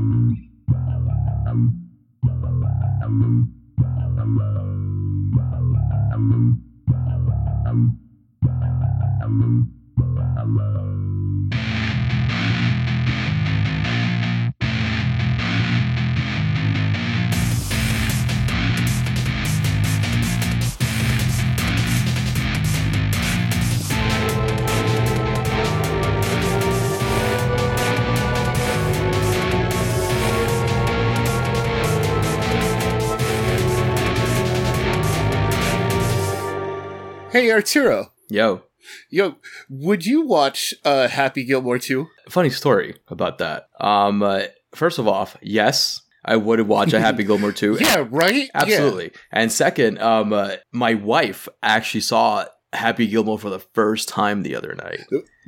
Thank 0.00 0.38
you. 6.32 6.59
Hey 37.50 37.54
Arturo, 37.54 38.12
Yo, 38.28 38.62
yo, 39.10 39.34
would 39.68 40.06
you 40.06 40.24
watch 40.24 40.72
uh, 40.84 41.08
Happy 41.08 41.42
Gilmore 41.42 41.80
too? 41.80 42.06
funny 42.28 42.48
story 42.48 42.94
about 43.08 43.38
that. 43.38 43.66
Um, 43.80 44.22
uh, 44.22 44.42
first 44.72 45.00
of 45.00 45.08
all, 45.08 45.28
yes, 45.42 46.00
I 46.24 46.36
would 46.36 46.60
watch 46.68 46.92
a 46.92 47.00
Happy 47.06 47.24
Gilmore 47.24 47.50
too. 47.50 47.76
Yeah, 47.80 48.06
right. 48.08 48.48
absolutely. 48.54 49.10
And 49.32 49.50
second, 49.50 49.98
um, 49.98 50.32
uh, 50.32 50.58
my 50.70 50.94
wife 50.94 51.48
actually 51.60 52.02
saw 52.02 52.44
Happy 52.72 53.08
Gilmore 53.08 53.36
for 53.40 53.50
the 53.50 53.58
first 53.58 54.08
time 54.08 54.44
the 54.44 54.54
other 54.54 54.76
night. 54.76 55.00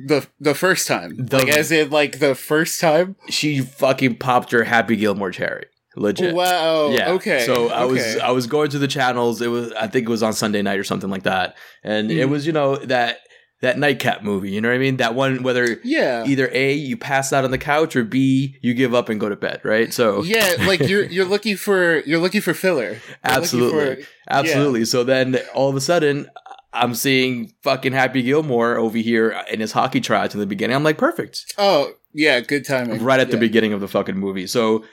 The 0.05 0.27
the 0.41 0.53
first 0.55 0.89
time, 0.89 1.15
The- 1.15 1.37
like 1.37 1.47
as 1.47 1.71
in 1.71 1.89
like 1.89 2.19
the 2.19 2.35
first 2.35 2.81
time. 2.81 3.15
She 3.29 3.61
fucking 3.61 4.17
popped 4.17 4.51
her 4.51 4.65
Happy 4.65 4.97
Gilmore 4.97 5.31
cherry. 5.31 5.67
Legit. 5.95 6.33
Wow. 6.33 6.89
Yeah. 6.89 7.11
Okay. 7.11 7.45
So 7.45 7.69
I 7.69 7.85
was. 7.85 8.17
I 8.17 8.31
was 8.31 8.47
going 8.47 8.69
through 8.69 8.79
the 8.79 8.87
channels. 8.87 9.41
It 9.41 9.47
was 9.47 9.71
I 9.73 9.87
think 9.87 10.07
it 10.07 10.09
was 10.09 10.23
on 10.23 10.33
Sunday 10.33 10.61
night 10.61 10.79
or 10.79 10.83
something 10.83 11.09
like 11.09 11.23
that, 11.23 11.55
and 11.83 12.11
it 12.11 12.27
Mhm. 12.27 12.29
was 12.31 12.47
you 12.47 12.53
know 12.53 12.77
that 12.77 13.19
that 13.61 13.77
nightcap 13.79 14.23
movie. 14.23 14.51
You 14.51 14.59
know 14.59 14.67
what 14.69 14.75
I 14.75 14.79
mean? 14.79 14.97
That 14.97 15.15
one 15.15 15.41
whether 15.43 15.79
yeah. 15.85 16.25
either 16.25 16.49
a 16.51 16.73
you 16.73 16.97
pass 16.97 17.31
out 17.31 17.45
on 17.45 17.51
the 17.51 17.57
couch 17.57 17.95
or 17.95 18.03
b 18.03 18.57
you 18.61 18.73
give 18.73 18.93
up 18.93 19.07
and 19.07 19.19
go 19.19 19.29
to 19.29 19.35
bed. 19.37 19.61
Right? 19.63 19.93
So 19.93 20.23
Yeah, 20.23 20.55
like 20.67 20.81
you're 20.81 21.05
you're 21.15 21.25
looking 21.25 21.55
for 21.57 21.99
you're 21.99 22.19
looking 22.19 22.41
for 22.41 22.53
filler. 22.53 22.89
You're 22.93 22.99
Absolutely. 23.23 24.03
for- 24.03 24.09
Absolutely. 24.29 24.85
So 24.85 25.03
then 25.03 25.37
all 25.53 25.69
of 25.69 25.75
a 25.75 25.81
sudden, 25.81 26.27
I'm 26.73 26.95
seeing 26.95 27.53
fucking 27.61 27.93
Happy 27.93 28.21
Gilmore 28.23 28.77
over 28.77 28.97
here 28.97 29.29
in 29.51 29.59
his 29.59 29.71
hockey 29.71 30.01
tryouts 30.01 30.33
in 30.33 30.39
the 30.39 30.47
beginning. 30.47 30.75
I'm 30.75 30.83
like, 30.83 30.97
perfect. 30.97 31.53
oh 31.57 31.91
yeah, 32.13 32.39
good 32.41 32.65
timing. 32.65 33.01
Right 33.03 33.19
at 33.19 33.31
the 33.31 33.37
beginning 33.37 33.73
of 33.73 33.79
the 33.79 33.87
fucking 33.87 34.17
movie. 34.17 34.47
So 34.47 34.83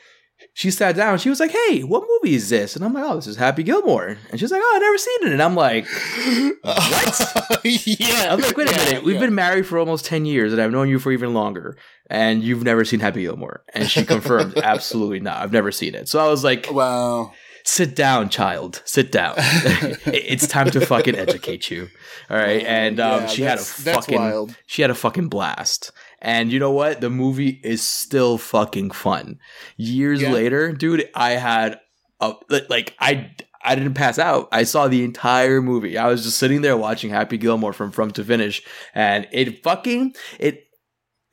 she 0.53 0.70
sat 0.70 0.97
down. 0.97 1.19
She 1.19 1.29
was 1.31 1.41
like, 1.41 1.53
hey, 1.53 1.83
what 1.83 2.06
movie 2.09 2.34
is 2.34 2.48
this? 2.48 2.77
And 2.77 2.84
I'm 2.84 2.93
like, 2.93 3.05
oh, 3.05 3.17
this 3.17 3.27
is 3.27 3.37
Happy 3.37 3.62
Gilmore. 3.62 4.17
And 4.31 4.41
she's 4.41 4.51
like, 4.51 4.61
oh, 4.62 4.73
I've 4.75 4.83
never 4.83 4.98
seen 4.98 5.23
it. 5.23 5.33
And 5.33 5.43
I'm 5.43 5.55
like, 5.55 5.87
what? 6.62 7.61
yeah. 7.65 8.33
I'm 8.33 8.41
like, 8.41 8.56
wait 8.56 8.69
a 8.69 8.73
yeah, 8.73 8.84
minute. 8.84 9.05
We've 9.05 9.15
yeah. 9.15 9.21
been 9.21 9.34
married 9.34 9.67
for 9.67 9.78
almost 9.78 10.05
10 10.06 10.27
years 10.27 10.53
and 10.53 10.61
I've 10.61 10.73
known 10.73 10.89
you 10.89 10.98
for 10.98 11.12
even 11.12 11.34
longer. 11.34 11.77
And 12.09 12.43
you've 12.43 12.65
never 12.65 12.84
seen 12.84 13.01
Happy 13.01 13.23
Gilmore. 13.23 13.62
And 13.73 13.89
she 13.89 14.05
confirmed, 14.05 14.59
absolutely 14.62 15.21
not. 15.21 15.41
I've 15.41 15.53
never 15.53 15.71
seen 15.71 15.95
it. 15.95 16.09
So 16.09 16.19
I 16.19 16.28
was 16.28 16.43
like, 16.43 16.67
Wow. 16.71 17.33
sit 17.65 17.95
down, 17.95 18.28
child. 18.28 18.83
Sit 18.84 19.12
down. 19.12 19.34
it's 19.39 20.48
time 20.48 20.71
to 20.73 20.84
fucking 20.84 21.15
educate 21.15 21.71
you. 21.71 21.89
All 22.28 22.37
right. 22.37 22.65
And 22.65 22.98
um, 22.98 23.23
Yeah, 23.23 23.27
she 23.28 23.43
had 23.43 23.59
a 23.59 23.62
fucking 23.62 24.56
she 24.67 24.83
had 24.83 24.91
a 24.91 24.95
fucking 24.95 25.28
blast. 25.28 25.93
And 26.22 26.52
you 26.52 26.58
know 26.58 26.70
what? 26.72 27.00
The 27.00 27.10
movie 27.10 27.60
is 27.64 27.82
still 27.82 28.36
fucking 28.38 28.90
fun. 28.90 29.38
Years 29.76 30.20
Yeah. 30.22 30.32
later, 30.32 30.72
dude, 30.72 31.08
I 31.14 31.30
had 31.32 31.80
a 32.20 32.34
like 32.68 32.94
I 33.00 33.30
I 33.62 33.74
didn't 33.74 33.94
pass 33.94 34.18
out. 34.18 34.48
I 34.52 34.62
saw 34.64 34.88
the 34.88 35.04
entire 35.04 35.60
movie. 35.62 35.96
I 35.98 36.06
was 36.08 36.22
just 36.24 36.38
sitting 36.38 36.62
there 36.62 36.76
watching 36.76 37.10
Happy 37.10 37.36
Gilmore 37.38 37.72
from 37.72 37.91
from 37.91 38.10
to 38.12 38.25
finish, 38.25 38.62
and 38.94 39.26
it 39.32 39.62
fucking 39.62 40.14
it 40.38 40.64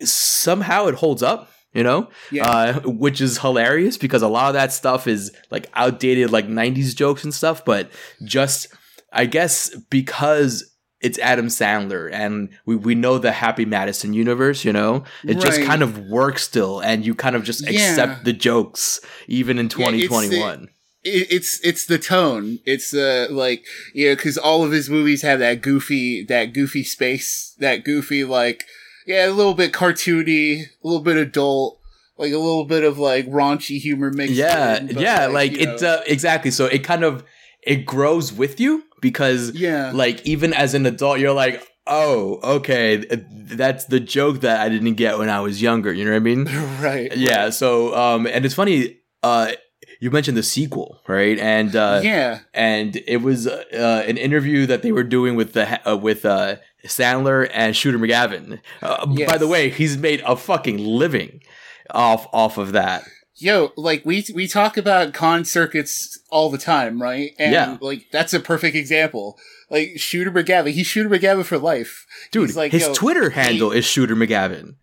somehow 0.04 0.88
it 0.88 0.96
holds 0.96 1.24
up. 1.24 1.52
You 1.74 1.84
know, 1.84 2.10
Yeah. 2.32 2.50
uh, 2.50 2.80
which 2.86 3.22
is 3.22 3.38
hilarious 3.40 3.98
because 3.98 4.24
a 4.24 4.28
lot 4.28 4.48
of 4.48 4.54
that 4.54 4.72
stuff 4.74 5.06
is 5.06 5.32
like 5.52 5.70
outdated, 5.76 6.32
like 6.32 6.48
'90s 6.48 6.96
jokes 6.96 7.24
and 7.24 7.34
stuff. 7.34 7.64
But 7.66 7.92
just, 8.24 8.68
I 9.14 9.26
guess, 9.26 9.76
because 9.92 10.64
it's 11.02 11.20
Adam 11.20 11.48
Sandler 11.48 12.12
and 12.12 12.50
we, 12.66 12.76
we 12.76 12.96
know 12.96 13.18
the 13.20 13.32
Happy 13.32 13.66
Madison 13.66 14.14
universe, 14.14 14.66
you 14.66 14.74
know, 14.74 15.04
it 15.24 15.40
just 15.40 15.62
kind 15.62 15.84
of 15.84 16.00
works 16.08 16.44
still, 16.44 16.80
and 16.80 17.06
you 17.06 17.14
kind 17.14 17.36
of 17.36 17.44
just 17.44 17.62
Yeah. 17.70 17.90
accept 17.92 18.26
the 18.26 18.34
jokes 18.34 19.00
even 19.28 19.60
in 19.60 19.66
Yeah, 19.66 19.68
it's 19.68 19.76
the- 19.76 20.08
2021. 20.08 20.70
it, 21.04 21.28
it's 21.30 21.60
it's 21.64 21.86
the 21.86 22.00
tone. 22.00 22.60
It's 22.66 22.92
the 22.92 23.28
like 23.30 23.64
you 23.94 24.10
know 24.10 24.16
because 24.16 24.38
all 24.38 24.64
of 24.64 24.72
his 24.72 24.90
movies 24.90 25.22
have 25.22 25.40
that 25.40 25.62
goofy 25.62 26.24
that 26.26 26.54
goofy 26.54 26.84
space 26.84 27.56
that 27.60 27.84
goofy 27.86 28.24
like 28.24 28.64
yeah 29.06 29.28
a 29.28 29.32
little 29.32 29.54
bit 29.54 29.72
cartoony, 29.74 30.64
a 30.64 30.88
little 30.88 31.04
bit 31.04 31.16
adult, 31.18 31.80
like 32.18 32.34
a 32.34 32.38
little 32.38 32.66
bit 32.66 32.84
of 32.84 32.98
like 32.98 33.26
raunchy 33.28 33.80
humor 33.80 34.12
mixed. 34.12 34.34
yeah, 34.36 34.78
in, 34.78 34.88
yeah, 34.98 35.28
like, 35.28 35.52
you 35.54 35.60
it's 35.70 35.84
uh, 35.84 36.02
exactly. 36.08 36.52
So 36.52 36.66
it 36.66 36.84
kind 36.84 37.04
of 37.04 37.24
it 37.62 37.86
grows 37.86 38.34
with 38.34 38.60
you 38.60 38.84
because 39.02 39.52
yeah. 39.54 39.92
like 39.94 40.26
even 40.26 40.54
as 40.54 40.74
an 40.74 40.86
adult 40.86 41.20
you're 41.20 41.34
like 41.34 41.66
oh 41.86 42.40
okay 42.44 42.98
that's 42.98 43.86
the 43.86 44.00
joke 44.00 44.42
that 44.42 44.60
i 44.60 44.70
didn't 44.70 44.96
get 44.96 45.18
when 45.18 45.30
i 45.30 45.40
was 45.40 45.62
younger 45.62 45.94
you 45.94 46.04
know 46.04 46.12
what 46.12 46.18
i 46.18 46.20
mean? 46.20 46.46
Right. 46.82 47.16
Yeah 47.16 47.50
so 47.50 47.96
um 47.96 48.28
and 48.28 48.46
it's 48.46 48.56
funny 48.56 48.98
uh 49.24 49.52
you 50.00 50.12
mentioned 50.12 50.38
the 50.38 50.44
sequel 50.44 51.02
right? 51.08 51.40
And 51.40 51.76
uh 51.76 52.02
yeah. 52.04 52.40
and 52.54 52.96
it 53.08 53.22
was 53.22 53.48
uh, 53.48 54.04
an 54.08 54.18
interview 54.18 54.66
that 54.68 54.82
they 54.82 54.92
were 54.92 55.04
doing 55.04 55.36
with 55.36 55.54
the 55.54 55.90
uh, 55.90 55.96
with 55.96 56.26
uh 56.26 56.58
sandler 56.86 57.50
and 57.54 57.76
shooter 57.76 57.98
mcgavin. 57.98 58.60
Uh, 58.82 59.06
by 59.28 59.38
the 59.38 59.48
way 59.48 59.70
he's 59.70 59.98
made 59.98 60.22
a 60.26 60.36
fucking 60.36 60.78
living 60.78 61.42
off 61.92 62.28
off 62.34 62.58
of 62.58 62.74
that 62.74 63.04
yo 63.40 63.72
like 63.78 64.04
we 64.06 64.26
we 64.34 64.48
talk 64.48 64.78
about 64.78 65.14
con 65.14 65.46
circuits 65.46 66.20
all 66.30 66.50
the 66.50 66.58
time 66.58 67.02
right? 67.02 67.32
And 67.40 67.54
Yeah. 67.54 67.78
like 67.82 68.08
that's 68.12 68.34
a 68.34 68.40
perfect 68.40 68.76
example. 68.76 69.38
Like 69.70 69.92
shooter 69.98 70.32
mcgavin 70.32 70.72
he's 70.72 70.88
shooter 70.88 71.10
mcgavin 71.10 71.46
for 71.46 71.58
life. 71.58 72.06
Dude 72.32 72.48
He's 72.48 72.58
like, 72.58 72.72
his 72.72 72.90
twitter 72.94 73.30
handle 73.32 73.72
is 73.72 73.86
shooter 73.86 74.16
mcgavin. 74.16 74.76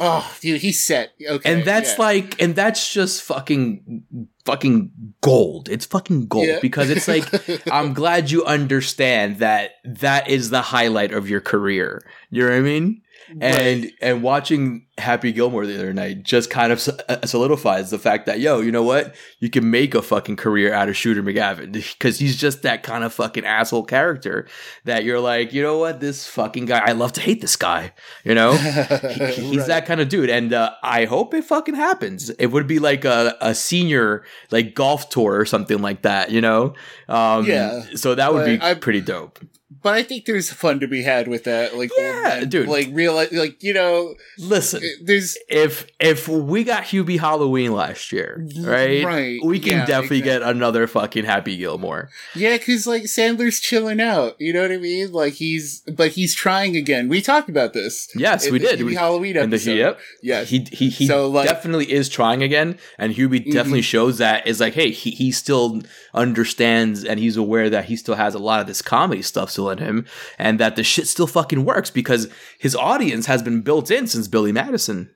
Oh 0.00 0.28
dude 0.40 0.60
he's 0.60 0.84
set. 0.84 1.12
Okay 1.24 1.52
and 1.52 1.64
that's 1.64 1.92
yeah. 1.92 2.02
like 2.04 2.42
and 2.42 2.54
that's 2.56 2.92
just 2.92 3.22
fucking 3.22 4.04
fucking 4.44 4.90
gold. 5.20 5.68
It's 5.68 5.86
fucking 5.86 6.26
gold 6.26 6.46
Yeah. 6.48 6.58
because 6.60 6.90
it's 6.90 7.06
like 7.08 7.26
i'm 7.72 7.94
glad 7.94 8.30
you 8.30 8.44
understand 8.44 9.38
that 9.38 9.72
that 9.84 10.28
is 10.28 10.50
the 10.50 10.62
highlight 10.62 11.12
of 11.12 11.28
your 11.30 11.40
career. 11.40 12.02
You 12.30 12.42
know 12.42 12.50
what 12.50 12.56
i 12.56 12.60
mean 12.60 13.02
and 13.40 13.90
and 14.00 14.22
watching 14.22 14.86
happy 14.96 15.32
gilmore 15.32 15.66
the 15.66 15.74
other 15.74 15.92
night 15.92 16.22
just 16.22 16.50
kind 16.50 16.70
of 16.72 16.88
uh, 17.08 17.26
solidifies 17.26 17.90
the 17.90 17.98
fact 17.98 18.26
that 18.26 18.38
yo 18.38 18.60
you 18.60 18.70
know 18.70 18.82
what? 18.82 19.14
You 19.40 19.50
can 19.50 19.68
make 19.70 19.94
a 19.94 20.02
fucking 20.02 20.36
career 20.36 20.72
out 20.72 20.88
of 20.88 20.96
shooter 20.96 21.22
mcgavin 21.22 21.72
because 21.72 22.18
he's 22.18 22.36
just 22.36 22.62
that 22.62 22.82
kind 22.84 23.02
of 23.02 23.12
fucking 23.12 23.44
asshole 23.44 23.84
character 23.84 24.46
that 24.84 25.04
you're 25.04 25.18
like 25.20 25.52
you 25.52 25.62
know 25.62 25.78
what? 25.78 26.00
This 26.00 26.26
fucking 26.28 26.66
guy 26.66 26.80
i 26.86 26.92
love 26.92 27.12
to 27.14 27.20
hate 27.20 27.40
this 27.40 27.56
guy 27.56 27.92
you 28.24 28.34
know? 28.34 28.52
He- 28.56 29.24
he's 29.50 29.58
Right. 29.58 29.66
that 29.68 29.86
kind 29.86 30.00
of 30.00 30.08
dude. 30.08 30.30
And 30.30 30.52
uh, 30.52 30.72
i 30.82 31.04
hope 31.06 31.34
it 31.34 31.44
fucking 31.44 31.74
happens. 31.74 32.30
It 32.30 32.46
would 32.48 32.66
be 32.66 32.78
like 32.78 33.04
a, 33.04 33.36
a 33.40 33.54
senior 33.54 34.24
like 34.50 34.74
golf 34.74 35.08
tour 35.08 35.38
or 35.38 35.44
something 35.44 35.78
like 35.78 36.02
that 36.02 36.30
you 36.30 36.40
know? 36.40 36.74
Um 37.08 37.46
Yeah. 37.46 37.82
so 37.96 38.14
that 38.14 38.32
would 38.32 38.44
be 38.46 38.58
I- 38.64 38.74
pretty 38.74 39.00
dope 39.00 39.38
But 39.84 39.92
I 39.94 40.02
think 40.02 40.24
there's 40.24 40.50
fun 40.50 40.80
to 40.80 40.88
be 40.88 41.02
had 41.02 41.28
with 41.28 41.44
that. 41.44 41.76
Like, 41.76 41.90
Yeah, 41.96 42.38
old 42.40 42.48
dude. 42.48 42.68
Like, 42.68 42.88
real, 42.90 43.14
like 43.14 43.62
you 43.62 43.74
know, 43.74 44.14
listen 44.38 44.82
eh, 44.82 44.88
there's 45.02 45.36
if 45.50 45.86
if 46.00 46.26
we 46.26 46.64
got 46.64 46.84
Hubie 46.84 47.20
Halloween 47.20 47.72
last 47.72 48.10
year, 48.10 48.48
right? 48.60 49.04
Right, 49.04 49.40
We 49.44 49.60
can 49.60 49.80
yeah, 49.80 49.86
definitely 49.86 50.22
get 50.22 50.40
another 50.40 50.86
fucking 50.86 51.26
Happy 51.26 51.58
Gilmore. 51.58 52.08
yeah, 52.34 52.56
because 52.56 52.86
like 52.86 53.02
Sandler's 53.02 53.60
chilling 53.60 54.00
out. 54.00 54.40
You 54.40 54.54
know 54.54 54.62
what 54.62 54.72
I 54.72 54.78
mean? 54.78 55.12
Like 55.12 55.34
he's, 55.34 55.80
but 55.80 56.12
he's 56.12 56.34
trying 56.34 56.76
again. 56.76 57.10
We 57.10 57.20
talked 57.20 57.50
about 57.50 57.74
this. 57.74 58.08
Yes, 58.16 58.50
we 58.50 58.58
did. 58.58 58.78
Hubie 58.80 58.84
We- 58.86 58.94
Halloween 58.94 59.36
And 59.36 59.52
the, 59.52 59.56
episode. 59.56 59.76
yep. 59.76 60.00
Yes. 60.22 60.48
He 60.48 60.66
he 60.72 60.88
he 60.88 61.06
So, 61.06 61.28
like- 61.28 61.46
definitely 61.46 61.92
is 61.92 62.08
trying 62.08 62.42
again, 62.42 62.78
and 62.98 63.14
Hubie 63.14 63.40
mm-hmm. 63.40 63.50
definitely 63.50 63.82
shows 63.82 64.16
that 64.16 64.46
is 64.46 64.60
like, 64.60 64.72
hey, 64.72 64.92
he 64.92 65.10
he 65.10 65.30
still 65.30 65.82
understands 66.14 67.04
and 67.04 67.20
he's 67.20 67.36
aware 67.36 67.68
that 67.68 67.84
he 67.86 67.96
still 67.96 68.14
has 68.14 68.34
a 68.34 68.38
lot 68.38 68.60
of 68.60 68.66
this 68.66 68.80
comedy 68.80 69.20
stuff 69.20 69.50
still 69.50 69.73
in 69.80 69.86
him, 69.86 70.06
and 70.38 70.58
that 70.60 70.76
the 70.76 70.82
shit 70.84 71.06
still 71.06 71.26
fucking 71.26 71.64
works 71.64 71.90
because 71.90 72.28
his 72.58 72.74
audience 72.76 73.26
has 73.26 73.42
been 73.42 73.62
built 73.62 73.90
in 73.90 74.06
since 74.06 74.28
Billy 74.28 74.52
Madison. 74.52 75.10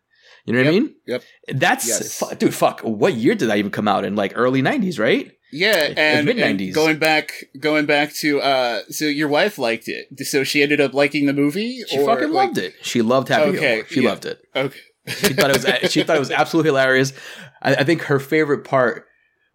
You 0.45 0.55
know 0.55 0.61
what 0.61 0.69
I 0.69 0.71
mean? 0.71 0.95
yep. 1.07 1.23
That's 1.49 1.87
Yes. 1.87 2.19
fu- 2.19 2.35
dude. 2.35 2.55
Fuck. 2.55 2.81
What 2.81 3.15
year 3.15 3.35
did 3.35 3.49
that 3.51 3.59
even 3.59 3.71
come 3.71 3.87
out 3.89 4.05
in? 4.05 4.17
Like 4.17 4.33
early 4.35 4.63
'90s, 4.63 4.99
right? 4.99 5.31
Yeah, 5.51 5.93
and, 5.97 6.27
mid- 6.27 6.39
and 6.39 6.59
90s. 6.61 6.75
going 6.75 6.99
back, 6.99 7.33
going 7.59 7.87
back 7.87 8.13
to, 8.17 8.39
uh, 8.43 8.81
so 8.91 9.07
your 9.07 9.29
wife 9.29 9.57
liked 9.59 9.89
it, 9.89 10.07
so 10.27 10.45
she 10.45 10.63
ended 10.63 10.79
up 10.79 10.93
liking 10.93 11.25
the 11.25 11.33
movie. 11.33 11.81
She 11.89 11.97
fucking 12.05 12.33
loved 12.33 12.59
it. 12.59 12.75
She 12.83 13.01
loved 13.01 13.29
Happy 13.29 13.51
Okay, 13.57 13.61
Gilmore. 13.77 13.87
She 13.89 14.03
yeah. 14.03 14.09
loved 14.11 14.27
it. 14.27 14.39
Okay, 14.55 14.79
She 15.07 15.33
thought 15.33 15.51
it 15.51 15.57
was 15.83 15.91
she 15.91 16.03
thought 16.03 16.17
it 16.17 16.21
was 16.21 16.31
absolutely 16.31 16.69
hilarious. 16.69 17.15
I, 17.63 17.77
I 17.77 17.85
think 17.85 18.03
her 18.03 18.19
favorite 18.21 18.65
part 18.65 19.07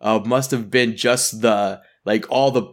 uh, 0.01 0.19
must 0.25 0.49
have 0.51 0.71
been 0.71 0.95
just 0.97 1.41
the 1.41 1.81
like 2.05 2.25
all 2.31 2.49
the 2.51 2.63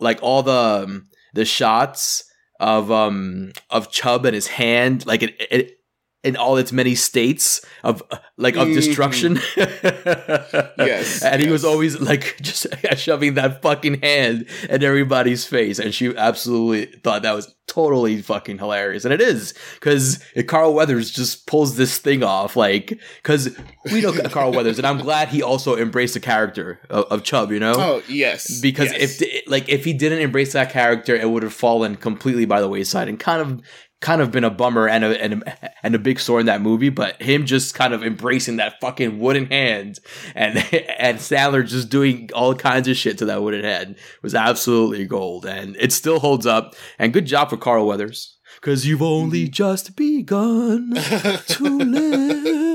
like 0.00 0.20
all 0.22 0.42
the 0.44 0.84
um, 0.84 1.08
the 1.34 1.44
shots 1.44 2.24
of 2.60 2.90
um 2.90 3.52
of 3.70 3.90
Chubb 3.90 4.24
and 4.24 4.34
his 4.34 4.48
hand 4.48 5.06
like 5.06 5.22
it, 5.22 5.36
it 5.50 5.78
in 6.24 6.36
all 6.36 6.56
its 6.56 6.72
many 6.72 6.94
states 6.94 7.64
of 7.84 8.02
like 8.36 8.56
of 8.56 8.68
destruction. 8.68 9.38
yes. 9.56 11.22
And 11.22 11.40
he 11.40 11.48
was 11.48 11.64
always 11.64 12.00
like 12.00 12.36
just 12.42 12.66
shoving 12.96 13.34
that 13.34 13.62
fucking 13.62 14.00
hand 14.00 14.46
in 14.68 14.82
everybody's 14.82 15.44
face. 15.44 15.78
And 15.78 15.94
she 15.94 16.14
absolutely 16.16 16.86
thought 17.00 17.22
that 17.22 17.34
was 17.34 17.54
totally 17.68 18.20
fucking 18.20 18.58
hilarious. 18.58 19.04
And 19.04 19.14
it 19.14 19.20
is 19.20 19.54
because 19.74 20.24
Carl 20.48 20.74
Weathers 20.74 21.10
just 21.10 21.46
pulls 21.46 21.76
this 21.76 21.98
thing 21.98 22.24
off. 22.24 22.56
Like, 22.56 22.98
because 23.22 23.56
we 23.92 24.00
know 24.00 24.12
Carl 24.28 24.52
Weathers, 24.52 24.78
and 24.78 24.86
I'm 24.86 24.98
glad 24.98 25.28
he 25.28 25.42
also 25.42 25.76
embraced 25.76 26.14
the 26.14 26.20
character 26.20 26.80
of, 26.90 27.04
of 27.04 27.22
Chubb, 27.22 27.52
you 27.52 27.60
know? 27.60 27.74
Oh, 27.76 28.02
yes. 28.08 28.60
because 28.60 28.90
yes. 28.92 29.20
if 29.20 29.37
like 29.48 29.68
if 29.68 29.84
he 29.84 29.92
didn't 29.92 30.20
embrace 30.20 30.52
that 30.52 30.70
character, 30.70 31.14
it 31.14 31.30
would 31.30 31.42
have 31.42 31.52
fallen 31.52 31.96
completely 31.96 32.44
by 32.44 32.60
the 32.60 32.68
wayside 32.68 33.08
and 33.08 33.18
kind 33.18 33.40
of 33.40 33.62
kind 34.00 34.22
of 34.22 34.30
been 34.30 34.44
a 34.44 34.50
bummer 34.50 34.88
and 34.88 35.04
a 35.04 35.20
and 35.22 35.42
a, 35.42 35.86
and 35.86 35.94
a 35.94 35.98
big 35.98 36.20
sore 36.20 36.40
in 36.40 36.46
that 36.46 36.62
movie. 36.62 36.88
But 36.88 37.20
him 37.20 37.46
just 37.46 37.74
kind 37.74 37.92
of 37.92 38.02
embracing 38.04 38.56
that 38.56 38.80
fucking 38.80 39.18
wooden 39.18 39.46
hand 39.46 39.98
and 40.34 40.58
and 40.98 41.18
Sandler 41.18 41.66
just 41.66 41.88
doing 41.88 42.30
all 42.34 42.54
kinds 42.54 42.88
of 42.88 42.96
shit 42.96 43.18
to 43.18 43.26
that 43.26 43.42
wooden 43.42 43.64
hand 43.64 43.96
was 44.22 44.34
absolutely 44.34 45.06
gold, 45.06 45.46
and 45.46 45.76
it 45.76 45.92
still 45.92 46.20
holds 46.20 46.46
up. 46.46 46.74
And 46.98 47.12
good 47.12 47.26
job 47.26 47.50
for 47.50 47.56
Carl 47.56 47.86
Weathers. 47.86 48.36
Cause 48.60 48.84
you've 48.84 49.02
only 49.02 49.44
mm-hmm. 49.44 49.52
just 49.52 49.94
begun 49.94 50.92
to 50.94 51.62
live. 51.62 52.64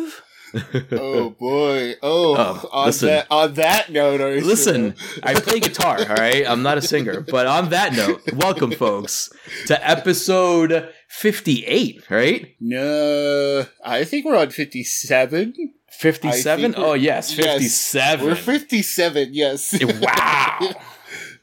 oh 0.91 1.31
boy! 1.31 1.95
Oh, 2.01 2.35
Oh, 2.63 2.69
on 2.71 2.85
listen. 2.87 3.07
that 3.09 3.27
on 3.31 3.53
that 3.55 3.91
note, 3.91 4.21
Ursula. 4.21 4.47
Listen, 4.47 4.95
I 5.23 5.33
play 5.35 5.59
guitar, 5.59 5.97
all 5.99 6.15
right? 6.15 6.45
I'm 6.47 6.61
not 6.63 6.77
a 6.77 6.81
singer. 6.81 7.21
But 7.21 7.47
on 7.47 7.69
that 7.69 7.93
note, 7.93 8.21
welcome, 8.33 8.71
folks, 8.71 9.29
to 9.67 9.87
episode 9.89 10.89
58, 11.09 12.09
right? 12.09 12.55
No, 12.59 13.65
I 13.83 14.03
think 14.03 14.25
we're 14.25 14.37
on 14.37 14.49
fifty-seven. 14.49 15.53
57? 15.91 16.73
Oh, 16.75 16.93
yes, 16.93 17.37
yes, 17.37 17.45
57. 17.57 18.25
We're 18.25 18.35
fifty-seven. 18.35 19.29
Yes. 19.31 19.77
wow. 19.83 20.71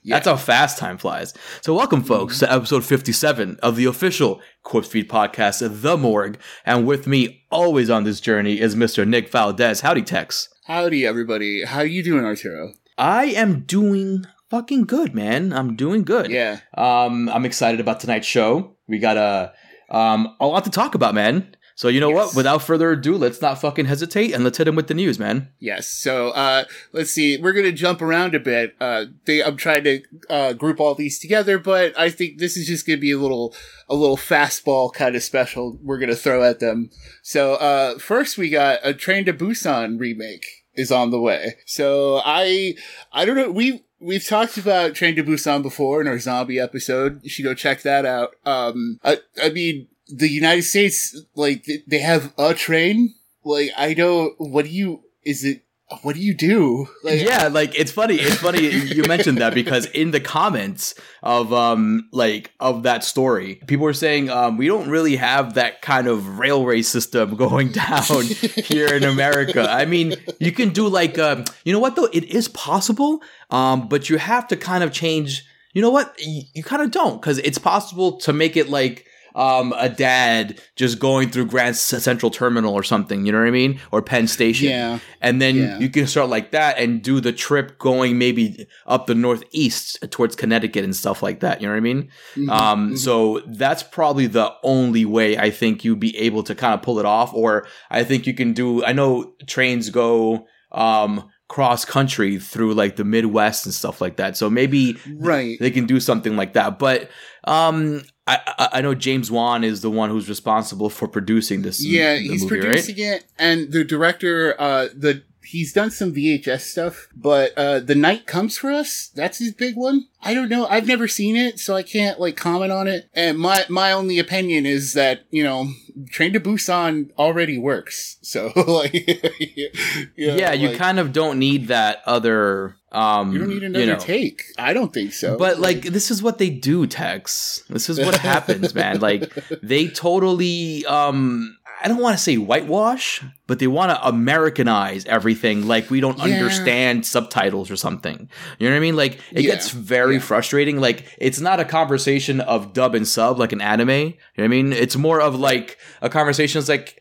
Yeah. 0.02 0.16
That's 0.16 0.28
how 0.28 0.36
fast 0.36 0.78
time 0.78 0.96
flies. 0.96 1.34
So, 1.60 1.74
welcome, 1.74 2.02
folks, 2.02 2.38
to 2.38 2.50
episode 2.50 2.86
57 2.86 3.58
of 3.62 3.76
the 3.76 3.84
official 3.84 4.40
Corpsefeed 4.64 5.08
podcast, 5.08 5.60
The 5.82 5.96
Morgue. 5.96 6.38
And 6.64 6.86
with 6.86 7.06
me, 7.06 7.44
always 7.50 7.90
on 7.90 8.04
this 8.04 8.18
journey, 8.18 8.60
is 8.60 8.74
Mr. 8.74 9.06
Nick 9.06 9.30
Valdez. 9.30 9.82
Howdy, 9.82 10.02
Tex. 10.02 10.48
Howdy, 10.64 11.04
everybody. 11.04 11.64
How 11.64 11.82
you 11.82 12.02
doing, 12.02 12.24
Arturo? 12.24 12.72
I 12.96 13.26
am 13.26 13.60
doing 13.60 14.24
fucking 14.48 14.84
good, 14.84 15.14
man. 15.14 15.52
I'm 15.52 15.76
doing 15.76 16.02
good. 16.04 16.30
Yeah. 16.30 16.60
Um, 16.78 17.28
I'm 17.28 17.44
excited 17.44 17.78
about 17.78 18.00
tonight's 18.00 18.26
show. 18.26 18.76
We 18.88 18.98
got 18.98 19.16
a 19.18 19.52
um 19.94 20.34
a 20.40 20.46
lot 20.46 20.64
to 20.64 20.70
talk 20.70 20.94
about, 20.94 21.14
man. 21.14 21.54
So 21.80 21.88
you 21.88 21.98
know 21.98 22.10
what? 22.10 22.34
Without 22.34 22.60
further 22.60 22.90
ado, 22.90 23.16
let's 23.16 23.40
not 23.40 23.58
fucking 23.58 23.86
hesitate 23.86 24.34
and 24.34 24.44
let's 24.44 24.58
hit 24.58 24.68
him 24.68 24.76
with 24.76 24.88
the 24.88 24.92
news, 24.92 25.18
man. 25.18 25.48
Yes. 25.60 25.88
So, 25.88 26.28
uh, 26.28 26.64
let's 26.92 27.10
see. 27.10 27.38
We're 27.38 27.54
gonna 27.54 27.72
jump 27.72 28.02
around 28.02 28.34
a 28.34 28.38
bit. 28.38 28.76
Uh, 28.78 29.06
they, 29.24 29.42
I'm 29.42 29.56
trying 29.56 29.84
to 29.84 30.02
uh, 30.28 30.52
group 30.52 30.78
all 30.78 30.94
these 30.94 31.18
together, 31.18 31.58
but 31.58 31.98
I 31.98 32.10
think 32.10 32.36
this 32.36 32.58
is 32.58 32.66
just 32.66 32.86
gonna 32.86 32.98
be 32.98 33.12
a 33.12 33.18
little, 33.18 33.54
a 33.88 33.94
little 33.94 34.18
fastball 34.18 34.92
kind 34.92 35.16
of 35.16 35.22
special. 35.22 35.78
We're 35.82 35.96
gonna 35.96 36.16
throw 36.16 36.44
at 36.44 36.60
them. 36.60 36.90
So, 37.22 37.54
uh, 37.54 37.98
first 37.98 38.36
we 38.36 38.50
got 38.50 38.80
a 38.82 38.92
Train 38.92 39.24
to 39.24 39.32
Busan 39.32 39.98
remake 39.98 40.44
is 40.74 40.92
on 40.92 41.10
the 41.10 41.18
way. 41.18 41.54
So 41.64 42.20
I, 42.26 42.74
I 43.10 43.24
don't 43.24 43.36
know. 43.36 43.50
We 43.50 43.86
we've 44.00 44.26
talked 44.26 44.58
about 44.58 44.94
Train 44.94 45.16
to 45.16 45.24
Busan 45.24 45.62
before 45.62 46.02
in 46.02 46.08
our 46.08 46.18
zombie 46.18 46.60
episode. 46.60 47.20
You 47.22 47.30
should 47.30 47.44
go 47.44 47.54
check 47.54 47.80
that 47.82 48.04
out. 48.04 48.34
Um, 48.44 48.98
I, 49.02 49.20
I 49.42 49.48
mean, 49.48 49.88
the 50.16 50.28
United 50.28 50.62
States, 50.62 51.16
like 51.34 51.66
they 51.86 51.98
have 51.98 52.32
a 52.38 52.54
train. 52.54 53.14
Like 53.44 53.70
I 53.76 53.94
don't. 53.94 54.34
What 54.38 54.64
do 54.66 54.70
you? 54.70 55.02
Is 55.24 55.44
it? 55.44 55.64
What 56.02 56.14
do 56.14 56.22
you 56.22 56.34
do? 56.34 56.86
Like, 57.02 57.20
yeah, 57.20 57.48
like 57.48 57.76
it's 57.76 57.90
funny. 57.90 58.14
It's 58.14 58.36
funny 58.36 58.68
you 58.68 59.02
mentioned 59.04 59.38
that 59.38 59.54
because 59.54 59.86
in 59.86 60.12
the 60.12 60.20
comments 60.20 60.94
of 61.20 61.52
um 61.52 62.08
like 62.12 62.52
of 62.60 62.84
that 62.84 63.02
story, 63.02 63.56
people 63.66 63.84
were 63.84 63.92
saying 63.92 64.30
um 64.30 64.56
we 64.56 64.68
don't 64.68 64.88
really 64.88 65.16
have 65.16 65.54
that 65.54 65.82
kind 65.82 66.06
of 66.06 66.38
railway 66.38 66.82
system 66.82 67.34
going 67.44 67.72
down 67.72 68.22
here 68.22 68.94
in 68.94 69.02
America. 69.02 69.66
I 69.68 69.84
mean, 69.84 70.14
you 70.38 70.52
can 70.52 70.70
do 70.70 70.86
like 70.86 71.18
um 71.18 71.44
you 71.64 71.72
know 71.72 71.80
what 71.80 71.96
though 71.96 72.08
it 72.12 72.24
is 72.24 72.46
possible, 72.46 73.20
um 73.50 73.88
but 73.88 74.08
you 74.08 74.18
have 74.18 74.46
to 74.48 74.56
kind 74.56 74.84
of 74.84 74.92
change. 74.92 75.44
You 75.72 75.82
know 75.82 75.90
what 75.90 76.14
you, 76.18 76.42
you 76.54 76.62
kind 76.62 76.82
of 76.82 76.92
don't 76.92 77.20
because 77.20 77.38
it's 77.38 77.58
possible 77.58 78.18
to 78.18 78.32
make 78.32 78.56
it 78.56 78.68
like 78.68 79.06
um 79.34 79.72
a 79.78 79.88
dad 79.88 80.60
just 80.76 80.98
going 80.98 81.30
through 81.30 81.46
Grand 81.46 81.76
Central 81.76 82.30
Terminal 82.30 82.74
or 82.74 82.82
something. 82.82 83.24
You 83.26 83.32
know 83.32 83.38
what 83.38 83.46
I 83.48 83.50
mean? 83.52 83.80
Or 83.92 84.02
Penn 84.02 84.26
Station 84.26 84.68
Yeah. 84.68 84.98
and 85.20 85.40
then 85.40 85.56
Yeah. 85.56 85.78
you 85.78 85.88
can 85.88 86.06
start 86.06 86.28
like 86.28 86.50
that 86.52 86.78
and 86.78 87.02
do 87.02 87.20
the 87.20 87.32
trip 87.32 87.78
going 87.78 88.18
maybe 88.18 88.66
up 88.86 89.06
the 89.06 89.14
northeast 89.14 89.98
towards 90.10 90.36
Connecticut 90.36 90.84
and 90.84 90.94
stuff 90.96 91.22
like 91.22 91.40
that. 91.40 91.60
You 91.60 91.66
know 91.68 91.72
what 91.74 91.78
I 91.78 91.80
mean? 91.80 92.08
Mhm, 92.36 92.50
Um, 92.50 92.90
mhm. 92.92 92.98
so 92.98 93.42
that's 93.46 93.82
probably 93.82 94.26
the 94.26 94.52
only 94.62 95.04
way 95.04 95.36
I 95.38 95.50
think 95.50 95.84
you'd 95.84 96.00
be 96.00 96.16
able 96.18 96.42
to 96.44 96.54
kind 96.54 96.74
of 96.74 96.82
pull 96.82 96.98
it 96.98 97.06
off. 97.06 97.32
Or 97.34 97.66
I 97.90 98.04
think 98.04 98.26
you 98.26 98.34
can 98.34 98.52
do. 98.52 98.84
I 98.84 98.92
know 98.92 99.32
trains 99.46 99.90
go 99.90 100.46
um 100.72 101.24
cross 101.48 101.84
country 101.84 102.38
through 102.38 102.72
like 102.74 102.94
the 102.94 103.02
Midwest 103.02 103.66
and 103.66 103.74
stuff 103.74 104.00
like 104.00 104.16
that. 104.18 104.36
So 104.36 104.48
maybe 104.48 104.96
right. 105.16 105.56
they 105.58 105.72
can 105.72 105.84
do 105.84 105.98
something 105.98 106.36
like 106.36 106.52
that. 106.52 106.78
But 106.78 107.10
um, 107.44 108.02
I 108.26 108.68
I, 108.72 108.80
know 108.80 108.94
James 108.94 109.30
Wan 109.30 109.64
is 109.64 109.80
the 109.80 109.90
one 109.90 110.10
who's 110.10 110.28
responsible 110.28 110.90
for 110.90 111.08
producing 111.08 111.62
this. 111.62 111.84
Yeah, 111.84 112.16
he's 112.16 112.42
movie, 112.42 112.56
right? 112.56 112.64
producing 112.66 112.98
it, 112.98 113.24
and 113.38 113.72
the 113.72 113.82
director, 113.84 114.54
uh, 114.60 114.88
the 114.94 115.22
he's 115.50 115.72
done 115.72 115.90
some 115.90 116.14
VHS 116.14 116.60
stuff, 116.60 117.08
but 117.14 117.52
uh, 117.56 117.80
the 117.80 117.94
night 117.94 118.26
comes 118.26 118.56
for 118.56 118.70
us. 118.70 119.10
That's 119.14 119.38
his 119.38 119.52
big 119.52 119.76
one. 119.76 120.06
I 120.22 120.34
don't 120.34 120.48
know. 120.48 120.66
I've 120.66 120.86
never 120.86 121.08
seen 121.08 121.36
it, 121.36 121.58
so 121.58 121.74
I 121.74 121.82
can't 121.82 122.20
like 122.20 122.36
comment 122.36 122.72
on 122.72 122.86
it. 122.88 123.10
And 123.14 123.38
my 123.38 123.64
my 123.68 123.92
only 123.92 124.18
opinion 124.18 124.66
is 124.66 124.94
that 124.94 125.24
you 125.30 125.42
know, 125.42 125.68
Train 126.10 126.32
to 126.34 126.40
Busan 126.40 127.10
already 127.18 127.58
works. 127.58 128.18
So 128.22 128.52
like, 128.66 128.92
yeah, 129.40 129.68
yeah, 130.16 130.52
you 130.52 130.70
like, 130.70 130.78
kind 130.78 130.98
of 130.98 131.12
don't 131.12 131.38
need 131.38 131.68
that 131.68 132.02
other. 132.06 132.76
Um, 132.92 133.32
you 133.32 133.38
don't 133.38 133.48
need 133.48 133.62
another 133.62 133.86
know. 133.86 133.98
take. 133.98 134.42
I 134.58 134.72
don't 134.72 134.92
think 134.92 135.12
so. 135.12 135.38
But 135.38 135.60
like, 135.60 135.82
this 135.82 136.10
is 136.10 136.22
what 136.22 136.38
they 136.38 136.50
do, 136.50 136.86
Tex. 136.86 137.62
This 137.70 137.88
is 137.88 137.98
what 138.00 138.16
happens, 138.16 138.74
man. 138.74 138.98
Like, 139.00 139.32
they 139.62 139.86
totally. 139.88 140.84
Um, 140.86 141.56
I 141.82 141.88
don't 141.88 141.98
want 142.02 142.14
to 142.18 142.22
say 142.22 142.36
whitewash, 142.36 143.22
but 143.46 143.58
they 143.58 143.66
want 143.66 143.90
to 143.90 144.06
Americanize 144.06 145.06
everything. 145.06 145.66
Like 145.66 145.88
we 145.88 146.00
don't 146.00 146.18
Yeah. 146.18 146.24
understand 146.24 147.06
subtitles 147.06 147.70
or 147.70 147.76
something. 147.76 148.28
You 148.58 148.68
know 148.68 148.74
what 148.74 148.76
I 148.76 148.80
mean? 148.80 148.96
Like 148.96 149.14
it 149.32 149.44
Yeah. 149.44 149.52
gets 149.52 149.70
very 149.70 150.14
Yeah. 150.16 150.20
frustrating. 150.20 150.78
Like 150.78 151.04
it's 151.18 151.40
not 151.40 151.58
a 151.58 151.64
conversation 151.64 152.40
of 152.42 152.74
dub 152.74 152.94
and 152.94 153.08
sub 153.08 153.38
like 153.38 153.52
an 153.52 153.62
anime. 153.62 153.88
You 153.90 154.04
know 154.04 154.12
what 154.36 154.44
I 154.44 154.48
mean? 154.48 154.72
It's 154.74 154.96
more 154.96 155.22
of 155.22 155.38
like 155.40 155.78
a 156.02 156.10
conversation. 156.10 156.58
It's 156.58 156.68
like 156.68 156.99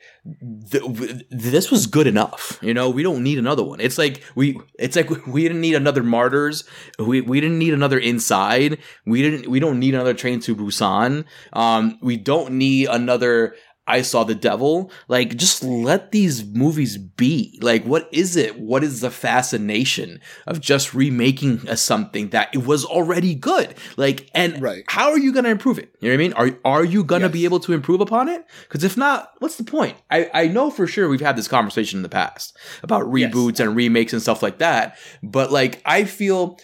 th- 0.71 1.23
this 1.29 1.71
was 1.71 1.88
good 1.88 2.07
enough. 2.07 2.59
You 2.61 2.73
know, 2.73 2.89
we 2.89 3.03
don't 3.03 3.23
need 3.23 3.38
another 3.39 3.63
one. 3.63 3.79
It's 3.79 3.97
like 3.97 4.23
we, 4.35 4.59
it's 4.77 4.95
like 4.95 5.09
we 5.27 5.43
didn't 5.43 5.61
need 5.61 5.75
another 5.75 6.03
Martyrs. 6.03 6.63
We 6.97 7.21
we 7.21 7.39
didn't 7.41 7.59
need 7.59 7.73
another 7.73 7.99
Inside. 7.99 8.79
We 9.05 9.21
didn't. 9.21 9.47
We 9.47 9.59
don't 9.59 9.79
need 9.79 9.93
another 9.93 10.13
Train 10.13 10.39
to 10.41 10.55
Busan. 10.55 11.25
Um, 11.53 11.97
we 12.01 12.17
don't 12.17 12.51
need 12.53 12.88
another. 12.89 13.55
I 13.89 14.01
saw 14.03 14.24
the 14.24 14.36
devil. 14.36 14.91
Like, 15.08 15.36
just 15.36 15.63
let 15.63 16.12
these 16.12 16.46
movies 16.46 16.98
be. 16.98 17.60
Like, 17.62 17.84
what 17.84 18.08
is 18.12 18.36
it? 18.38 18.60
What 18.60 18.84
is 18.84 19.01
the 19.01 19.10
fascination 19.12 20.22
of 20.48 20.62
just 20.62 20.93
remaking 20.93 21.67
a 21.67 21.75
something 21.75 22.29
that 22.29 22.50
it 22.53 22.65
was 22.65 22.86
already 22.86 23.36
good? 23.36 23.75
Like, 23.98 24.29
and 24.34 24.62
Right. 24.62 24.84
how 24.88 25.10
are 25.12 25.17
you 25.19 25.34
going 25.34 25.46
to 25.46 25.51
improve 25.51 25.79
it? 25.79 25.93
You 26.00 26.10
know 26.10 26.15
what 26.15 26.22
I 26.22 26.24
mean? 26.24 26.34
Are 26.34 26.60
are 26.79 26.86
you 26.86 27.03
going 27.03 27.22
to 27.22 27.27
Yes. 27.27 27.34
be 27.34 27.46
able 27.46 27.60
to 27.62 27.74
improve 27.74 28.00
upon 28.01 28.29
it? 28.29 28.46
Because 28.67 28.84
if 28.84 28.96
not, 28.96 29.31
what's 29.39 29.55
the 29.58 29.63
point? 29.63 29.98
I 30.12 30.29
I 30.34 30.48
know 30.48 30.69
for 30.72 30.88
sure 30.88 31.10
we've 31.10 31.19
had 31.22 31.36
this 31.36 31.48
conversation 31.48 32.00
in 32.00 32.03
the 32.03 32.10
past 32.10 32.55
about 32.84 33.05
Yes. 33.15 33.34
reboots 33.34 33.60
and 33.60 33.75
remakes 33.75 34.13
and 34.13 34.22
stuff 34.22 34.41
like 34.43 34.60
that. 34.60 34.98
But 35.24 35.51
like, 35.51 35.81
I 35.86 36.03
feel 36.05 36.58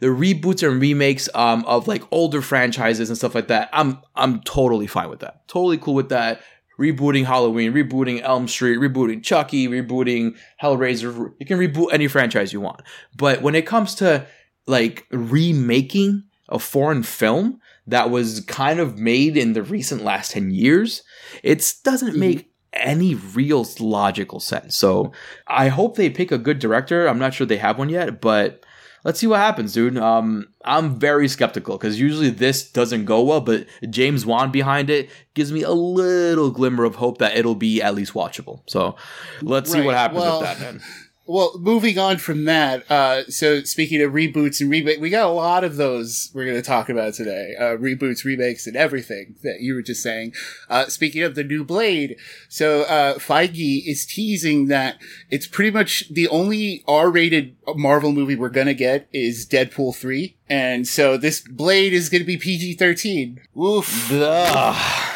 the 0.00 0.06
reboots 0.06 0.66
and 0.68 0.80
remakes 0.80 1.28
um, 1.34 1.64
of 1.66 1.88
like 1.88 2.04
older 2.12 2.40
franchises 2.42 3.08
and 3.10 3.18
stuff 3.18 3.34
like 3.34 3.48
that. 3.48 3.68
I'm 3.72 3.98
I'm 4.14 4.40
totally 4.42 4.86
fine 4.86 5.10
with 5.10 5.20
that. 5.20 5.46
Totally 5.48 5.78
cool 5.78 5.94
with 5.94 6.08
that. 6.10 6.40
Rebooting 6.80 7.26
Halloween, 7.26 7.72
rebooting 7.72 8.22
Elm 8.22 8.48
Street, 8.48 8.78
rebooting 8.78 9.22
Chucky, 9.22 9.68
rebooting 9.68 10.36
Hellraiser. 10.62 11.32
You 11.38 11.46
can 11.46 11.58
reboot 11.58 11.92
any 11.92 12.08
franchise 12.08 12.52
you 12.52 12.60
want. 12.60 12.80
But 13.14 13.42
when 13.42 13.54
it 13.54 13.66
comes 13.66 13.94
to 13.96 14.26
like 14.66 15.06
remaking 15.10 16.24
a 16.48 16.58
foreign 16.58 17.02
film 17.02 17.60
that 17.86 18.10
was 18.10 18.40
kind 18.40 18.80
of 18.80 18.98
made 18.98 19.36
in 19.36 19.52
the 19.52 19.62
recent 19.62 20.02
last 20.04 20.32
10 20.32 20.50
years, 20.50 21.02
it 21.42 21.74
doesn't 21.84 22.14
Mhm. 22.14 22.18
make 22.18 22.50
any 22.72 23.14
real 23.14 23.68
logical 23.78 24.40
sense. 24.40 24.76
So 24.76 25.12
I 25.46 25.68
hope 25.68 25.96
they 25.96 26.08
pick 26.08 26.32
a 26.32 26.38
good 26.38 26.58
director. 26.60 27.08
I'm 27.08 27.18
not 27.18 27.34
sure 27.34 27.46
they 27.46 27.56
have 27.58 27.78
one 27.78 27.88
yet, 27.88 28.20
but 28.20 28.64
let's 29.04 29.18
see 29.18 29.26
what 29.26 29.38
happens, 29.38 29.72
dude. 29.72 29.98
Um, 29.98 30.48
I'm 30.64 30.98
very 30.98 31.28
skeptical 31.28 31.76
because 31.78 31.98
usually 31.98 32.30
this 32.30 32.70
doesn't 32.70 33.04
go 33.04 33.22
well, 33.22 33.40
but 33.40 33.66
James 33.88 34.26
Wan 34.26 34.50
behind 34.50 34.90
it 34.90 35.10
gives 35.34 35.52
me 35.52 35.62
a 35.62 35.70
little 35.70 36.50
glimmer 36.50 36.84
of 36.84 36.96
hope 36.96 37.18
that 37.18 37.36
it'll 37.36 37.54
be 37.54 37.82
at 37.82 37.94
least 37.94 38.14
watchable. 38.14 38.62
So 38.66 38.96
let's 39.42 39.70
right. 39.70 39.80
see 39.80 39.86
what 39.86 39.94
happens 39.94 40.20
well, 40.20 40.40
with 40.40 40.48
that, 40.48 40.60
man 40.60 40.82
well, 41.30 41.52
moving 41.60 41.96
on 41.96 42.18
from 42.18 42.44
that, 42.46 42.90
uh, 42.90 43.22
so 43.28 43.62
speaking 43.62 44.02
of 44.02 44.10
reboots 44.10 44.60
and 44.60 44.68
remake, 44.68 45.00
we 45.00 45.10
got 45.10 45.28
a 45.28 45.32
lot 45.32 45.62
of 45.62 45.76
those 45.76 46.28
we're 46.34 46.44
going 46.44 46.56
to 46.56 46.62
talk 46.62 46.88
about 46.88 47.14
today. 47.14 47.54
Uh, 47.56 47.76
reboots, 47.76 48.24
remakes, 48.24 48.66
and 48.66 48.74
everything 48.76 49.36
that 49.44 49.60
you 49.60 49.74
were 49.74 49.82
just 49.82 50.02
saying. 50.02 50.32
Uh, 50.68 50.86
speaking 50.86 51.22
of 51.22 51.36
the 51.36 51.44
new 51.44 51.64
Blade, 51.64 52.16
so 52.48 52.82
uh, 52.82 53.14
Feige 53.14 53.86
is 53.86 54.04
teasing 54.04 54.66
that 54.66 55.00
it's 55.30 55.46
pretty 55.46 55.70
much 55.70 56.08
the 56.10 56.26
only 56.26 56.82
R-rated 56.88 57.56
Marvel 57.76 58.10
movie 58.10 58.34
we're 58.34 58.48
going 58.48 58.66
to 58.66 58.74
get 58.74 59.08
is 59.12 59.46
Deadpool 59.46 59.94
3. 59.94 60.36
And 60.48 60.88
so 60.88 61.16
this 61.16 61.42
Blade 61.42 61.92
is 61.92 62.08
going 62.08 62.22
to 62.22 62.26
be 62.26 62.38
PG 62.38 62.74
13. 62.74 63.40
Oof. 63.56 64.10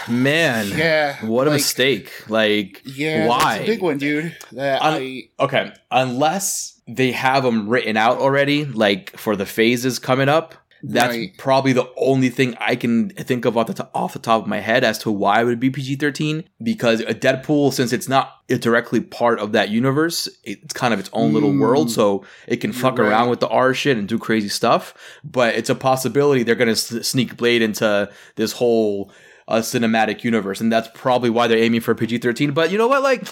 Man. 0.09 0.69
Yeah. 0.69 1.25
What 1.25 1.47
a 1.47 1.51
like, 1.51 1.59
mistake. 1.59 2.29
Like, 2.29 2.83
yeah, 2.85 3.27
why? 3.27 3.65
big 3.65 3.83
one, 3.83 3.99
dude. 3.99 4.37
That 4.53 4.83
Un- 4.83 4.95
I, 4.95 5.29
okay. 5.41 5.73
Unless 5.91 6.81
they 6.87 7.13
have 7.13 7.43
them 7.43 7.69
written 7.69 7.97
out 7.97 8.19
already, 8.19 8.65
like 8.65 9.17
for 9.17 9.37
the 9.37 9.47
phases 9.47 9.99
coming 9.99 10.29
up, 10.29 10.55
that's 10.87 11.17
right. 11.17 11.37
probably 11.39 11.73
the 11.73 11.91
only 11.97 12.29
thing 12.29 12.55
I 12.61 12.77
can 12.77 13.09
think 13.09 13.47
of 13.47 13.57
off 13.57 13.69
the, 13.69 13.89
off 13.95 14.13
the 14.13 14.19
top 14.19 14.43
of 14.43 14.49
my 14.49 14.61
head 14.61 14.85
as 14.85 14.99
to 14.99 15.11
why 15.11 15.41
it 15.41 15.45
would 15.45 15.59
be 15.59 15.71
PG 15.71 15.97
13. 15.97 16.45
Because 16.63 17.01
a 17.01 17.15
Deadpool, 17.15 17.73
since 17.73 17.93
it's 17.93 18.07
not 18.07 18.47
directly 18.49 19.01
part 19.01 19.39
of 19.39 19.53
that 19.53 19.71
universe, 19.71 20.29
it's 20.45 20.75
kind 20.75 20.93
of 20.93 21.01
its 21.01 21.09
own 21.15 21.31
mm. 21.31 21.35
little 21.35 21.57
world. 21.57 21.91
So 21.91 22.25
it 22.47 22.57
can 22.57 22.73
fuck 22.73 22.99
right. 22.99 23.09
around 23.09 23.31
with 23.31 23.41
the 23.41 23.49
R 23.49 23.73
shit 23.73 23.97
and 23.97 24.07
do 24.07 24.19
crazy 24.19 24.51
stuff. 24.51 24.95
But 25.25 25.55
it's 25.55 25.71
a 25.71 25.75
possibility 25.75 26.43
they're 26.43 26.55
going 26.55 26.75
to 26.75 27.03
sneak 27.03 27.39
Blade 27.39 27.63
into 27.63 28.11
this 28.37 28.53
whole 28.53 29.11
a 29.47 29.59
cinematic 29.59 30.25
universe, 30.25 30.61
and 30.61 30.73
that's 30.73 30.89
probably 30.95 31.31
why 31.31 31.47
they're 31.47 31.59
aiming 31.59 31.81
for 31.81 31.95
PG 31.95 32.19
thirteen. 32.19 32.53
But 32.53 32.71
you 32.71 32.79
know 32.79 32.89
what? 32.89 33.03
Like, 33.03 33.27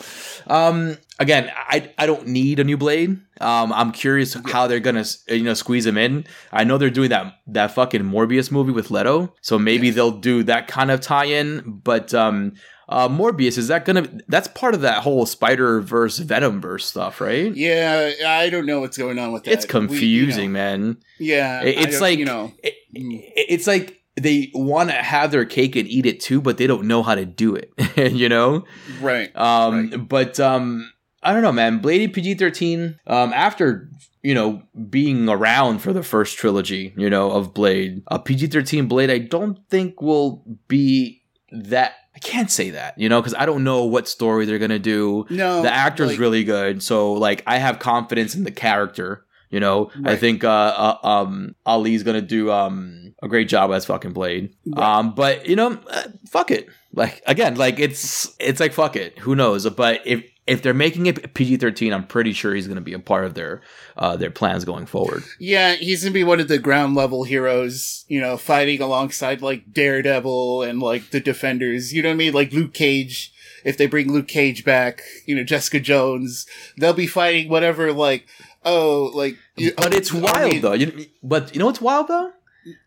um, 0.47 0.99
again, 1.19 1.51
I 1.55 1.91
I 1.99 2.07
don't 2.07 2.27
need 2.27 2.61
a 2.61 2.65
new 2.65 2.77
Blade. 2.77 3.19
Um, 3.41 3.73
I'm 3.73 3.93
curious 3.93 4.35
how 4.47 4.67
they're 4.67 4.81
gonna 4.81 5.05
you 5.29 5.43
know 5.43 5.55
squeeze 5.55 5.87
him 5.87 5.97
in. 5.97 6.27
I 6.53 6.65
know 6.65 6.79
they're 6.79 6.91
doing 6.91 7.11
that 7.11 7.39
that 7.49 7.73
fucking 7.73 8.03
Morbius 8.03 8.51
movie 8.51 8.73
with 8.73 8.91
Leto, 8.91 9.35
so 9.41 9.59
maybe 9.59 9.87
yes. 9.87 9.97
they'll 9.97 10.11
do 10.11 10.43
that 10.45 10.69
kind 10.69 10.91
of 10.91 11.01
tie 11.01 11.27
in. 11.27 11.81
But 11.83 12.13
um, 12.13 12.55
uh, 12.89 13.09
Morbius 13.09 13.57
is 13.57 13.69
that 13.69 13.87
gonna? 13.87 14.07
That's 14.29 14.49
part 14.49 14.75
of 14.75 14.83
that 14.83 15.03
whole 15.03 15.25
Spider 15.25 15.81
Verse 15.81 16.19
Venom 16.19 16.61
verse 16.61 16.85
stuff, 16.85 17.23
right? 17.23 17.55
Yeah, 17.55 18.13
I 18.27 18.51
don't 18.51 18.67
know 18.67 18.81
what's 18.81 18.99
going 18.99 19.19
on 19.19 19.33
with 19.33 19.45
that. 19.45 19.53
It's 19.53 19.65
confusing, 19.65 20.37
we, 20.37 20.43
you 20.43 20.49
know, 20.49 20.53
man. 20.53 20.97
Yeah, 21.19 21.63
it's 21.63 22.03
like 22.03 22.19
you 22.19 22.27
know, 22.27 22.53
it, 22.63 22.75
it's 22.93 23.67
like 23.67 24.02
they 24.17 24.51
want 24.55 24.91
to 24.91 24.97
have 24.97 25.31
their 25.31 25.45
cake 25.45 25.77
and 25.77 25.89
eat 25.89 26.07
it 26.07 26.21
too, 26.21 26.41
but 26.41 26.59
they 26.59 26.67
don't 26.67 26.87
know 26.87 27.03
how 27.03 27.15
to 27.15 27.25
do 27.25 27.55
it. 27.55 27.73
you 28.13 28.29
know, 28.29 28.65
right? 29.01 29.35
Um, 29.37 29.91
right. 29.91 30.09
but 30.09 30.39
um, 30.39 30.93
I 31.23 31.33
don't 31.33 31.43
know, 31.43 31.53
man. 31.53 31.79
Blade 31.79 32.13
PG 32.13 32.35
thirteen. 32.35 32.99
Um, 33.07 33.33
after 33.33 33.89
you 34.23 34.35
know 34.35 34.63
being 34.91 35.29
around 35.29 35.79
for 35.79 35.93
the 35.93 36.03
first 36.03 36.37
trilogy, 36.37 36.93
you 36.97 37.09
know, 37.09 37.31
of 37.31 37.55
Blade, 37.55 38.03
a 38.09 38.19
PG 38.19 38.49
thirteen 38.49 38.87
Blade, 38.87 39.11
I 39.11 39.19
don't 39.19 39.59
think 39.69 40.03
will 40.03 40.45
be 40.69 41.23
that. 41.51 41.95
I 42.15 42.19
can't 42.19 42.51
say 42.51 42.71
that, 42.71 42.99
you 42.99 43.09
know, 43.09 43.23
because 43.23 43.35
I 43.35 43.47
don't 43.47 43.65
know 43.65 43.85
what 43.85 44.07
story 44.07 44.45
they're 44.45 44.59
gonna 44.59 44.79
do. 44.79 45.25
No, 45.31 45.63
the 45.63 45.73
actor's 45.73 46.11
like, 46.11 46.19
really 46.19 46.45
good, 46.45 46.83
so 46.83 47.15
like 47.15 47.43
I 47.47 47.57
have 47.57 47.79
confidence 47.79 48.35
in 48.35 48.45
the 48.45 48.51
character. 48.51 49.25
You 49.53 49.61
know, 49.61 49.91
right. 50.01 50.15
I 50.15 50.17
think 50.17 50.45
uh, 50.45 50.49
uh, 50.49 50.99
um, 51.07 51.55
Ali's 51.67 52.03
gonna 52.03 52.23
do 52.23 52.51
um, 52.51 53.15
a 53.23 53.29
great 53.29 53.49
job 53.49 53.71
as 53.71 53.85
fucking 53.85 54.13
Blade. 54.13 54.57
Right. 54.67 54.83
Um, 54.83 55.15
but 55.15 55.47
you 55.47 55.57
know, 55.57 55.79
uh, 55.89 56.05
fuck 56.27 56.51
it. 56.51 56.69
Like 56.95 57.23
again, 57.27 57.57
like 57.57 57.79
it's 57.79 58.35
it's 58.41 58.61
like 58.61 58.73
fuck 58.73 58.97
it. 58.97 59.19
Who 59.19 59.37
knows? 59.37 59.69
But 59.69 60.01
if 60.07 60.25
if 60.47 60.63
they're 60.63 60.75
making 60.75 61.07
it 61.07 61.35
PG 61.35 61.59
thirteen, 61.59 61.93
I'm 61.93 62.07
pretty 62.07 62.33
sure 62.33 62.55
he's 62.55 62.67
going 62.67 62.77
to 62.77 62.83
be 62.83 62.95
a 62.95 62.99
part 62.99 63.25
of 63.25 63.35
their 63.35 63.61
uh, 63.97 64.17
their 64.17 64.31
plans 64.31 64.65
going 64.65 64.87
forward. 64.87 65.23
Yeah, 65.39 65.75
he's 65.75 66.03
going 66.03 66.13
to 66.13 66.19
be 66.19 66.25
one 66.25 66.41
of 66.41 66.49
the 66.49 66.59
ground 66.59 66.95
level 66.95 67.25
heroes, 67.25 68.05
you 68.09 68.21
know, 68.21 68.37
fighting 68.37 68.81
alongside 68.81 69.43
like 69.43 69.73
Daredevil 69.73 70.63
and 70.63 70.81
like 70.81 71.11
the 71.11 71.21
Defenders. 71.21 71.93
You 71.93 72.03
know 72.03 72.09
what 72.09 72.15
I 72.15 72.17
mean? 72.17 72.33
Like 72.33 72.53
Luke 72.53 72.75
Cage. 72.75 73.33
If 73.65 73.79
they 73.79 73.87
bring 73.87 74.13
Luke 74.13 74.27
Cage 74.27 74.65
back, 74.65 75.03
you 75.25 75.37
know, 75.37 75.45
Jessica 75.45 75.79
Jones, 75.79 76.49
they'll 76.77 76.93
be 76.93 77.07
fighting 77.07 77.49
whatever 77.49 77.93
like 77.93 78.27
oh, 78.65 79.11
like. 79.15 79.37
But 79.77 79.95
it's 79.95 80.13
wild 80.13 80.63
though. 80.63 80.73
You, 80.73 81.07
but 81.23 81.55
you 81.55 81.59
know 81.59 81.67
what's 81.67 81.81
wild 81.81 82.09
though? 82.09 82.33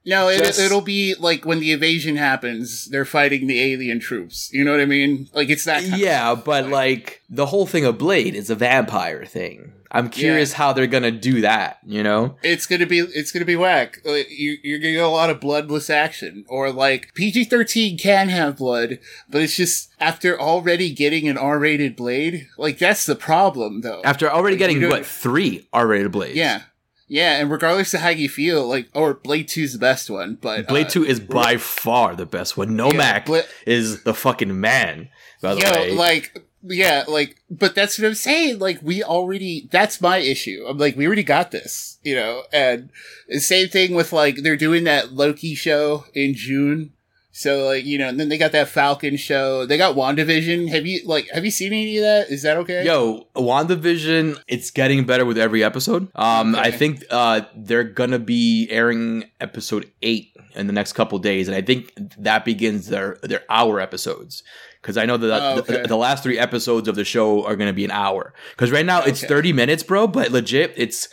No, 0.06 0.30
it, 0.30 0.40
Just... 0.40 0.60
it'll 0.60 0.82
be 0.82 1.16
like 1.20 1.46
when 1.46 1.60
the 1.60 1.72
invasion 1.72 2.16
happens, 2.16 2.88
they're 2.90 3.06
fighting 3.06 3.48
the 3.48 3.60
alien 3.60 4.00
troops. 4.00 4.50
You 4.54 4.64
know 4.64 4.72
what 4.72 4.80
I 4.80 4.86
mean? 4.86 5.30
Like 5.34 5.50
it's 5.50 5.66
that. 5.66 5.84
yeah, 5.84 6.36
but 6.36 6.70
like 6.70 7.22
the 7.30 7.48
whole 7.48 7.66
thing 7.66 7.86
of 7.86 7.98
Blade 7.98 8.36
is 8.36 8.50
a 8.50 8.56
vampire 8.56 9.26
thing. 9.26 9.74
I'm 9.92 10.10
curious 10.10 10.52
yeah. 10.52 10.58
how 10.58 10.74
they're 10.74 10.88
gonna 10.88 11.12
do 11.12 11.42
that. 11.42 11.80
You 11.86 12.04
know, 12.04 12.38
it's 12.44 12.66
gonna 12.66 12.86
be 12.86 13.00
it's 13.00 13.32
gonna 13.32 13.46
be 13.46 13.56
whack. 13.56 14.00
You, 14.06 14.58
you're 14.64 14.80
gonna 14.80 14.94
get 14.94 15.04
a 15.04 15.08
lot 15.08 15.30
of 15.30 15.40
bloodless 15.40 15.90
action, 15.90 16.46
or 16.48 16.72
like 16.72 17.14
PG-13 17.16 18.00
can 18.00 18.30
have 18.30 18.58
blood, 18.58 19.00
but 19.30 19.42
it's 19.42 19.56
just 19.56 19.92
after 20.00 20.40
already 20.40 20.92
getting 20.92 21.28
an 21.28 21.38
R-rated 21.38 21.96
blade. 21.96 22.48
Like 22.58 22.78
that's 22.78 23.06
the 23.06 23.16
problem, 23.16 23.82
though. 23.82 24.02
After 24.04 24.30
already 24.30 24.56
like, 24.56 24.60
getting 24.60 24.90
what 24.90 25.06
three 25.06 25.68
R-rated 25.72 26.12
blades? 26.12 26.36
Yeah, 26.36 26.64
yeah, 27.08 27.38
and 27.38 27.52
regardless 27.52 27.94
of 27.94 28.02
how 28.02 28.10
you 28.10 28.28
feel, 28.28 28.68
like, 28.68 28.90
or 28.96 29.14
Blade 29.14 29.48
2 29.48 29.62
is 29.62 29.74
the 29.74 29.80
best 29.80 30.10
one, 30.10 30.40
but 30.42 30.68
Blade 30.68 30.88
uh, 30.88 30.90
2 30.90 31.06
is 31.06 31.20
by 31.20 31.58
far 31.58 32.16
the 32.16 32.26
best 32.26 32.58
one. 32.58 32.70
Nomak 32.70 33.28
yeah, 33.28 33.44
is 33.68 34.04
the 34.04 34.14
fucking 34.14 34.60
man. 34.60 35.10
By 35.42 35.54
the 35.54 35.62
way, 35.62 35.92
like, 35.92 36.44
yeah, 36.68 37.04
like, 37.08 37.38
but 37.50 37.76
that's 37.76 37.98
what 37.98 38.08
I'm 38.08 38.16
saying. 38.16 38.60
Like, 38.60 38.80
we 38.82 39.04
already, 39.04 39.68
that's 39.72 40.02
my 40.02 40.18
issue. 40.18 40.66
I'm 40.68 40.78
like, 40.78 40.96
we 40.96 41.06
already 41.06 41.24
got 41.24 41.52
this, 41.52 42.00
you 42.04 42.16
know, 42.16 42.44
and 42.52 42.90
same 43.30 43.70
thing 43.70 43.94
with 43.94 44.14
like, 44.14 44.38
they're 44.38 44.58
doing 44.58 44.84
that 44.86 45.14
Loki 45.14 45.56
show 45.56 46.06
in 46.14 46.34
June. 46.34 46.92
So 47.38 47.66
like, 47.66 47.84
you 47.84 47.98
know, 47.98 48.08
and 48.08 48.18
then 48.18 48.30
they 48.30 48.38
got 48.38 48.54
that 48.54 48.70
Falcon 48.70 49.18
show. 49.18 49.66
They 49.66 49.78
got 49.78 49.98
WandaVision. 49.98 50.70
Have 50.70 50.86
you 50.86 51.02
like 51.04 51.30
have 51.32 51.44
you 51.44 51.52
seen 51.52 51.74
any 51.74 51.98
of 51.98 52.04
that? 52.04 52.30
Is 52.30 52.44
that 52.44 52.56
okay? 52.56 52.86
Yo, 52.86 53.28
WandaVision, 53.36 54.40
it's 54.48 54.72
getting 54.72 55.04
better 55.04 55.26
with 55.26 55.38
every 55.38 55.62
episode. 55.62 56.08
Um 56.16 56.56
okay. 56.56 56.70
I 56.70 56.72
think 56.72 57.04
uh 57.12 57.42
they're 57.54 57.84
gonna 57.84 58.20
be 58.20 58.70
airing 58.70 59.26
episode 59.42 59.92
eight 60.02 60.34
in 60.56 60.68
the 60.68 60.74
next 60.74 60.94
couple 60.94 61.20
days, 61.20 61.50
and 61.50 61.58
I 61.58 61.62
think 61.62 61.92
that 62.18 62.46
begins 62.46 62.88
their 62.88 63.18
their 63.22 63.44
hour 63.50 63.82
episodes 63.82 64.42
because 64.86 64.98
I 64.98 65.08
know 65.08 65.18
that 65.18 65.42
oh, 65.42 65.60
okay. 65.62 65.82
the, 65.82 65.88
the, 65.88 65.96
last 65.96 66.22
three 66.22 66.38
episodes 66.38 66.88
of 66.88 66.94
the 66.94 67.04
show 67.04 67.44
are 67.44 67.56
going 67.56 67.70
to 67.70 67.74
be 67.74 67.86
an 67.86 67.90
hour. 67.90 68.36
Because 68.52 68.70
right 68.70 68.86
now 68.86 69.02
okay. 69.02 69.10
it's 69.10 69.26
thirty 69.26 69.52
minutes, 69.52 69.82
bro. 69.82 70.06
But 70.06 70.30
legit, 70.32 70.76
it's 70.78 71.10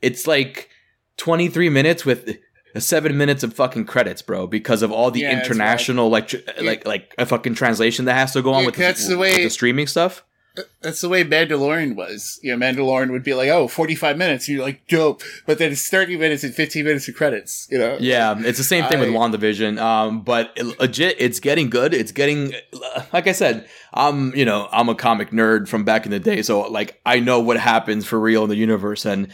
it's 0.00 0.28
like 0.28 0.68
twenty 1.16 1.48
three 1.48 1.70
minutes 1.70 2.04
with 2.04 2.38
seven 2.78 3.18
minutes 3.18 3.42
of 3.42 3.52
fucking 3.52 3.86
credits, 3.86 4.22
bro, 4.22 4.46
because 4.46 4.82
of 4.82 4.92
all 4.92 5.10
the 5.10 5.22
yeah, 5.22 5.32
international 5.32 6.08
like 6.08 6.32
like 6.62 6.86
like 6.86 7.12
a 7.18 7.26
fucking 7.26 7.54
translation 7.54 8.04
that 8.04 8.14
has 8.14 8.32
to 8.34 8.42
go 8.42 8.52
on 8.52 8.60
yeah, 8.60 8.66
with, 8.66 8.76
the, 8.76 9.08
the 9.08 9.18
way, 9.18 9.32
with 9.32 9.42
the 9.42 9.50
streaming 9.50 9.88
stuff. 9.88 10.22
That's 10.80 11.00
the 11.00 11.08
way 11.08 11.24
Mandalorian 11.24 11.96
was. 11.96 12.38
You 12.42 12.56
know, 12.56 12.66
Mandalorian 12.66 13.10
would 13.10 13.22
be 13.22 13.34
like, 13.34 13.48
oh, 13.48 13.68
45 13.68 14.16
minutes. 14.16 14.48
And 14.48 14.56
you're 14.56 14.64
like, 14.64 14.86
dope. 14.88 15.22
But 15.46 15.58
then 15.58 15.72
it's 15.72 15.88
30 15.88 16.16
minutes 16.16 16.44
and 16.44 16.54
15 16.54 16.84
minutes 16.84 17.08
of 17.08 17.14
credits, 17.14 17.66
you 17.70 17.78
know? 17.78 17.96
Yeah, 18.00 18.34
it's 18.38 18.58
the 18.58 18.64
same 18.64 18.84
thing 18.86 18.98
I, 18.98 19.00
with 19.02 19.10
WandaVision. 19.10 19.78
Um, 19.80 20.22
but 20.22 20.52
it, 20.56 20.78
legit, 20.80 21.16
it's 21.18 21.40
getting 21.40 21.70
good. 21.70 21.94
It's 21.94 22.12
getting, 22.12 22.54
like 23.12 23.26
I 23.26 23.32
said, 23.32 23.68
I'm, 23.92 24.34
you 24.34 24.44
know, 24.44 24.68
I'm 24.72 24.88
a 24.88 24.94
comic 24.94 25.30
nerd 25.30 25.68
from 25.68 25.84
back 25.84 26.04
in 26.04 26.10
the 26.10 26.20
day. 26.20 26.42
So, 26.42 26.62
like, 26.62 27.00
I 27.04 27.20
know 27.20 27.40
what 27.40 27.58
happens 27.58 28.06
for 28.06 28.18
real 28.18 28.44
in 28.44 28.50
the 28.50 28.56
universe. 28.56 29.04
And 29.04 29.28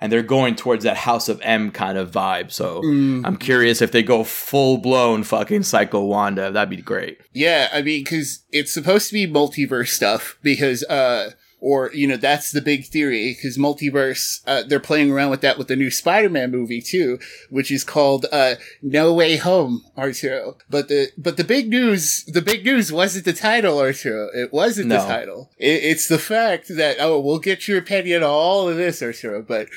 and 0.00 0.12
they're 0.12 0.22
going 0.22 0.56
towards 0.56 0.84
that 0.84 0.96
House 0.96 1.28
of 1.28 1.40
M 1.42 1.70
kind 1.70 1.98
of 1.98 2.10
vibe. 2.10 2.52
So 2.52 2.82
mm. 2.82 3.24
I'm 3.24 3.36
curious 3.36 3.82
if 3.82 3.92
they 3.92 4.02
go 4.02 4.24
full 4.24 4.78
blown 4.78 5.24
fucking 5.24 5.62
Psycho 5.62 6.04
Wanda. 6.04 6.50
That'd 6.50 6.70
be 6.70 6.82
great. 6.82 7.20
Yeah, 7.32 7.68
I 7.72 7.82
mean, 7.82 8.04
because 8.04 8.44
it's 8.50 8.72
supposed 8.72 9.08
to 9.08 9.14
be 9.14 9.26
multiverse 9.26 9.88
stuff. 9.88 10.38
Because 10.42 10.84
uh, 10.84 11.30
or 11.64 11.90
you 11.94 12.06
know 12.06 12.18
that's 12.18 12.52
the 12.52 12.60
big 12.60 12.84
theory 12.84 13.32
because 13.32 13.56
multiverse 13.56 14.40
uh, 14.46 14.62
they're 14.68 14.78
playing 14.78 15.10
around 15.10 15.30
with 15.30 15.40
that 15.40 15.56
with 15.56 15.66
the 15.66 15.74
new 15.74 15.90
spider-man 15.90 16.50
movie 16.50 16.82
too 16.82 17.18
which 17.48 17.70
is 17.70 17.82
called 17.82 18.26
uh, 18.30 18.54
no 18.82 19.14
way 19.14 19.36
home 19.36 19.82
arturo. 19.96 20.58
But 20.68 20.88
the 20.88 21.08
but 21.16 21.38
the 21.38 21.44
big 21.44 21.70
news 21.70 22.24
the 22.24 22.42
big 22.42 22.66
news 22.66 22.92
wasn't 22.92 23.24
the 23.24 23.32
title 23.32 23.78
arturo. 23.78 24.28
It 24.34 24.52
wasn't 24.52 24.88
no. 24.88 25.00
the 25.00 25.06
title. 25.06 25.50
It, 25.56 25.82
it's 25.84 26.06
the 26.06 26.18
fact 26.18 26.68
that 26.68 26.98
oh 27.00 27.18
we'll 27.18 27.38
get 27.38 27.66
your 27.66 27.78
opinion 27.78 28.22
on 28.22 28.28
all 28.28 28.68
of 28.68 28.76
this 28.76 29.02
arturo 29.02 29.40
but 29.40 29.68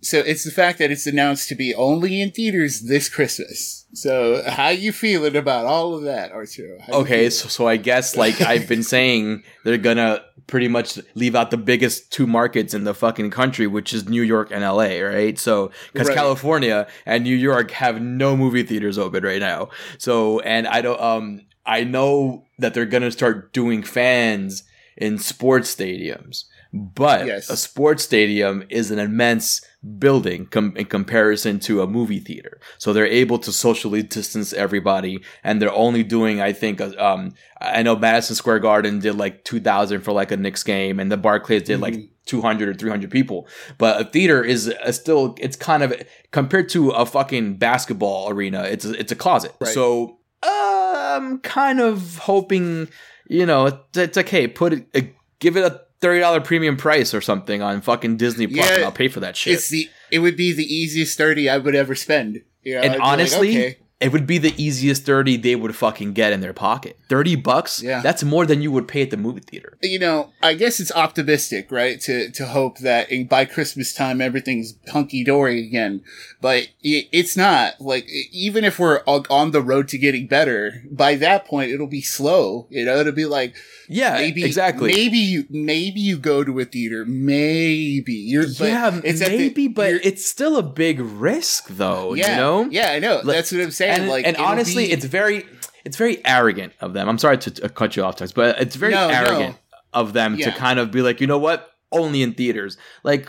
so 0.00 0.18
it's 0.18 0.44
the 0.44 0.50
fact 0.50 0.78
that 0.78 0.90
it's 0.90 1.06
announced 1.06 1.48
to 1.48 1.54
be 1.54 1.74
only 1.74 2.20
in 2.20 2.30
theaters 2.30 2.82
this 2.82 3.08
Christmas. 3.08 3.86
So 3.94 4.42
how 4.48 4.68
you 4.68 4.92
feeling 4.92 5.34
about 5.36 5.66
all 5.66 5.94
of 5.94 6.02
that, 6.02 6.30
Arturo? 6.32 6.78
Okay, 6.88 7.30
so, 7.30 7.48
so 7.48 7.66
I 7.66 7.76
guess 7.76 8.16
like 8.16 8.40
I've 8.40 8.68
been 8.68 8.82
saying, 8.96 9.42
they're 9.64 9.78
gonna 9.78 10.22
pretty 10.46 10.68
much 10.68 10.98
leave 11.14 11.34
out 11.34 11.50
the 11.50 11.56
biggest 11.58 12.10
two 12.10 12.26
markets 12.26 12.72
in 12.74 12.84
the 12.84 12.94
fucking 12.94 13.30
country, 13.30 13.66
which 13.66 13.92
is 13.92 14.08
New 14.08 14.22
York 14.22 14.50
and 14.50 14.62
LA, 14.62 15.00
right? 15.00 15.38
So 15.38 15.70
because 15.92 16.08
Right. 16.08 16.16
California 16.16 16.86
and 17.04 17.24
New 17.24 17.36
York 17.36 17.70
have 17.72 18.00
no 18.00 18.36
movie 18.36 18.62
theaters 18.62 18.96
open 18.98 19.24
right 19.24 19.40
now. 19.40 19.68
So 19.98 20.40
and 20.40 20.66
I 20.66 20.80
don't 20.80 21.00
um 21.00 21.40
I 21.66 21.84
know 21.84 22.44
that 22.58 22.72
they're 22.72 22.86
gonna 22.86 23.10
start 23.10 23.52
doing 23.52 23.82
fans 23.82 24.62
in 24.96 25.18
sports 25.18 25.74
stadiums. 25.74 26.44
But 26.72 27.26
Yes. 27.26 27.50
a 27.50 27.56
sports 27.56 28.02
stadium 28.04 28.64
is 28.68 28.90
an 28.90 28.98
immense 28.98 29.60
building 29.98 30.46
com- 30.46 30.76
in 30.76 30.86
comparison 30.86 31.60
to 31.60 31.82
a 31.82 31.86
movie 31.86 32.18
theater. 32.18 32.60
So 32.78 32.92
they're 32.92 33.06
able 33.06 33.38
to 33.40 33.52
socially 33.52 34.02
distance 34.02 34.52
everybody, 34.52 35.22
and 35.44 35.62
they're 35.62 35.72
only 35.72 36.02
doing, 36.02 36.40
I 36.40 36.52
think, 36.52 36.80
uh, 36.80 36.92
um, 36.98 37.32
I 37.60 37.82
know 37.82 37.94
Madison 37.96 38.34
Square 38.36 38.58
Garden 38.60 38.98
did 38.98 39.14
like 39.14 39.44
2,000 39.44 40.00
for 40.00 40.12
like 40.12 40.32
a 40.32 40.36
Knicks 40.36 40.62
game, 40.64 40.98
and 40.98 41.12
the 41.12 41.16
Barclays 41.16 41.62
did 41.62 41.80
like 41.80 41.94
Mhm. 41.94 42.08
200 42.26 42.68
or 42.68 42.74
300 42.74 43.10
people. 43.10 43.46
But 43.78 44.00
a 44.00 44.04
theater 44.04 44.42
is 44.44 44.66
a 44.82 44.92
still, 44.92 45.36
it's 45.40 45.56
kind 45.56 45.82
of 45.82 45.94
compared 46.32 46.68
to 46.70 46.90
a 46.90 47.06
fucking 47.06 47.56
basketball 47.56 48.28
arena. 48.30 48.64
It's 48.64 48.84
a, 48.84 48.92
it's 48.98 49.12
a 49.12 49.16
closet. 49.16 49.54
Right. 49.60 49.72
So 49.72 50.18
uh, 50.42 51.16
I'm 51.16 51.38
kind 51.38 51.80
of 51.80 52.18
hoping, 52.18 52.88
you 53.28 53.46
know, 53.46 53.66
it's, 53.66 53.96
it's 53.96 54.16
like, 54.16 54.28
hey, 54.28 54.46
put 54.46 54.72
it, 54.74 54.86
uh, 54.94 55.00
give 55.38 55.56
it 55.56 55.64
a 55.64 55.80
thirty 56.00 56.20
dollar 56.20 56.40
premium 56.40 56.76
price 56.76 57.14
or 57.14 57.20
something 57.20 57.62
on 57.62 57.80
fucking 57.80 58.16
Disney 58.16 58.46
Plus, 58.46 58.68
Yeah, 58.68 58.74
and 58.76 58.84
I'll 58.84 58.92
pay 58.92 59.08
for 59.08 59.20
that 59.20 59.36
shit. 59.36 59.54
It's 59.54 59.68
the 59.68 59.88
it 60.10 60.20
would 60.20 60.36
be 60.36 60.52
the 60.52 60.64
easiest 60.64 61.16
thirty 61.18 61.48
I 61.48 61.58
would 61.58 61.74
ever 61.74 61.94
spend. 61.94 62.42
You 62.62 62.74
know, 62.74 62.80
I'd 62.80 62.84
and 62.84 62.92
be 62.94 62.98
like, 62.98 63.08
honestly, 63.08 63.50
okay. 63.50 63.78
It 64.00 64.12
would 64.12 64.26
be 64.28 64.38
the 64.38 64.54
easiest 64.56 65.04
thirty 65.04 65.36
they 65.36 65.56
would 65.56 65.74
fucking 65.74 66.12
get 66.12 66.32
in 66.32 66.40
their 66.40 66.52
pocket. 66.52 66.96
Thirty 67.08 67.34
bucks, 67.34 67.82
Yeah. 67.82 68.00
that's 68.00 68.22
more 68.22 68.46
than 68.46 68.62
you 68.62 68.70
would 68.70 68.86
pay 68.86 69.02
at 69.02 69.10
the 69.10 69.16
movie 69.16 69.40
theater. 69.40 69.76
you 69.82 69.98
know, 69.98 70.30
I 70.42 70.54
guess 70.54 70.78
it's 70.78 70.92
optimistic, 70.92 71.72
right? 71.72 72.00
To 72.02 72.30
to 72.30 72.46
hope 72.46 72.78
that 72.78 73.10
in, 73.10 73.26
by 73.26 73.44
Christmas 73.44 73.92
time 73.92 74.20
everything's 74.20 74.74
hunky 74.92 75.24
dory 75.24 75.66
again, 75.66 76.02
but 76.40 76.68
it, 76.82 77.08
it's 77.12 77.36
not. 77.36 77.80
Like 77.80 78.06
even 78.30 78.64
if 78.64 78.78
we're 78.78 79.00
on 79.06 79.50
the 79.50 79.62
road 79.62 79.88
to 79.88 79.98
getting 79.98 80.28
better, 80.28 80.82
by 80.90 81.16
that 81.16 81.44
point 81.46 81.72
it'll 81.72 81.86
be 81.88 82.02
slow. 82.02 82.68
You 82.70 82.84
know, 82.84 82.98
it'll 82.98 83.12
be 83.12 83.26
like 83.26 83.54
Yeah, 83.88 84.14
maybe 84.14 84.44
exactly. 84.44 84.92
Maybe 84.92 85.18
you 85.18 85.44
maybe 85.50 86.00
you 86.00 86.18
go 86.18 86.44
to 86.44 86.60
a 86.60 86.64
theater, 86.64 87.04
maybe 87.04 88.12
you're. 88.14 88.44
yeah, 88.44 89.00
it's 89.02 89.20
at 89.22 89.30
the- 89.30 89.38
maybe, 89.38 89.66
but 89.68 89.94
it's 90.04 90.24
still 90.24 90.56
a 90.56 90.62
big 90.62 91.00
risk, 91.00 91.66
though. 91.68 92.14
yeah, 92.14 92.30
You 92.32 92.36
know, 92.36 92.68
yeah, 92.70 92.92
I 92.92 92.98
know. 93.00 93.16
Like- 93.24 93.36
That's 93.36 93.52
what 93.52 93.60
I'm 93.62 93.70
saying. 93.70 93.87
And, 93.94 94.08
like, 94.08 94.26
and 94.26 94.36
honestly, 94.36 94.86
be- 94.86 94.92
it's 94.92 95.04
very, 95.04 95.44
it's 95.84 95.96
very 95.96 96.24
arrogant 96.24 96.72
of 96.80 96.92
them. 96.92 97.08
I'm 97.08 97.18
sorry 97.18 97.38
to, 97.38 97.68
cut 97.68 97.96
you 97.96 98.02
off, 98.04 98.16
Tux, 98.16 98.32
but 98.34 98.60
it's 98.60 98.76
very 98.76 98.92
No, 98.94 99.08
no. 99.08 99.14
arrogant 99.14 99.56
of 99.92 100.12
them 100.12 100.36
to 100.38 100.50
kind 100.52 100.78
of 100.78 100.90
be 100.90 101.02
like, 101.02 101.20
you 101.20 101.26
know 101.26 101.38
what, 101.38 101.72
only 101.92 102.22
in 102.22 102.34
theaters. 102.34 102.76
Like 103.04 103.28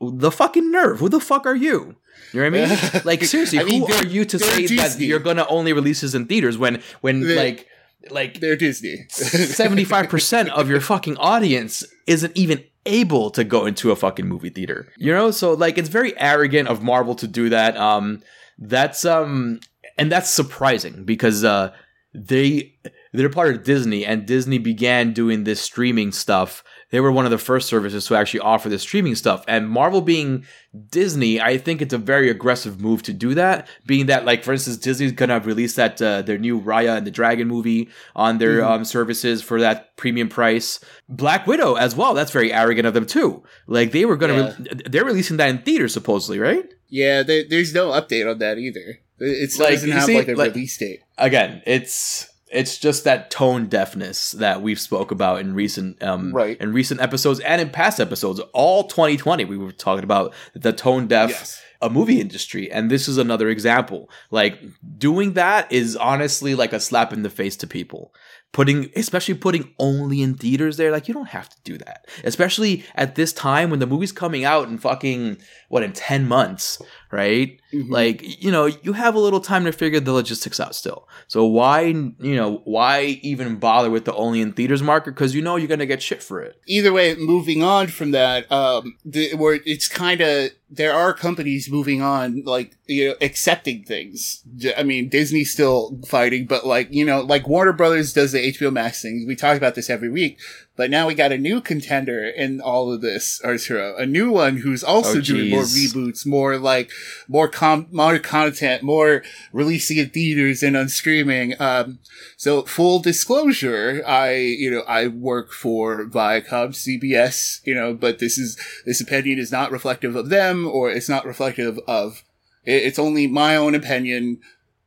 the 0.00 0.30
fucking 0.30 0.70
nerve. 0.70 1.00
Who 1.00 1.08
the 1.08 1.20
fuck 1.20 1.44
are 1.46 1.56
you? 1.56 1.96
You 2.32 2.40
know 2.50 2.50
what 2.50 2.60
I 2.70 2.90
mean? 2.92 3.02
Like 3.04 3.22
seriously, 3.24 3.58
I 3.58 3.64
mean, 3.64 3.86
who 3.86 3.92
they're- 3.92 4.06
you 4.06 4.24
to 4.24 4.38
say 4.38 4.66
that 4.76 4.96
you're 5.00 5.18
gonna 5.18 5.46
only 5.48 5.72
release 5.72 6.00
this 6.02 6.14
in 6.14 6.26
theaters 6.26 6.56
when 6.58 6.82
when 7.00 7.20
They're- 7.20 7.36
like 7.36 7.66
like 8.10 8.40
they're 8.40 8.56
Disney. 8.56 9.06
75% 9.10 10.48
of 10.48 10.68
your 10.70 10.80
fucking 10.80 11.16
audience 11.18 11.84
isn't 12.06 12.36
even 12.36 12.64
able 12.86 13.30
to 13.30 13.44
go 13.44 13.66
into 13.66 13.90
a 13.90 13.96
fucking 13.96 14.26
movie 14.26 14.50
theater. 14.50 14.90
You 14.96 15.12
know, 15.12 15.30
so 15.30 15.52
like 15.52 15.78
it's 15.78 15.88
very 15.88 16.18
arrogant 16.18 16.68
of 16.68 16.82
Marvel 16.82 17.14
to 17.16 17.26
do 17.26 17.48
that. 17.50 17.76
Um 17.76 18.22
that's 18.58 19.04
um 19.04 19.60
and 19.98 20.10
that's 20.12 20.30
surprising 20.30 21.04
because 21.04 21.44
uh 21.44 21.72
they 22.14 22.74
they're 23.12 23.28
part 23.30 23.54
of 23.54 23.64
Disney 23.64 24.04
and 24.04 24.26
Disney 24.26 24.58
began 24.58 25.12
doing 25.12 25.44
this 25.44 25.60
streaming 25.60 26.12
stuff. 26.12 26.62
They 26.90 27.00
were 27.00 27.12
one 27.12 27.24
of 27.26 27.30
the 27.30 27.38
first 27.38 27.68
services 27.68 28.06
to 28.06 28.14
actually 28.16 28.40
offer 28.40 28.68
this 28.70 28.82
streaming 28.82 29.14
stuff. 29.14 29.44
And 29.46 29.68
Marvel 29.68 30.00
being 30.00 30.44
Disney, 30.90 31.38
I 31.40 31.58
think 31.58 31.82
it's 31.82 31.92
a 31.92 31.98
very 31.98 32.30
aggressive 32.30 32.80
move 32.80 33.02
to 33.04 33.12
do 33.12 33.34
that. 33.34 33.66
Being 33.86 34.06
that, 34.06 34.24
like, 34.24 34.42
for 34.44 34.52
instance, 34.52 34.78
Disney's 34.78 35.12
gonna 35.12 35.40
release 35.40 35.74
that 35.74 36.00
uh, 36.00 36.22
their 36.22 36.38
new 36.38 36.60
Raya 36.60 36.96
and 36.96 37.06
the 37.06 37.10
Dragon 37.10 37.46
movie 37.48 37.88
on 38.16 38.38
their 38.38 38.60
Mhm. 38.60 38.70
um, 38.70 38.84
services 38.84 39.42
for 39.42 39.60
that 39.60 39.96
premium 39.96 40.28
price. 40.28 40.80
Black 41.08 41.46
Widow 41.46 41.74
as 41.74 41.94
well. 41.94 42.14
That's 42.14 42.30
very 42.30 42.52
arrogant 42.52 42.86
of 42.86 42.94
them 42.94 43.06
too. 43.06 43.42
Like 43.66 43.92
they 43.92 44.04
were 44.06 44.16
gonna, 44.16 44.54
re- 44.58 44.82
they're 44.86 45.04
releasing 45.04 45.36
that 45.38 45.50
in 45.50 45.58
theaters 45.58 45.92
supposedly, 45.92 46.38
right? 46.38 46.64
yeah, 46.90 47.22
there, 47.22 47.44
there's 47.48 47.74
no 47.74 47.88
update 47.90 48.30
on 48.30 48.38
that 48.38 48.56
either. 48.58 49.00
It 49.20 49.50
still 49.52 49.66
Like, 49.66 49.74
doesn't 49.74 49.90
have 49.90 50.04
see, 50.04 50.16
like 50.16 50.28
a 50.28 50.34
like- 50.34 50.54
release 50.54 50.76
date. 50.78 51.00
Again, 51.16 51.62
it's 51.66 52.28
it's 52.50 52.78
just 52.78 53.04
that 53.04 53.30
tone 53.30 53.66
deafness 53.66 54.32
that 54.32 54.62
we've 54.62 54.80
spoke 54.80 55.10
about 55.10 55.40
in 55.40 55.54
recent 55.54 56.02
um 56.02 56.32
Right. 56.32 56.56
in 56.60 56.72
recent 56.72 57.00
episodes 57.00 57.40
and 57.40 57.60
in 57.60 57.68
past 57.70 58.00
episodes. 58.00 58.40
All 58.54 58.84
2020, 58.84 59.44
we 59.44 59.58
were 59.58 59.70
talking 59.72 60.04
about 60.04 60.32
the 60.54 60.72
tone 60.72 61.08
deaf 61.08 61.28
Yes. 61.30 61.60
a 61.82 61.90
movie 61.90 62.20
industry 62.20 62.70
and 62.72 62.90
this 62.90 63.06
is 63.06 63.18
another 63.18 63.48
example 63.50 64.10
like 64.32 64.58
doing 64.98 65.34
that 65.34 65.70
is 65.70 65.94
honestly 65.94 66.54
like 66.56 66.72
a 66.72 66.80
slap 66.80 67.12
in 67.12 67.22
the 67.22 67.30
face 67.30 67.54
to 67.56 67.66
people 67.68 68.12
putting 68.52 68.90
especially 68.96 69.34
putting 69.34 69.72
only 69.78 70.22
in 70.22 70.34
theaters 70.34 70.76
there 70.78 70.90
like 70.90 71.06
you 71.06 71.14
don't 71.14 71.28
have 71.28 71.48
to 71.48 71.56
do 71.64 71.78
that. 71.78 72.06
Especially 72.24 72.84
at 72.94 73.14
this 73.14 73.32
time 73.32 73.70
when 73.70 73.78
the 73.78 73.86
movie's 73.86 74.12
coming 74.12 74.44
out 74.44 74.68
in 74.68 74.78
fucking 74.78 75.38
what 75.68 75.82
in 75.82 75.92
10 75.92 76.26
months 76.26 76.80
right? 77.10 77.58
Mhm. 77.72 77.90
like 77.90 78.42
you 78.42 78.50
know 78.50 78.64
you 78.66 78.94
have 78.94 79.14
a 79.14 79.18
little 79.18 79.40
time 79.40 79.64
to 79.66 79.72
figure 79.72 80.00
the 80.00 80.12
logistics 80.12 80.58
out 80.58 80.74
still. 80.74 81.06
So 81.26 81.44
why 81.44 81.80
you 81.82 82.36
know 82.36 82.62
why 82.64 83.18
even 83.22 83.56
bother 83.56 83.90
with 83.90 84.06
the 84.06 84.14
only 84.14 84.40
in 84.40 84.52
theaters 84.52 84.82
market? 84.82 85.12
Because 85.14 85.34
you 85.34 85.42
know 85.42 85.56
you're 85.56 85.68
gonna 85.68 85.84
get 85.86 86.00
shit 86.02 86.22
for 86.22 86.40
it. 86.40 86.58
Either 86.66 86.92
way, 86.92 87.14
moving 87.14 87.62
on 87.62 87.88
from 87.88 88.12
that, 88.12 88.50
um, 88.50 88.96
the, 89.04 89.34
where 89.34 89.60
it's 89.66 89.86
kind 89.88 90.20
of 90.22 90.50
there 90.70 90.92
are 90.92 91.12
companies 91.14 91.70
moving 91.70 92.00
on, 92.02 92.42
like 92.44 92.76
you 92.86 93.08
know, 93.10 93.14
accepting 93.20 93.84
things. 93.84 94.42
I 94.76 94.82
mean, 94.82 95.08
Disney's 95.10 95.52
still 95.52 95.98
fighting, 96.06 96.46
but 96.46 96.66
like 96.66 96.88
you 96.90 97.04
know, 97.04 97.20
like 97.20 97.48
Warner 97.48 97.72
Brothers 97.74 98.12
does 98.14 98.34
the 98.38 98.52
HBO 98.52 98.72
Max 98.72 99.02
things. 99.02 99.26
We 99.26 99.34
talk 99.36 99.56
about 99.56 99.74
this 99.74 99.90
every 99.90 100.08
week, 100.08 100.38
but 100.76 100.90
now 100.90 101.06
we 101.06 101.14
got 101.14 101.32
a 101.32 101.38
new 101.38 101.60
contender 101.60 102.28
in 102.28 102.60
all 102.60 102.92
of 102.92 103.00
this, 103.00 103.40
Arturo, 103.44 103.96
a 103.96 104.06
new 104.06 104.30
one 104.30 104.58
who's 104.58 104.84
also 104.84 105.18
Oh, 105.18 105.20
doing 105.20 105.50
more 105.50 105.62
reboots, 105.62 106.24
more 106.24 106.56
like 106.58 106.90
more 107.26 107.48
com- 107.48 107.88
more 107.90 108.18
content, 108.18 108.82
more 108.82 109.22
releasing 109.52 109.98
in 109.98 110.10
theaters 110.10 110.62
and 110.62 110.76
on 110.76 110.88
streaming. 110.88 111.60
Um, 111.60 111.98
so 112.36 112.62
full 112.62 113.00
disclosure, 113.00 114.02
I, 114.06 114.34
you 114.34 114.70
know, 114.70 114.82
I 114.86 115.08
work 115.08 115.52
for 115.52 116.04
Viacom, 116.04 116.70
CBS, 116.70 117.60
you 117.64 117.74
know, 117.74 117.94
but 117.94 118.18
this 118.18 118.38
is, 118.38 118.56
this 118.86 119.00
opinion 119.00 119.38
is 119.38 119.50
not 119.50 119.72
reflective 119.72 120.14
of 120.14 120.28
them 120.28 120.66
or 120.66 120.90
it's 120.90 121.08
not 121.08 121.26
reflective 121.26 121.78
of, 121.88 122.22
it's 122.64 122.98
only 122.98 123.26
my 123.26 123.56
own 123.56 123.74
opinion, 123.74 124.40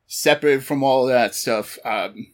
separate 0.07 0.61
from 0.63 0.83
all 0.83 1.05
that 1.05 1.33
stuff. 1.33 1.79
Um, 1.85 2.27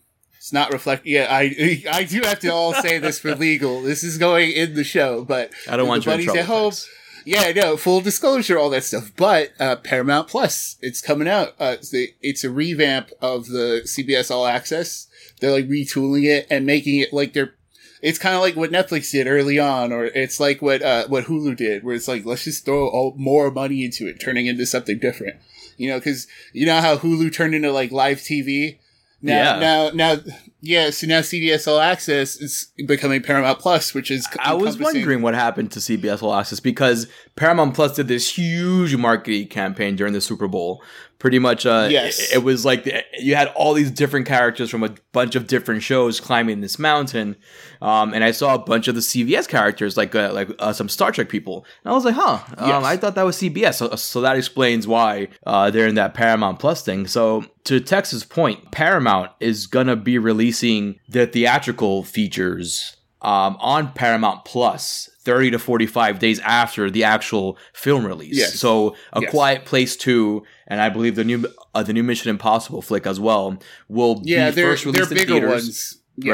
it's 0.48 0.54
not 0.54 0.72
reflect. 0.72 1.06
Yeah, 1.06 1.28
I 1.30 1.84
I 1.92 2.04
do 2.06 2.22
have 2.22 2.40
to 2.40 2.48
all 2.50 2.74
say 2.74 3.00
this 3.00 3.20
for 3.20 3.36
legal. 3.36 3.82
This 3.82 4.02
is 4.02 4.18
going 4.18 4.52
in 4.52 4.76
the 4.76 4.84
show, 4.86 5.26
but 5.26 5.52
i 5.68 5.72
don't 5.76 5.86
The 5.86 5.90
want 5.90 6.06
you 6.06 6.12
in 6.14 6.20
buddies 6.26 6.36
at 6.40 6.46
home, 6.46 6.72
Tex. 6.72 6.90
yeah, 7.26 7.52
no, 7.52 7.76
full 7.76 8.00
disclosure, 8.00 8.58
all 8.58 8.70
that 8.70 8.86
stuff. 8.86 9.12
But 9.18 9.52
uh, 9.60 9.76
Paramount 9.76 10.30
Plus, 10.30 10.78
it's 10.82 11.02
coming 11.02 11.28
out. 11.28 11.50
Uh, 11.60 11.76
it's, 11.78 11.90
the, 11.90 12.14
it's 12.22 12.46
a 12.46 12.50
revamp 12.50 13.12
of 13.22 13.48
the 13.48 13.82
CBS 13.84 14.32
All 14.32 14.46
Access. 14.46 15.08
They're 15.42 15.52
like 15.52 15.68
retooling 15.68 16.24
it 16.24 16.48
and 16.50 16.66
making 16.66 17.00
it 17.00 17.12
like 17.12 17.34
they're. 17.34 17.54
It's 18.02 18.20
kind 18.20 18.36
of 18.36 18.42
like 18.42 18.56
what 18.56 18.72
Netflix 18.72 19.12
did 19.12 19.28
early 19.28 19.60
on, 19.60 19.92
or 19.92 20.06
it's 20.06 20.40
like 20.40 20.62
what 20.62 20.82
uh, 20.82 21.08
what 21.10 21.26
Hulu 21.26 21.58
did, 21.58 21.84
where 21.84 21.94
it's 21.96 22.08
like 22.08 22.26
let's 22.26 22.46
just 22.46 22.64
throw 22.64 22.88
all, 22.88 23.14
more 23.18 23.52
money 23.52 23.84
into 23.84 24.08
it, 24.08 24.22
turning 24.22 24.46
into 24.46 24.66
something 24.66 24.98
different. 24.98 25.36
You 25.76 25.90
know, 25.90 25.98
because 26.00 26.26
you 26.54 26.66
know 26.66 26.80
how 26.80 26.96
Hulu 26.96 27.34
turned 27.34 27.54
into 27.54 27.70
like 27.74 27.92
live 27.92 28.20
TV. 28.20 28.78
Now, 29.22 29.34
Yeah. 29.34 29.60
now, 29.60 29.90
now, 30.16 30.22
yeah. 30.62 30.90
So 30.92 31.08
now 31.08 31.22
CBS 31.22 31.68
All 31.68 31.80
Access 31.80 32.36
is 32.38 32.68
becoming 32.86 33.22
Paramount 33.24 33.60
Plus, 33.60 33.94
which 33.94 34.12
is 34.12 34.28
I 34.40 34.54
was 34.54 34.78
wondering 34.78 35.22
what 35.22 35.34
happened 35.34 35.72
to 35.72 35.80
CBS 35.80 36.22
All 36.22 36.34
Access 36.36 36.60
because 36.60 37.08
Paramount 37.36 37.74
Plus 37.74 37.96
did 37.96 38.08
this 38.08 38.38
huge 38.38 38.96
marketing 38.96 39.48
campaign 39.48 39.96
during 39.96 40.14
the 40.14 40.22
Super 40.22 40.48
Bowl. 40.48 40.84
Pretty 41.20 41.40
much, 41.40 41.66
uh, 41.66 41.88
Yes. 41.90 42.20
it, 42.20 42.36
it 42.36 42.44
was 42.44 42.64
like 42.64 42.84
the, 42.84 43.04
you 43.18 43.36
had 43.36 43.48
all 43.56 43.74
these 43.74 43.90
different 43.90 44.28
characters 44.28 44.70
from 44.70 44.84
a 44.84 44.94
bunch 45.14 45.36
of 45.36 45.48
different 45.48 45.82
shows 45.82 46.20
climbing 46.20 46.62
this 46.62 46.78
mountain, 46.78 47.36
um, 47.82 48.14
and 48.14 48.24
I 48.24 48.30
saw 48.32 48.54
a 48.54 48.60
bunch 48.60 48.88
of 48.88 48.94
the 48.94 49.02
CBS 49.02 49.48
characters, 49.48 49.98
like 49.98 50.14
uh, 50.14 50.32
like 50.32 50.50
uh, 50.60 50.74
some 50.74 50.88
Star 50.90 51.12
Trek 51.12 51.28
people, 51.30 51.66
and 51.84 51.92
I 51.92 51.96
was 51.96 52.06
like, 52.06 52.14
huh, 52.16 52.40
um, 52.58 52.70
Yes. 52.70 52.84
I 52.84 52.98
thought 52.98 53.16
that 53.16 53.24
was 53.24 53.36
CBS, 53.38 53.76
so, 53.76 53.96
so 53.96 54.22
that 54.22 54.36
explains 54.38 54.86
why 54.88 55.30
uh, 55.46 55.72
they're 55.72 55.88
in 55.88 55.96
that 55.96 56.14
Paramount 56.14 56.60
Plus 56.60 56.84
thing. 56.84 57.08
So 57.08 57.46
to 57.64 57.80
Tex's 57.80 58.24
point, 58.24 58.72
Paramount 58.72 59.32
is 59.40 59.66
gonna 59.66 59.96
be 59.96 60.20
releasing 60.20 61.00
the 61.10 61.26
theatrical 61.26 62.04
features 62.04 62.96
um, 63.24 63.58
on 63.60 63.92
Paramount 63.94 64.46
Plus 64.46 65.10
30 65.22 65.52
to 65.52 65.60
45 65.60 66.20
days 66.20 66.40
after 66.40 66.90
the 66.92 67.04
actual 67.04 67.58
film 67.74 68.06
release. 68.06 68.38
Yes. 68.38 68.60
So 68.60 68.96
A 69.14 69.22
Yes. 69.22 69.32
Quiet 69.32 69.66
Place 69.66 69.98
2 69.98 70.44
and 70.68 70.82
I 70.82 70.90
believe 70.90 71.16
the 71.16 71.24
new 71.24 71.46
uh, 71.74 71.84
the 71.84 71.94
new 71.94 72.04
Mission 72.04 72.30
Impossible 72.30 72.82
flick 72.82 73.06
as 73.08 73.20
well 73.20 73.58
will 73.88 74.22
Yeah, 74.24 74.52
be 74.52 74.62
first 74.62 74.86
released 74.86 75.12
in 75.12 75.18
theaters, 75.20 75.50
ones, 75.50 75.98
yes. 76.18 76.32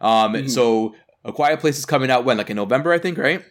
right? 0.00 0.16
Um 0.24 0.32
Mhm. 0.34 0.50
so 0.50 0.94
A 1.24 1.32
Quiet 1.32 1.60
Place 1.60 1.78
is 1.78 1.86
coming 1.86 2.10
out 2.10 2.24
when 2.24 2.36
like 2.38 2.50
in 2.50 2.56
November 2.56 2.92
I 2.92 2.98
think, 2.98 3.18
right? 3.18 3.42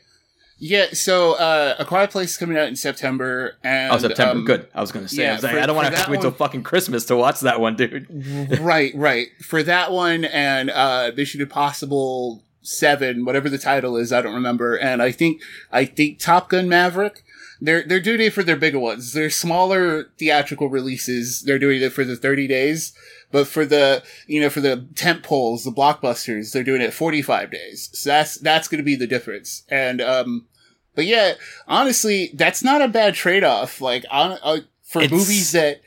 Yeah, 0.59 0.85
so 0.93 1.33
uh, 1.33 1.75
A 1.79 1.83
Quiet 1.83 2.09
Place 2.11 2.31
is 2.31 2.37
coming 2.37 2.57
out 2.57 2.67
in 2.69 2.75
September, 2.77 3.57
and 3.65 3.91
oh, 3.91 3.97
September. 3.97 4.37
um, 4.39 4.45
Good. 4.45 4.67
I 4.73 4.79
was 4.79 4.93
going 4.93 5.03
to 5.05 5.13
say. 5.13 5.23
I, 5.23 5.25
yeah, 5.25 5.33
was 5.33 5.43
like, 5.43 5.55
I 5.55 5.65
don't 5.65 5.75
want 5.75 5.89
to 5.91 5.95
have 5.97 6.05
to 6.05 6.11
wait 6.11 6.21
till 6.21 6.31
fucking 6.31 6.63
Christmas 6.63 7.03
to 7.05 7.17
watch 7.17 7.41
that 7.41 7.59
one, 7.59 7.75
dude. 7.75 8.07
right, 8.61 8.93
right. 8.95 9.27
For 9.41 9.61
that 9.63 9.91
one 9.91 10.23
and 10.23 10.69
uh, 10.69 11.11
Mission 11.17 11.41
Impossible 11.41 12.43
Seven, 12.61 13.25
whatever 13.25 13.49
the 13.49 13.57
title 13.57 13.97
is, 13.97 14.13
I 14.13 14.21
don't 14.21 14.35
remember. 14.35 14.75
And 14.75 15.01
I 15.01 15.11
think 15.11 15.41
I 15.71 15.83
think 15.83 16.19
Top 16.19 16.49
Gun 16.49 16.69
Maverick. 16.69 17.22
They're 17.65 17.83
they're 17.83 18.01
doing 18.01 18.19
it 18.21 18.33
for 18.33 18.43
their 18.43 18.57
bigger 18.57 18.79
ones. 18.79 19.13
They're 19.13 19.29
smaller 19.29 20.11
theatrical 20.19 20.69
releases. 20.69 21.43
They're 21.43 21.57
doing 21.59 21.81
it 21.81 21.93
for 21.93 22.03
the 22.03 22.17
thirty 22.17 22.45
days. 22.47 22.91
But 23.31 23.47
for 23.47 23.65
the 23.65 24.03
you 24.27 24.41
know 24.41 24.49
for 24.49 24.59
the 24.61 24.85
tent 24.95 25.23
poles, 25.23 25.63
the 25.63 25.71
blockbusters, 25.71 26.51
they're 26.51 26.63
doing 26.63 26.81
it 26.81 26.93
forty 26.93 27.21
five 27.21 27.51
days. 27.51 27.89
So 27.93 28.09
that's 28.09 28.35
that's 28.37 28.67
going 28.67 28.79
to 28.79 28.83
be 28.83 28.95
the 28.97 29.07
difference. 29.07 29.63
And 29.69 30.01
um, 30.01 30.45
but 30.93 31.05
yeah, 31.05 31.33
honestly, 31.67 32.31
that's 32.35 32.63
not 32.63 32.81
a 32.81 32.87
bad 32.89 33.13
trade 33.15 33.43
off. 33.45 33.79
Like 33.81 34.03
on 34.11 34.37
uh, 34.43 34.57
for 34.83 35.01
It's- 35.01 35.11
movies 35.17 35.53
that 35.53 35.81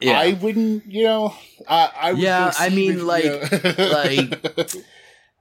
Yeah. 0.00 0.20
I 0.20 0.34
wouldn't, 0.34 0.84
you 0.86 1.04
know, 1.04 1.34
I, 1.68 1.90
I 1.98 2.12
would 2.12 2.20
Yeah, 2.22 2.52
I 2.58 2.68
mean, 2.68 3.06
like- 3.06 3.24
you 3.24 3.30
know. 3.30 3.90
like- 3.92 4.70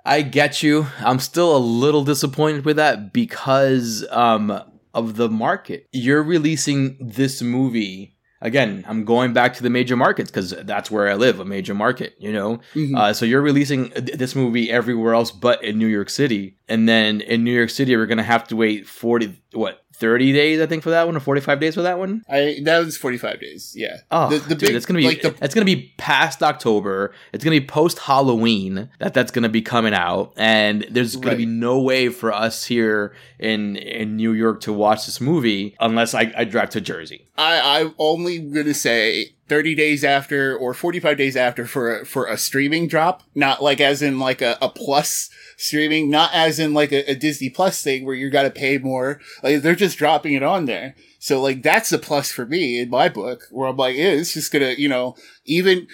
I 0.06 0.22
get 0.24 0.64
you. 0.64 0.88
I'm 1.00 1.20
still 1.20 1.56
a 1.56 1.60
little 1.60 2.04
disappointed 2.04 2.66
with 2.66 2.78
that 2.78 3.12
because 3.14 4.06
um 4.10 4.62
of 4.94 5.16
the 5.16 5.30
market. 5.30 5.88
You're 5.92 6.24
releasing 6.24 6.98
this 7.00 7.42
movie 7.42 8.16
again. 8.42 8.84
I'm 8.88 9.06
going 9.06 9.34
back 9.34 9.54
to 9.56 9.64
the 9.64 9.70
major 9.70 9.96
markets 9.96 10.32
because 10.32 10.52
that's 10.64 10.90
where 10.90 11.08
I 11.10 11.14
live, 11.16 11.40
a 11.40 11.46
major 11.46 11.74
market. 11.76 12.16
You 12.20 12.34
know, 12.34 12.60
Mhm. 12.74 12.98
uh, 12.98 13.14
so 13.14 13.26
you're 13.26 13.42
releasing 13.42 13.90
th- 13.92 14.18
this 14.18 14.36
movie 14.36 14.70
everywhere 14.72 15.14
else 15.14 15.32
but 15.32 15.64
in 15.64 15.78
New 15.78 15.88
York 15.88 16.10
City, 16.10 16.56
and 16.68 16.90
then 16.90 17.22
in 17.22 17.44
New 17.44 17.54
York 17.54 17.70
City 17.70 17.96
we're 17.96 18.08
gonna 18.08 18.24
have 18.24 18.48
to 18.48 18.56
wait 18.56 18.88
forty 18.88 19.40
what. 19.54 19.81
30 20.02 20.34
days, 20.34 20.60
I 20.60 20.66
think, 20.66 20.84
for 20.84 20.90
that 20.90 21.06
one, 21.06 21.16
or 21.16 21.22
45 21.22 21.60
days 21.62 21.76
for 21.76 21.84
that 21.84 21.98
one. 21.98 22.24
I 22.30 22.58
that 22.64 22.80
was 22.80 22.98
forty 22.98 23.18
five 23.18 23.40
days. 23.40 23.74
Yeah. 23.78 23.98
Oh, 24.12 24.30
The- 24.30 24.40
the 24.40 24.56
dude, 24.56 24.60
big- 24.68 24.76
it's 24.76 24.86
gonna 24.86 25.00
be 25.00 25.06
like 25.06 25.22
the- 25.22 25.36
it's 25.42 25.54
gonna 25.56 25.64
be 25.66 25.94
past 25.98 26.44
October. 26.44 27.14
It's 27.32 27.44
gonna 27.44 27.58
be 27.60 27.66
post 27.66 28.00
Halloween 28.00 28.90
that 29.00 29.14
that's 29.14 29.32
gonna 29.32 29.48
be 29.50 29.62
coming 29.62 29.94
out, 29.94 30.34
and 30.36 30.86
there's 30.92 31.16
gonna 31.16 31.28
Right. 31.30 31.38
be 31.38 31.46
no 31.46 31.80
way 31.80 32.10
for 32.10 32.34
us 32.34 32.66
here 32.66 33.14
in 33.40 33.76
in 33.78 34.18
New 34.18 34.34
York 34.34 34.60
to 34.62 34.74
watch 34.74 35.06
this 35.06 35.22
movie 35.22 35.76
unless 35.80 36.14
I, 36.14 36.34
I 36.36 36.44
drive 36.44 36.72
to 36.72 36.82
Jersey. 36.82 37.28
I 37.38 37.80
I'm 37.80 37.94
only 37.98 38.40
gonna 38.40 38.74
say 38.74 39.34
thirty 39.48 39.76
days 39.76 40.04
after 40.04 40.56
or 40.58 40.74
forty 40.74 41.00
five 41.00 41.18
days 41.18 41.36
after 41.36 41.66
for 41.66 42.00
a, 42.00 42.06
for 42.06 42.26
a 42.28 42.38
streaming 42.38 42.88
drop, 42.88 43.24
not 43.36 43.62
like 43.64 43.80
as 43.80 44.02
in 44.02 44.20
like 44.20 44.42
a, 44.42 44.58
a 44.62 44.70
plus 44.70 45.30
streaming, 45.62 46.10
not 46.10 46.34
as 46.34 46.60
in 46.60 46.74
like 46.74 46.92
a, 46.92 47.10
a 47.10 47.16
Disney 47.16 47.50
Plus 47.50 47.82
thing 47.84 48.06
where 48.06 48.16
you 48.16 48.30
got 48.30 48.44
to 48.44 48.50
pay 48.52 48.78
more. 48.78 49.20
Like 49.44 49.62
they're 49.62 49.76
just 49.76 49.98
dropping 49.98 50.34
it 50.34 50.44
on 50.44 50.66
there. 50.66 50.96
So 51.20 51.42
like 51.42 51.62
that's 51.64 51.92
a 51.92 52.00
plus 52.00 52.32
for 52.32 52.46
me 52.46 52.80
in 52.80 52.90
my 52.90 53.08
book 53.10 53.44
where 53.52 53.70
I'm 53.70 53.78
like, 53.78 53.96
yeah, 53.96 54.10
it's 54.10 54.34
just 54.34 54.52
gonna 54.52 54.74
you 54.78 54.90
know 54.90 55.16
even. 55.46 55.88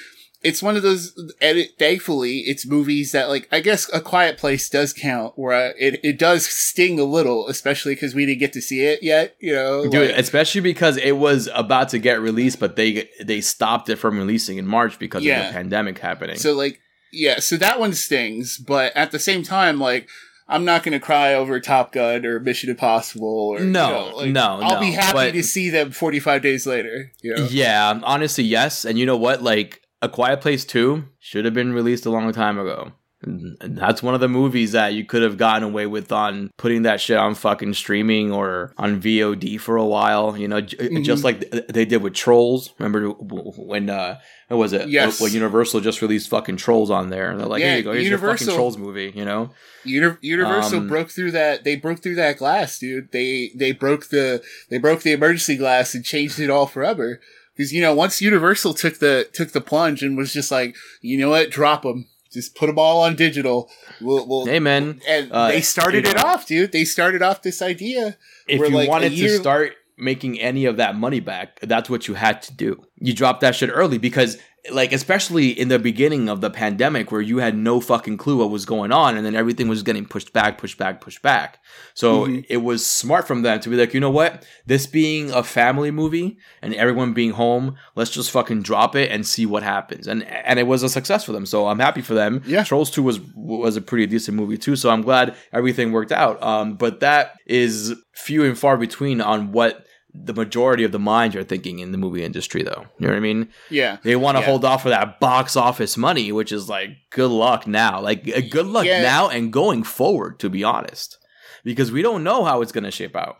It's 0.43 0.61
one 0.61 0.77
of 0.77 0.83
those, 0.83 1.19
edit 1.41 1.71
thankfully, 1.79 2.41
it's 2.41 2.65
movies 2.65 3.11
that, 3.11 3.27
like, 3.27 3.49
I 3.51 3.59
guess 3.59 3.91
A 3.91 3.99
Quiet 3.99 4.37
Place 4.37 4.69
does 4.69 4.93
count, 4.93 5.33
where 5.35 5.73
it, 5.79 5.99
it 6.03 6.19
does 6.19 6.45
sting 6.45 6.99
a 6.99 7.03
little, 7.03 7.47
especially 7.47 7.95
because 7.95 8.13
we 8.13 8.27
didn't 8.27 8.39
get 8.39 8.53
to 8.53 8.61
see 8.61 8.81
it 8.81 9.01
yet, 9.01 9.35
you 9.39 9.51
know? 9.51 9.89
Dude, 9.89 10.09
like- 10.11 10.17
especially 10.17 10.61
because 10.61 10.95
it 10.97 11.17
was 11.17 11.49
about 11.55 11.89
to 11.89 11.99
get 11.99 12.21
released, 12.21 12.59
but 12.59 12.75
they 12.75 13.09
they 13.25 13.41
stopped 13.41 13.89
it 13.89 13.95
from 13.95 14.19
releasing 14.19 14.59
in 14.59 14.67
March 14.67 14.99
because 14.99 15.23
of 15.23 15.47
the 15.47 15.53
pandemic 15.53 15.97
happening. 15.97 16.37
So 16.37 16.53
like, 16.53 16.79
yeah, 17.17 17.39
so 17.39 17.57
that 17.57 17.79
one 17.79 17.93
stings, 17.93 18.57
but 18.57 18.95
at 18.95 19.11
the 19.11 19.19
same 19.19 19.43
time, 19.43 19.79
like, 19.79 20.07
I'm 20.49 20.63
not 20.63 20.83
gonna 20.83 20.99
cry 20.99 21.33
over 21.33 21.59
Top 21.59 21.91
Gun 21.91 22.25
or 22.25 22.39
Mission 22.39 22.69
Impossible 22.69 23.27
or 23.27 23.59
you 23.59 23.65
No, 23.65 23.89
know, 24.11 24.17
like, 24.17 24.29
no, 24.31 24.59
I'll 24.61 24.75
no, 24.75 24.79
be 24.79 24.91
happy 24.91 25.13
but- 25.13 25.31
to 25.33 25.43
see 25.43 25.69
them 25.69 25.91
45 25.91 26.41
days 26.41 26.65
later. 26.65 27.11
You 27.21 27.35
know? 27.35 27.47
Yeah, 27.51 27.99
honestly, 28.03 28.43
yes. 28.45 28.85
And 28.85 28.97
you 28.97 29.05
know 29.05 29.17
what? 29.17 29.41
Like, 29.43 29.81
A 30.01 30.07
Quiet 30.07 30.39
Place 30.41 30.63
2 30.63 31.03
should 31.19 31.43
have 31.45 31.53
been 31.53 31.73
released 31.73 32.05
a 32.05 32.09
long 32.11 32.31
time 32.31 32.57
ago. 32.59 32.93
And 33.23 33.57
that's 33.59 34.03
one 34.03 34.13
of 34.13 34.19
the 34.19 34.27
movies 34.29 34.73
that 34.73 34.93
you 34.93 35.03
could 35.03 35.23
have 35.23 35.37
gotten 35.37 35.63
away 35.63 35.87
with 35.87 36.11
on 36.11 36.51
putting 36.55 36.83
that 36.83 37.01
shit 37.01 37.17
on 37.17 37.33
fucking 37.33 37.73
streaming 37.73 38.31
or 38.31 38.73
on 38.77 39.01
VOD 39.01 39.59
for 39.59 39.75
a 39.75 39.85
while, 39.85 40.37
you 40.37 40.47
know, 40.47 40.61
j- 40.61 40.77
Mhm. 40.77 41.03
just 41.03 41.23
like 41.23 41.49
th- 41.51 41.65
they 41.67 41.83
did 41.83 42.03
with 42.03 42.13
Trolls. 42.13 42.73
Remember 42.77 43.09
when, 43.09 43.89
uh, 43.89 44.19
what 44.49 44.57
was 44.57 44.71
it? 44.73 44.87
Yes. 44.89 45.19
When 45.19 45.33
Universal 45.33 45.79
just 45.81 46.01
released 46.03 46.29
fucking 46.29 46.57
Trolls 46.57 46.91
on 46.91 47.09
there. 47.09 47.31
And 47.31 47.39
they're 47.39 47.47
like, 47.47 47.61
Yeah, 47.61 47.69
here 47.69 47.77
you 47.77 47.83
go, 47.83 47.93
here's 47.93 48.07
your 48.07 48.19
fucking 48.19 48.47
Trolls 48.53 48.77
movie, 48.77 49.11
you 49.15 49.25
know? 49.25 49.49
Uni- 49.83 50.17
Universal 50.21 50.79
Um, 50.79 50.87
broke 50.87 51.09
through 51.09 51.31
that. 51.31 51.63
They 51.63 51.75
broke 51.75 52.03
through 52.03 52.15
that 52.15 52.37
glass, 52.37 52.77
dude. 52.77 53.11
They 53.11 53.51
they 53.55 53.71
broke 53.71 54.09
the 54.09 54.43
they 54.69 54.77
broke 54.77 55.01
the 55.01 55.13
emergency 55.13 55.55
glass 55.57 55.95
and 55.95 56.05
changed 56.05 56.39
it 56.39 56.49
all 56.51 56.67
forever. 56.67 57.19
Because 57.55 57.73
you 57.73 57.81
know, 57.81 57.95
once 57.95 58.21
Universal 58.21 58.75
took 58.75 58.99
the 58.99 59.27
took 59.33 59.53
the 59.53 59.61
plunge 59.61 60.03
and 60.03 60.15
was 60.17 60.33
just 60.33 60.51
like, 60.51 60.75
you 61.01 61.17
know 61.17 61.29
what, 61.29 61.49
drop 61.49 61.81
them, 61.83 62.05
just 62.31 62.55
put 62.55 62.67
them 62.67 62.79
all 62.79 63.01
on 63.01 63.15
digital. 63.15 63.69
We'll, 64.01 64.27
we'll 64.27 64.45
man, 64.59 65.01
and 65.07 65.31
uh, 65.31 65.47
they 65.49 65.61
started 65.61 66.05
it 66.05 66.15
know. 66.15 66.23
off, 66.23 66.47
dude. 66.47 66.71
They 66.71 66.85
started 66.85 67.21
off 67.21 67.41
this 67.41 67.61
idea. 67.61 68.17
if 68.47 68.59
you 68.59 68.69
like 68.69 68.89
wanted 68.89 69.11
to 69.13 69.29
start 69.29 69.73
making 69.97 70.39
any 70.39 70.65
of 70.65 70.77
that 70.77 70.95
money 70.95 71.19
back, 71.19 71.59
that's 71.61 71.89
what 71.89 72.07
you 72.07 72.13
had 72.13 72.41
to 72.43 72.53
do. 72.53 72.83
You 72.99 73.13
dropped 73.13 73.41
that 73.41 73.55
shit 73.55 73.69
early 73.71 73.97
because, 73.97 74.37
like, 74.71 74.91
especially 74.91 75.49
in 75.49 75.67
the 75.69 75.79
beginning 75.79 76.29
of 76.29 76.41
the 76.41 76.49
pandemic 76.49 77.11
where 77.11 77.21
you 77.21 77.37
had 77.37 77.57
no 77.57 77.79
fucking 77.79 78.17
clue 78.17 78.37
what 78.37 78.49
was 78.49 78.65
going 78.65 78.91
on 78.91 79.15
and 79.17 79.25
then 79.25 79.35
everything 79.35 79.67
was 79.67 79.83
getting 79.83 80.05
pushed 80.05 80.33
back, 80.33 80.57
pushed 80.57 80.77
back, 80.77 81.01
pushed 81.01 81.21
back. 81.21 81.59
So 81.93 82.25
Mhm. 82.27 82.45
it 82.49 82.57
was 82.57 82.85
smart 82.85 83.27
from 83.27 83.41
them 83.43 83.59
to 83.61 83.69
be 83.69 83.75
like, 83.77 83.93
you 83.93 83.99
know 83.99 84.09
what? 84.11 84.45
This 84.65 84.85
being 84.85 85.31
a 85.31 85.43
family 85.43 85.89
movie 85.91 86.37
and 86.61 86.73
everyone 86.75 87.13
being 87.13 87.31
home, 87.31 87.75
let's 87.95 88.11
just 88.11 88.29
fucking 88.31 88.61
drop 88.61 88.95
it 88.95 89.09
and 89.11 89.25
see 89.25 89.45
what 89.45 89.63
happens. 89.63 90.07
And 90.07 90.23
and 90.23 90.59
it 90.59 90.67
was 90.67 90.83
a 90.83 90.89
success 90.89 91.23
for 91.23 91.31
them. 91.31 91.45
So 91.45 91.67
I'm 91.67 91.79
happy 91.79 92.01
for 92.01 92.13
them. 92.13 92.41
Yeah. 92.45 92.63
Trolls 92.63 92.91
2 92.91 93.01
was 93.03 93.19
was 93.35 93.77
a 93.77 93.81
pretty 93.81 94.05
decent 94.05 94.37
movie 94.37 94.57
too. 94.57 94.75
So 94.75 94.89
I'm 94.89 95.01
glad 95.01 95.35
everything 95.53 95.91
worked 95.91 96.11
out. 96.11 96.41
Um, 96.43 96.75
but 96.75 96.99
that 96.99 97.35
is 97.45 97.93
few 98.13 98.43
and 98.43 98.57
far 98.57 98.77
between 98.77 99.21
on 99.21 99.51
what 99.51 99.85
the 100.23 100.33
majority 100.33 100.83
of 100.83 100.91
the 100.91 100.99
minds 100.99 101.35
are 101.35 101.43
thinking 101.43 101.79
in 101.79 101.91
the 101.91 101.97
movie 101.97 102.23
industry 102.23 102.63
though. 102.63 102.85
You 102.99 103.07
know 103.07 103.13
what 103.13 103.17
I 103.17 103.21
mean? 103.21 103.49
Yeah. 103.69 103.97
They 104.03 104.15
want 104.15 104.37
to 104.37 104.41
Yeah. 104.41 104.47
hold 104.47 104.65
off 104.65 104.83
for 104.83 104.89
that 104.89 105.19
box 105.19 105.55
office 105.55 105.97
money, 105.97 106.31
which 106.31 106.51
is 106.51 106.67
like 106.69 106.89
good 107.11 107.31
luck 107.31 107.67
now. 107.67 108.01
Like 108.01 108.27
uh, 108.35 108.41
good 108.49 108.65
luck 108.67 108.85
Yeah. 108.85 109.01
now 109.01 109.29
and 109.29 109.51
going 109.53 109.83
forward, 109.83 110.39
to 110.39 110.49
be 110.49 110.63
honest. 110.63 111.17
Because 111.63 111.91
we 111.91 112.01
don't 112.01 112.23
know 112.23 112.43
how 112.45 112.61
it's 112.61 112.71
gonna 112.71 112.91
shape 112.91 113.15
out. 113.15 113.37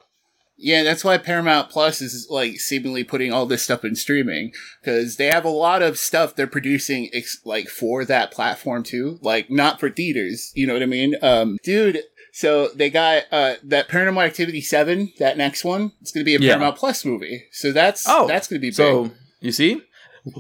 Yeah, 0.60 0.82
that's 0.82 1.04
why 1.04 1.20
Paramount 1.20 1.70
Plus 1.70 2.02
is 2.02 2.28
like 2.32 2.60
seemingly 2.60 3.04
putting 3.04 3.32
all 3.32 3.46
this 3.46 3.62
stuff 3.62 3.86
in 3.86 3.96
streaming 3.96 4.52
because 4.82 5.18
they 5.18 5.28
have 5.28 5.46
a 5.46 5.50
lot 5.50 5.84
of 5.84 6.00
stuff 6.00 6.36
they're 6.36 6.48
producing 6.48 7.10
ex- 7.14 7.40
like 7.46 7.68
for 7.68 8.04
that 8.06 8.32
platform 8.32 8.82
too, 8.82 9.20
like 9.22 9.52
not 9.52 9.80
for 9.80 9.90
theaters. 9.92 10.52
You 10.56 10.66
know 10.66 10.74
what 10.74 10.82
I 10.82 10.88
mean? 10.88 11.16
Um, 11.22 11.58
dude. 11.64 12.02
So 12.38 12.68
they 12.76 12.92
got 12.92 13.24
uh 13.32 13.56
that 13.64 13.90
Paranormal 13.90 14.24
Activity 14.24 14.62
Seven, 14.62 15.12
that 15.18 15.38
next 15.38 15.66
one. 15.66 15.94
It's 16.02 16.12
going 16.12 16.22
to 16.22 16.26
be 16.26 16.36
a 16.36 16.40
Yeah. 16.40 16.52
Paramount 16.54 16.78
Plus 16.78 17.04
movie, 17.04 17.46
so 17.52 17.72
that's 17.72 18.06
Oh, 18.08 18.28
that's 18.28 18.48
going 18.48 18.60
to 18.60 18.62
be 18.62 18.68
big. 18.68 18.76
So 18.76 19.10
you 19.40 19.52
see? 19.52 19.82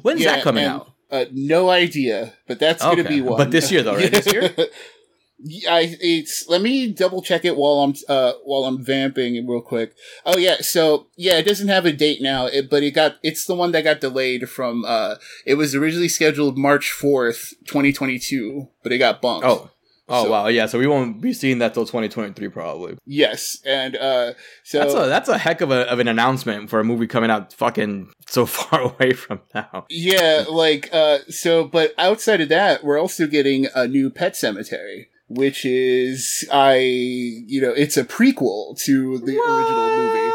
When's 0.04 0.22
Yeah, 0.22 0.36
that 0.36 0.44
coming 0.44 0.64
and, 0.64 0.74
out? 0.74 0.92
Uh, 1.10 1.26
no 1.32 1.72
idea, 1.72 2.34
but 2.48 2.60
that's 2.60 2.84
going 2.84 2.98
to 2.98 3.04
be 3.04 3.22
one. 3.22 3.38
But 3.40 3.50
this 3.50 3.72
year, 3.72 3.82
though, 3.82 3.96
right? 3.96 4.12
This 4.12 4.32
year? 4.32 4.54
I, 5.70 5.98
it's 6.00 6.48
let 6.48 6.62
me 6.62 6.92
double 6.92 7.24
check 7.24 7.44
it 7.46 7.58
while 7.58 7.80
I'm 7.80 7.96
uh 8.08 8.34
while 8.44 8.66
I'm 8.66 8.84
vamping 8.84 9.48
real 9.48 9.62
quick. 9.62 9.96
Oh 10.24 10.38
yeah, 10.38 10.58
so 10.62 11.08
yeah, 11.16 11.40
it 11.40 11.48
doesn't 11.48 11.68
have 11.68 11.88
a 11.88 11.92
date 11.92 12.22
now, 12.22 12.46
it, 12.46 12.70
but 12.70 12.84
it 12.84 12.92
got 12.92 13.16
it's 13.24 13.46
the 13.46 13.56
one 13.56 13.72
that 13.72 13.84
got 13.84 14.02
delayed 14.02 14.50
from 14.50 14.86
uh 14.86 15.16
it 15.48 15.56
was 15.56 15.74
originally 15.74 16.10
scheduled 16.10 16.60
March 16.60 16.92
fourth, 16.92 17.56
twenty 17.66 17.92
twenty 17.92 18.20
two, 18.20 18.68
but 18.84 18.92
it 18.92 19.00
got 19.00 19.20
bumped. 19.20 19.48
Oh. 19.48 19.72
Oh 20.10 20.24
So- 20.24 20.32
wow, 20.32 20.48
yeah. 20.48 20.66
So 20.68 20.80
we 20.80 20.88
won't 20.88 21.20
be 21.22 21.34
seeing 21.34 21.60
that 21.60 21.74
till 21.74 21.86
2023 21.86 22.48
probably. 22.50 22.98
yes, 23.06 23.58
and 23.66 23.96
uh 23.98 24.34
so 24.64 24.80
That's 24.80 24.94
a 24.94 25.08
that's 25.10 25.30
a 25.30 25.38
heck 25.38 25.62
of 25.62 25.70
a 25.72 25.82
of 25.92 26.00
an 26.00 26.08
announcement 26.08 26.70
for 26.70 26.80
a 26.80 26.84
movie 26.84 27.08
coming 27.08 27.30
out 27.30 27.52
fucking 27.54 28.12
so 28.28 28.46
far 28.46 28.82
away 28.82 29.12
from 29.14 29.42
now. 29.54 29.86
yeah, 29.90 30.46
like 30.50 30.90
uh 30.94 31.20
so, 31.30 31.66
but 31.66 31.94
outside 31.98 32.40
of 32.42 32.50
that, 32.50 32.84
we're 32.84 33.00
also 33.00 33.28
getting 33.28 33.68
a 33.76 33.88
new 33.88 34.10
Pet 34.10 34.34
Sematary. 34.34 35.08
Which 35.30 35.66
is, 35.66 36.48
I, 36.54 36.78
you 36.78 37.60
know, 37.62 37.72
it's 37.72 37.98
a 37.98 38.06
prequel 38.06 38.80
to 38.86 39.18
the 39.18 39.38
original 39.38 39.90
movie. 39.98 40.34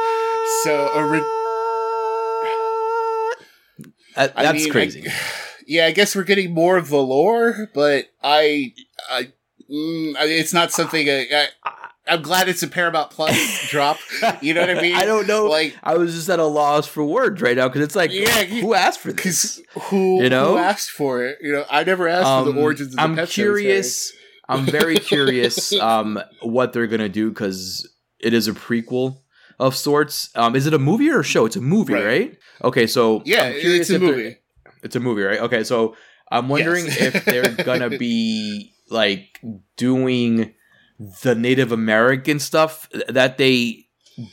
So, 0.64 0.92
ori- 0.94 1.20
That- 4.16 4.32
I 4.36 4.42
that's 4.42 4.64
mean, 4.64 4.70
crazy. 4.70 5.08
I- 5.08 5.12
yeah, 5.66 5.86
I 5.86 5.92
guess 5.92 6.14
we're 6.14 6.24
getting 6.24 6.52
more 6.52 6.76
of 6.76 6.90
the 6.90 6.98
lore, 7.02 7.70
but 7.74 8.08
I, 8.22 8.74
I, 9.10 9.32
Mm, 9.72 10.14
it's 10.20 10.52
not 10.52 10.70
something. 10.72 11.08
I, 11.08 11.26
I, 11.64 11.72
I'm 12.06 12.20
glad 12.22 12.48
it's 12.48 12.62
a 12.62 12.68
Paramount 12.68 13.10
Plus 13.10 13.66
drop. 13.70 13.96
You 14.42 14.54
know 14.54 14.60
what 14.60 14.70
I 14.76 14.80
mean? 14.82 14.94
I 14.94 15.04
don't 15.04 15.26
know. 15.26 15.46
Like, 15.46 15.76
I 15.82 15.96
was 15.96 16.14
just 16.14 16.28
at 16.28 16.38
a 16.38 16.44
loss 16.44 16.86
for 16.86 17.04
words 17.04 17.40
right 17.40 17.56
now 17.56 17.68
because 17.68 17.82
it's 17.82 17.96
like, 17.96 18.10
Yeah, 18.12 18.44
who 18.44 18.74
asked 18.74 19.00
for 19.00 19.12
this? 19.12 19.62
who 19.84 20.22
You 20.22 20.28
know? 20.28 20.48
who 20.52 20.58
asked 20.58 20.90
for 20.90 21.24
it? 21.24 21.38
You 21.40 21.52
know, 21.52 21.64
I 21.70 21.84
never 21.84 22.08
asked 22.08 22.24
for 22.24 22.48
Um, 22.50 22.54
the 22.56 22.60
origins 22.60 22.88
of 22.90 22.96
the 22.96 23.02
I'm 23.02 23.14
Pet 23.16 23.28
curious. 23.28 24.12
I'm 24.48 24.66
very 24.66 24.96
curious 24.98 25.72
um, 25.80 26.20
what 26.42 26.72
they're 26.72 26.88
gonna 26.88 27.08
do 27.08 27.30
because 27.30 27.88
it 28.20 28.34
is 28.34 28.48
a 28.48 28.52
prequel 28.52 29.18
of 29.60 29.76
sorts. 29.76 30.28
Um, 30.34 30.56
is 30.56 30.66
it 30.66 30.74
a 30.74 30.78
movie 30.78 31.08
or 31.08 31.20
a 31.20 31.24
show? 31.24 31.46
It's 31.46 31.56
a 31.56 31.60
movie, 31.60 31.94
Right. 31.94 32.04
right? 32.04 32.38
Okay, 32.64 32.86
so 32.88 33.22
Yeah, 33.24 33.44
it's 33.46 33.88
a 33.90 33.98
movie. 33.98 34.36
It's 34.82 34.96
a 34.96 35.00
movie, 35.00 35.22
right? 35.22 35.38
Okay, 35.40 35.62
so 35.62 35.96
I'm 36.30 36.48
wondering 36.48 36.86
Yes. 36.86 37.14
if 37.14 37.24
they're 37.24 37.48
gonna 37.64 37.90
be 37.90 38.71
like 38.92 39.40
doing 39.76 40.54
the 41.22 41.34
Native 41.34 41.72
American 41.72 42.38
stuff 42.38 42.88
that 43.08 43.38
they 43.38 43.86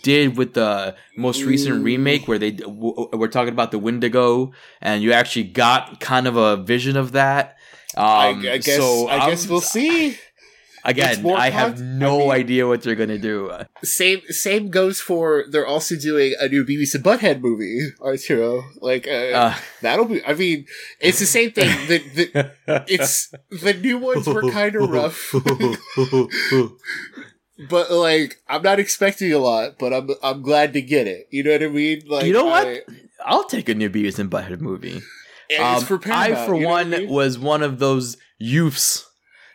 did 0.03 0.37
with 0.37 0.53
the 0.53 0.95
most 1.17 1.43
recent 1.43 1.83
remake, 1.83 2.27
where 2.27 2.37
they 2.37 2.51
w- 2.51 3.09
we're 3.13 3.27
talking 3.29 3.53
about 3.53 3.71
the 3.71 3.79
Wendigo, 3.79 4.51
and 4.81 5.01
you 5.01 5.13
actually 5.13 5.45
got 5.45 5.99
kind 5.99 6.27
of 6.27 6.35
a 6.35 6.57
vision 6.57 6.97
of 6.97 7.13
that. 7.13 7.55
Um, 7.97 8.05
I, 8.05 8.27
I 8.51 8.57
guess. 8.57 8.75
so 8.77 9.07
I 9.07 9.17
I'm- 9.17 9.29
guess 9.29 9.47
we'll 9.47 9.61
see. 9.61 10.17
Again, 10.85 11.25
I 11.27 11.49
have 11.49 11.81
no 11.81 12.15
I 12.15 12.19
mean- 12.19 12.31
idea 12.31 12.67
what 12.67 12.81
they're 12.81 12.95
gonna 12.95 13.17
do. 13.17 13.51
Same 13.83 14.21
same 14.29 14.69
goes 14.69 14.99
for 15.01 15.45
they're 15.49 15.67
also 15.67 15.95
doing 15.95 16.33
a 16.39 16.47
new 16.47 16.63
Beavis 16.65 16.95
and 16.95 17.03
Butthead 17.03 17.41
movie, 17.41 17.89
Arturo. 18.01 18.63
Like 18.81 19.07
uh, 19.07 19.11
Uh, 19.11 19.55
that'll 19.81 20.05
be. 20.05 20.23
I 20.25 20.33
mean, 20.33 20.65
it's 20.99 21.19
the 21.19 21.25
same 21.25 21.51
thing. 21.51 21.69
The, 21.87 21.97
the, 21.97 22.51
it's 22.87 23.33
the 23.49 23.73
new 23.73 23.97
ones 23.97 24.27
were 24.27 24.49
kind 24.51 24.75
of 24.75 24.89
rough, 24.89 25.33
but 27.69 27.91
like 27.91 28.37
I'm 28.47 28.61
not 28.61 28.79
expecting 28.79 29.33
a 29.33 29.39
lot. 29.39 29.77
But 29.79 29.93
I'm 29.93 30.09
I'm 30.23 30.41
glad 30.41 30.73
to 30.73 30.81
get 30.81 31.07
it. 31.07 31.27
You 31.31 31.43
know 31.43 31.51
what 31.51 31.63
I 31.63 31.67
mean? 31.67 32.01
Like 32.07 32.25
You 32.25 32.33
know 32.33 32.45
what? 32.45 32.67
I- 32.67 32.81
I'll 33.25 33.43
take 33.43 33.67
a 33.67 33.75
new 33.75 33.89
Beavis 33.89 34.17
and 34.17 34.31
Butthead 34.31 34.61
movie. 34.61 35.01
Um, 35.59 35.83
for 35.83 35.97
Paramount, 35.97 36.37
I, 36.37 36.45
for 36.45 36.55
you 36.55 36.61
know 36.61 36.69
what 36.69 36.85
one, 36.85 36.93
I 36.93 36.97
mean? 36.99 37.09
was 37.09 37.37
one 37.37 37.63
of 37.63 37.77
those 37.79 38.15
youths 38.37 39.05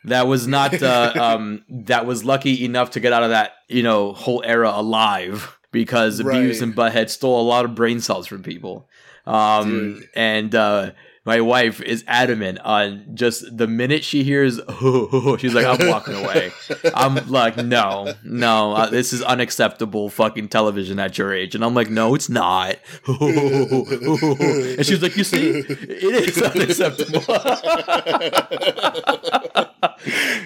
that 0.05 0.27
was 0.27 0.47
not 0.47 0.83
uh, 0.83 1.12
um, 1.21 1.64
that 1.69 2.07
was 2.07 2.25
lucky 2.25 2.64
enough 2.64 2.90
to 2.93 3.01
get 3.01 3.12
out 3.12 3.23
of 3.23 3.31
that 3.31 3.53
you 3.69 3.83
know 3.83 4.12
whole 4.12 4.43
era 4.45 4.73
alive 4.75 5.59
because 5.73 6.23
Right. 6.23 6.37
Beavis 6.37 6.62
and 6.62 6.75
Butthead 6.75 7.11
stole 7.11 7.40
a 7.40 7.47
lot 7.47 7.64
of 7.64 7.75
brain 7.75 8.01
cells 8.01 8.27
from 8.27 8.43
people. 8.43 8.88
Um, 9.27 9.71
Dude. 9.95 10.09
and 10.14 10.55
uh, 10.55 10.90
my 11.26 11.40
wife 11.40 11.80
is 11.80 12.04
adamant 12.06 12.58
on 12.60 13.06
just 13.14 13.56
the 13.56 13.66
minute 13.66 14.04
she 14.04 14.24
hears, 14.24 14.56
she's 15.38 15.54
like, 15.54 15.64
"I'm 15.64 15.88
walking 15.88 16.14
away." 16.14 16.52
I'm 16.94 17.14
like, 17.30 17.56
"No, 17.56 18.12
no, 18.22 18.72
uh, 18.72 18.90
this 18.90 19.14
is 19.14 19.22
unacceptable 19.22 20.10
fucking 20.10 20.48
television 20.48 20.98
at 20.98 21.16
your 21.16 21.32
age," 21.32 21.54
and 21.54 21.64
I'm 21.64 21.74
like, 21.74 21.88
"No, 21.88 22.14
it's 22.14 22.28
not." 22.28 22.76
and 23.06 24.84
she's 24.84 25.00
like, 25.00 25.16
"You 25.16 25.24
see, 25.24 25.60
it 25.60 26.02
is 26.02 26.42
unacceptable." 26.42 27.24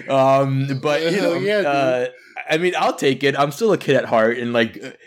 um, 0.09 0.79
but 0.81 1.01
you 1.11 1.21
know, 1.21 1.33
yeah, 1.33 1.57
uh, 1.57 2.07
I 2.49 2.57
mean, 2.57 2.73
I'll 2.77 2.95
take 2.95 3.23
it. 3.25 3.37
I'm 3.37 3.51
still 3.51 3.73
a 3.73 3.77
kid 3.77 3.97
at 3.97 4.05
heart, 4.05 4.37
and 4.37 4.53
like 4.53 4.97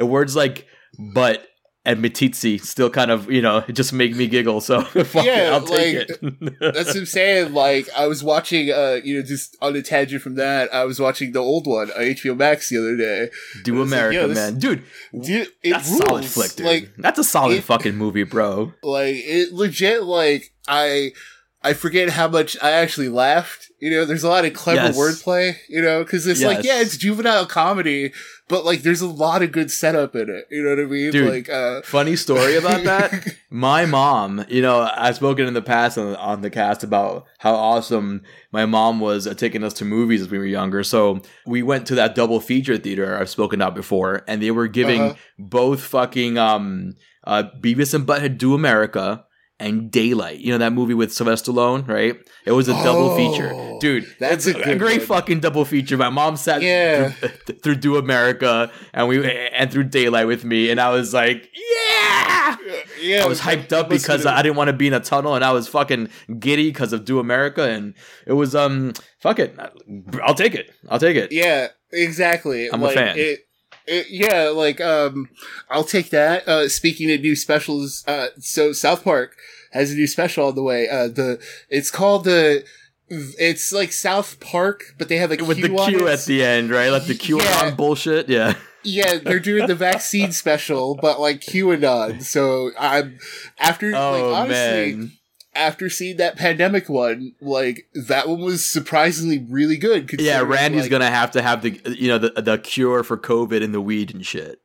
uh, 0.00 0.06
words 0.06 0.34
like 0.34 0.66
"but" 0.98 1.46
and 1.84 2.04
"mititsi" 2.04 2.60
still 2.60 2.90
kind 2.90 3.10
of 3.10 3.30
you 3.30 3.40
know 3.42 3.60
just 3.72 3.92
make 3.92 4.14
me 4.14 4.26
giggle. 4.26 4.60
So 4.60 4.82
fuck 5.04 5.24
it, 5.24 5.26
Yeah, 5.26 5.50
I'll 5.52 5.62
take 5.62 6.08
like, 6.08 6.20
it. 6.22 6.60
That's 6.60 6.88
what 6.88 6.96
I'm 6.96 7.06
saying. 7.06 7.52
Like, 7.54 7.88
I 7.96 8.06
was 8.06 8.22
watching, 8.22 8.70
uh, 8.70 8.98
you 9.02 9.16
know, 9.16 9.22
just 9.24 9.56
on 9.62 9.74
a 9.76 9.82
tangent 9.82 10.22
from 10.22 10.34
that, 10.36 10.72
I 10.74 10.84
was 10.84 11.00
watching 11.00 11.32
the 11.32 11.38
old 11.40 11.66
one 11.66 11.90
on 11.90 11.96
HBO 12.02 12.36
Max 12.36 12.68
the 12.68 12.78
other 12.78 12.96
day. 12.96 13.30
Do 13.64 13.76
like, 13.76 13.86
America, 13.86 14.28
this- 14.28 14.36
man, 14.36 14.58
dude. 14.58 14.82
Dude, 15.12 15.48
it 15.62 15.70
That's 15.70 15.88
a 15.88 15.92
rules. 15.92 16.04
solid 16.06 16.24
flick, 16.26 16.54
dude. 16.56 16.66
Like, 16.66 16.90
that's 16.98 17.18
a 17.18 17.24
solid 17.24 17.58
it- 17.58 17.64
fucking 17.64 17.96
movie, 17.96 18.24
bro. 18.24 18.72
like 18.82 19.14
it 19.16 19.52
legit. 19.52 20.02
Like, 20.04 20.52
I, 20.68 21.12
I 21.62 21.74
forget 21.74 22.08
how 22.10 22.26
much 22.28 22.56
I 22.62 22.70
actually 22.70 23.10
laughed. 23.10 23.70
You 23.80 23.90
know, 23.90 24.04
there's 24.06 24.22
a 24.24 24.28
lot 24.28 24.44
of 24.46 24.54
clever 24.54 24.86
Yes. 24.86 24.96
wordplay. 24.98 25.56
You 25.68 25.82
know, 25.82 26.02
because 26.02 26.26
it's 26.26 26.42
like, 26.42 26.64
yeah, 26.64 26.80
it's 26.80 26.96
juvenile 26.96 27.44
comedy, 27.46 28.12
but 28.48 28.64
like, 28.64 28.80
there's 28.82 29.02
a 29.02 29.06
lot 29.08 29.42
of 29.42 29.52
good 29.52 29.70
setup 29.70 30.16
in 30.16 30.30
it. 30.30 30.46
You 30.50 30.62
know 30.62 30.70
what 30.70 30.78
I 30.80 30.84
mean? 30.84 31.10
Dude. 31.10 31.28
Like, 31.30 31.48
uh, 31.50 31.82
Funny 31.82 32.16
story 32.16 32.56
about 32.56 32.84
that. 32.84 33.26
my 33.50 33.84
mom, 33.84 34.44
you 34.48 34.62
know, 34.62 34.90
I've 34.96 35.16
spoken 35.16 35.46
in 35.46 35.52
the 35.54 35.60
past 35.62 35.98
on, 35.98 36.16
on 36.16 36.40
the 36.40 36.50
cast 36.50 36.82
about 36.82 37.26
how 37.38 37.54
awesome 37.54 38.22
my 38.52 38.64
mom 38.64 38.98
was 39.00 39.26
at 39.26 39.36
taking 39.38 39.62
us 39.62 39.74
to 39.74 39.84
movies 39.84 40.22
as 40.22 40.30
we 40.30 40.38
were 40.38 40.46
younger. 40.46 40.82
So 40.82 41.20
we 41.46 41.62
went 41.62 41.86
to 41.88 41.94
that 41.96 42.14
double 42.14 42.40
feature 42.40 42.78
theater 42.78 43.18
I've 43.18 43.28
spoken 43.30 43.60
about 43.60 43.74
before, 43.74 44.22
and 44.26 44.42
they 44.42 44.50
were 44.50 44.68
giving 44.68 45.02
Uh-huh. 45.02 45.14
both 45.38 45.82
fucking 45.82 46.38
um 46.38 46.94
uh 47.24 47.44
Beavis 47.60 47.92
and 47.94 48.06
Butthead 48.06 48.38
Do 48.38 48.54
America 48.54 49.24
and 49.60 49.90
Daylight. 49.90 50.40
You 50.40 50.52
know 50.52 50.58
that 50.58 50.72
movie 50.72 50.94
with 50.94 51.12
Sylvester 51.12 51.52
Stallone, 51.52 51.86
right? 51.86 52.16
It 52.46 52.52
was 52.52 52.68
a 52.68 52.72
double 52.72 53.10
Oh, 53.10 53.16
feature, 53.16 53.78
dude. 53.80 54.06
that's 54.18 54.46
a 54.46 54.58
a, 54.58 54.76
great 54.76 54.98
one. 55.00 55.06
fucking 55.06 55.40
double 55.40 55.64
feature. 55.64 55.96
My 55.96 56.08
mom 56.08 56.36
sat 56.36 56.62
Yeah. 56.62 57.10
through, 57.10 57.54
through 57.56 57.74
Do 57.76 57.96
America 57.96 58.72
and 58.94 59.06
we 59.08 59.24
and 59.30 59.70
through 59.70 59.84
Daylight 59.84 60.26
with 60.26 60.44
me, 60.44 60.70
and 60.70 60.80
I 60.80 60.90
was 60.90 61.12
like, 61.14 61.48
yeah. 61.54 62.56
yeah, 63.00 63.22
I 63.24 63.26
was 63.26 63.40
hyped 63.40 63.72
up 63.72 63.88
because 63.88 64.26
I 64.26 64.42
didn't 64.42 64.56
want 64.56 64.68
to 64.68 64.72
be 64.72 64.86
in 64.86 64.94
a 64.94 65.00
tunnel, 65.00 65.34
and 65.34 65.44
I 65.44 65.52
was 65.52 65.68
fucking 65.68 66.08
giddy 66.38 66.68
because 66.70 66.92
of 66.92 67.04
Do 67.04 67.18
America, 67.18 67.62
and 67.68 67.94
it 68.26 68.32
was 68.32 68.54
um, 68.54 68.92
fuck 69.20 69.38
it, 69.38 69.54
I'll 70.22 70.34
take 70.34 70.54
it, 70.54 70.70
I'll 70.88 70.98
take 70.98 71.16
it. 71.16 71.30
Yeah, 71.32 71.68
exactly. 71.92 72.68
I'm 72.72 72.82
a 72.82 72.90
fan. 72.90 73.18
It, 73.18 73.40
it, 73.86 74.06
yeah, 74.10 74.48
like 74.48 74.80
um, 74.80 75.28
I'll 75.70 75.84
take 75.84 76.10
that. 76.10 76.46
Uh, 76.48 76.68
speaking 76.68 77.10
of 77.12 77.20
new 77.20 77.36
specials, 77.36 78.04
uh, 78.06 78.28
so 78.38 78.72
South 78.72 79.04
Park 79.04 79.36
has 79.72 79.92
a 79.92 79.94
new 79.94 80.06
special 80.06 80.46
on 80.48 80.54
the 80.54 80.62
way. 80.62 80.88
Uh, 80.88 81.08
the 81.08 81.40
it's 81.68 81.90
called 81.90 82.24
the. 82.24 82.64
It's 83.12 83.72
like 83.72 83.92
South 83.92 84.38
Park, 84.38 84.84
but 84.96 85.08
they 85.08 85.16
have 85.16 85.32
a 85.32 85.44
With 85.44 85.56
Q 85.58 85.68
the 85.68 85.84
Q 85.84 86.06
at 86.06 86.24
the 86.26 86.44
end, 86.44 86.70
right? 86.70 86.90
Like 86.90 87.06
the 87.06 87.14
QAnon 87.14 87.40
Yeah. 87.40 87.70
bullshit. 87.74 88.28
Yeah. 88.28 88.54
Yeah, 88.84 89.18
they're 89.18 89.40
doing 89.40 89.66
the 89.66 89.74
vaccine 89.74 90.30
special, 90.32 90.94
but 90.94 91.18
like 91.20 91.40
QAnon. 91.40 92.22
So 92.22 92.70
I'm 92.78 93.18
after 93.58 93.90
like 93.90 94.00
Oh 94.00 94.32
honestly, 94.34 94.94
man. 94.94 95.12
After 95.54 95.88
seeing 95.90 96.16
that 96.18 96.36
pandemic 96.36 96.88
one, 96.88 97.34
like 97.40 97.88
that 97.94 98.28
one 98.28 98.40
was 98.40 98.64
surprisingly 98.64 99.38
really 99.38 99.76
good. 99.76 100.10
Yeah, 100.20 100.40
Randy's 100.42 100.82
like, 100.82 100.90
gonna 100.90 101.10
have 101.10 101.30
to 101.32 101.42
have 101.42 101.62
the 101.62 101.80
you 101.98 102.08
know 102.08 102.18
the 102.18 102.30
the 102.40 102.58
cure 102.58 103.02
for 103.02 103.16
COVID 103.16 103.62
and 103.62 103.74
the 103.74 103.80
weed 103.80 104.14
and 104.14 104.24
shit. 104.24 104.60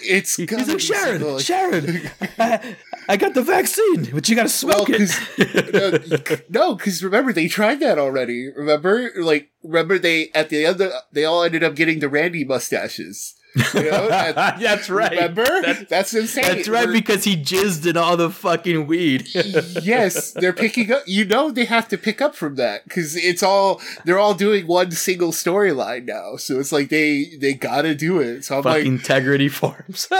It's 0.00 0.36
He's 0.36 0.48
like 0.68 0.78
Sharon, 0.78 1.34
like- 1.34 1.44
Sharon, 1.44 2.08
I, 2.38 2.76
I 3.08 3.16
got 3.16 3.34
the 3.34 3.42
vaccine, 3.42 4.08
but 4.12 4.28
you 4.28 4.36
gotta 4.36 4.48
smoke 4.48 4.88
Well, 4.88 4.98
it. 5.00 6.44
no, 6.48 6.74
because 6.76 7.02
remember 7.02 7.32
they 7.32 7.48
tried 7.48 7.80
that 7.80 7.98
already. 7.98 8.46
Remember, 8.54 9.10
like 9.16 9.50
remember 9.64 9.98
they 9.98 10.30
at 10.36 10.50
the 10.50 10.64
end 10.66 10.80
they 11.12 11.24
all 11.24 11.42
ended 11.42 11.64
up 11.64 11.74
getting 11.74 11.98
the 11.98 12.08
Randy 12.08 12.44
mustaches. 12.44 13.34
You 13.54 13.90
know, 13.90 14.08
At- 14.12 14.60
That's 14.60 14.88
right. 14.90 15.10
Remember, 15.10 15.44
That's- 15.44 15.86
that's 15.88 16.14
insane. 16.14 16.44
That's 16.44 16.68
right, 16.68 16.86
We're- 16.86 16.98
because 17.00 17.24
he 17.24 17.36
jizzed 17.36 17.86
in 17.88 17.96
all 17.96 18.16
the 18.16 18.30
fucking 18.30 18.86
weed. 18.86 19.26
yes, 19.82 20.32
they're 20.32 20.52
picking 20.52 20.92
up. 20.92 21.02
You 21.06 21.24
know, 21.24 21.50
they 21.50 21.64
have 21.64 21.88
to 21.88 21.98
pick 21.98 22.20
up 22.20 22.34
from 22.34 22.56
that 22.56 22.84
because 22.84 23.16
it's 23.16 23.42
all 23.42 23.80
they're 24.04 24.18
all 24.18 24.34
doing 24.34 24.66
one 24.66 24.90
single 24.92 25.32
storyline 25.32 26.04
now. 26.04 26.36
So 26.36 26.60
it's 26.60 26.72
like 26.72 26.88
they 26.90 27.36
they 27.40 27.54
gotta 27.54 27.94
do 27.94 28.20
it. 28.20 28.44
So 28.44 28.58
I'm 28.58 28.64
like, 28.64 28.84
integrity 28.84 29.48
forms. 29.48 30.08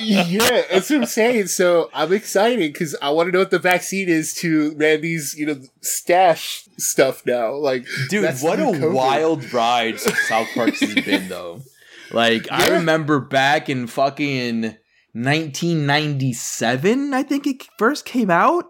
yeah, 0.00 0.62
that's 0.70 0.90
what 0.90 1.00
I'm 1.00 1.06
saying. 1.06 1.46
So 1.48 1.90
I'm 1.94 2.12
excited 2.12 2.72
because 2.72 2.94
I 3.00 3.10
want 3.10 3.28
to 3.28 3.32
know 3.32 3.40
what 3.40 3.50
the 3.50 3.58
vaccine 3.58 4.08
is 4.08 4.34
to 4.34 4.74
Randy's, 4.76 5.34
you 5.36 5.46
know, 5.46 5.60
stash 5.80 6.68
stuff 6.76 7.24
now. 7.26 7.54
Like, 7.54 7.86
Dude, 8.08 8.24
what 8.40 8.58
a 8.58 8.62
COVID. 8.62 8.92
wild 8.92 9.52
ride 9.52 9.98
South 10.00 10.48
Park 10.54 10.74
has 10.76 10.94
been, 10.94 11.28
though. 11.28 11.62
Like, 12.12 12.50
I 12.50 12.68
remember 12.68 13.20
back 13.20 13.68
in 13.68 13.86
fucking 13.86 14.76
1997, 15.12 17.14
I 17.14 17.22
think 17.22 17.46
it 17.46 17.66
first 17.78 18.04
came 18.04 18.30
out. 18.30 18.64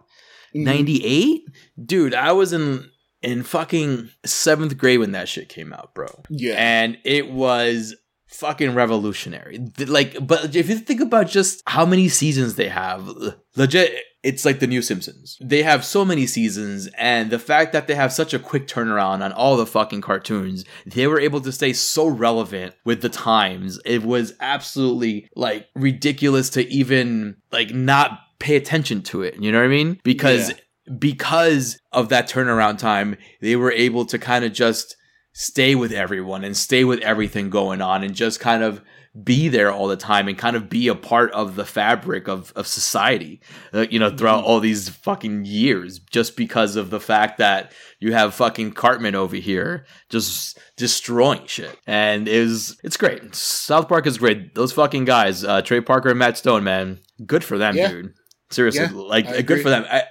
Mhm. 0.55 0.64
98? 0.64 1.42
Dude, 1.85 2.14
I 2.14 2.33
was 2.33 2.53
in 2.53 2.90
in 3.20 3.42
fucking 3.42 4.09
seventh 4.24 4.79
grade 4.79 5.01
when 5.01 5.11
that 5.12 5.29
shit 5.29 5.48
came 5.48 5.72
out, 5.72 5.92
bro. 5.94 6.07
Yeah, 6.31 6.55
and 6.57 6.98
it 7.05 7.31
was 7.31 7.96
fucking 8.29 8.74
revolutionary. 8.74 9.59
Like, 9.79 10.24
but 10.24 10.55
if 10.55 10.68
you 10.68 10.77
think 10.77 11.01
about 11.01 11.29
just 11.29 11.62
how 11.66 11.85
many 11.85 12.09
seasons 12.09 12.55
they 12.55 12.68
have, 12.68 13.11
legit, 13.57 13.92
it's 14.29 14.45
like 14.45 14.59
the 14.61 14.67
new 14.67 14.83
Simpsons. 14.83 15.37
They 15.41 15.62
have 15.62 15.85
so 15.85 16.05
many 16.05 16.27
seasons, 16.27 16.88
and 16.99 17.31
the 17.31 17.38
fact 17.38 17.73
that 17.73 17.87
they 17.87 17.95
have 17.95 18.12
such 18.12 18.33
a 18.35 18.38
quick 18.51 18.67
turnaround 18.69 19.23
on 19.25 19.33
all 19.33 19.57
the 19.57 19.67
fucking 19.67 20.03
cartoons, 20.03 20.64
they 20.87 21.07
were 21.07 21.21
able 21.21 21.41
to 21.43 21.53
stay 21.53 21.73
so 21.73 22.07
relevant 22.07 22.75
with 22.85 23.01
the 23.03 23.09
times. 23.09 23.81
It 23.85 24.03
was 24.03 24.35
absolutely 24.41 25.29
like 25.35 25.67
ridiculous 25.75 26.51
to 26.51 26.61
even 26.81 27.37
like 27.53 27.71
not 27.75 28.11
pay 28.38 28.57
attention 28.57 29.03
to 29.03 29.23
it. 29.23 29.35
You 29.43 29.51
know 29.53 29.59
what 29.59 29.64
I 29.64 29.69
mean? 29.69 30.01
Because 30.05 30.51
Yeah. 30.51 30.57
because 30.99 31.79
of 31.93 32.09
that 32.11 32.29
turnaround 32.29 32.79
time, 32.79 33.17
they 33.41 33.57
were 33.57 33.73
able 33.73 34.05
to 34.07 34.19
kind 34.19 34.45
of 34.45 34.53
just 34.53 34.95
stay 35.33 35.75
with 35.75 35.93
everyone 35.93 36.45
and 36.45 36.57
stay 36.57 36.85
with 36.85 37.01
everything 37.01 37.51
going 37.51 37.81
on 37.81 38.03
and 38.05 38.14
just 38.14 38.41
kind 38.41 38.62
of 38.62 38.81
be 39.25 39.49
there 39.49 39.73
all 39.73 39.88
the 39.88 39.97
time 39.97 40.29
and 40.29 40.37
kind 40.38 40.55
of 40.55 40.68
be 40.68 40.88
a 40.88 40.94
part 40.94 41.33
of 41.33 41.57
the 41.57 41.64
fabric 41.64 42.29
of, 42.29 42.53
of 42.55 42.66
society, 42.66 43.40
uh, 43.73 43.87
you 43.90 43.99
know, 43.99 44.11
throughout 44.14 44.44
all 44.44 44.61
these 44.61 44.88
fucking 44.88 45.44
years, 45.44 45.99
just 45.99 46.37
because 46.37 46.77
of 46.77 46.90
the 46.90 47.01
fact 47.01 47.38
that 47.38 47.73
you 48.01 48.12
have 48.12 48.35
fucking 48.35 48.73
Cartman 48.73 49.14
over 49.14 49.37
here 49.37 49.87
just 50.09 50.59
destroying 50.77 51.47
shit. 51.47 51.77
And 51.87 52.29
it 52.29 52.40
was, 52.42 52.79
it's 52.85 52.97
great. 52.97 53.35
South 53.35 53.88
Park 53.88 54.07
is 54.07 54.18
great. 54.18 54.55
Those 54.55 54.73
fucking 54.73 55.05
guys, 55.05 55.42
uh, 55.44 55.62
Trey 55.62 55.81
Parker 55.81 56.11
and 56.11 56.18
Matt 56.18 56.37
Stone, 56.37 56.64
man, 56.64 57.01
good 57.27 57.42
for 57.42 57.59
them, 57.59 57.77
Yeah. 57.77 57.88
dude. 57.90 58.14
Seriously, 58.51 58.83
Yeah, 58.83 58.90
like 58.92 59.47
good 59.47 59.61
for 59.62 59.68
them. 59.68 59.85
I, 59.90 60.05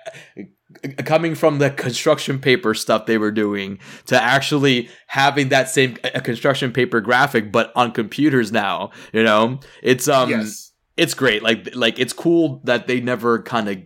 coming 1.06 1.36
from 1.36 1.60
the 1.60 1.70
construction 1.70 2.40
paper 2.40 2.74
stuff 2.74 3.06
they 3.06 3.18
were 3.18 3.32
doing 3.32 3.80
to 4.06 4.22
actually 4.22 4.90
having 5.08 5.50
that 5.50 5.70
same 5.70 5.98
a 6.04 6.22
construction 6.22 6.72
paper 6.72 7.02
graphic 7.02 7.52
but 7.52 7.72
on 7.76 7.92
computers 7.92 8.52
now 8.52 8.90
you 9.14 9.24
know 9.24 9.60
it's 9.82 10.08
um 10.08 10.30
yes. 10.30 10.72
it's 10.96 11.14
great 11.14 11.42
like 11.44 11.68
like 11.76 12.00
it's 12.00 12.14
cool 12.14 12.62
that 12.64 12.88
they 12.88 13.00
never 13.00 13.42
kind 13.42 13.70
of 13.70 13.78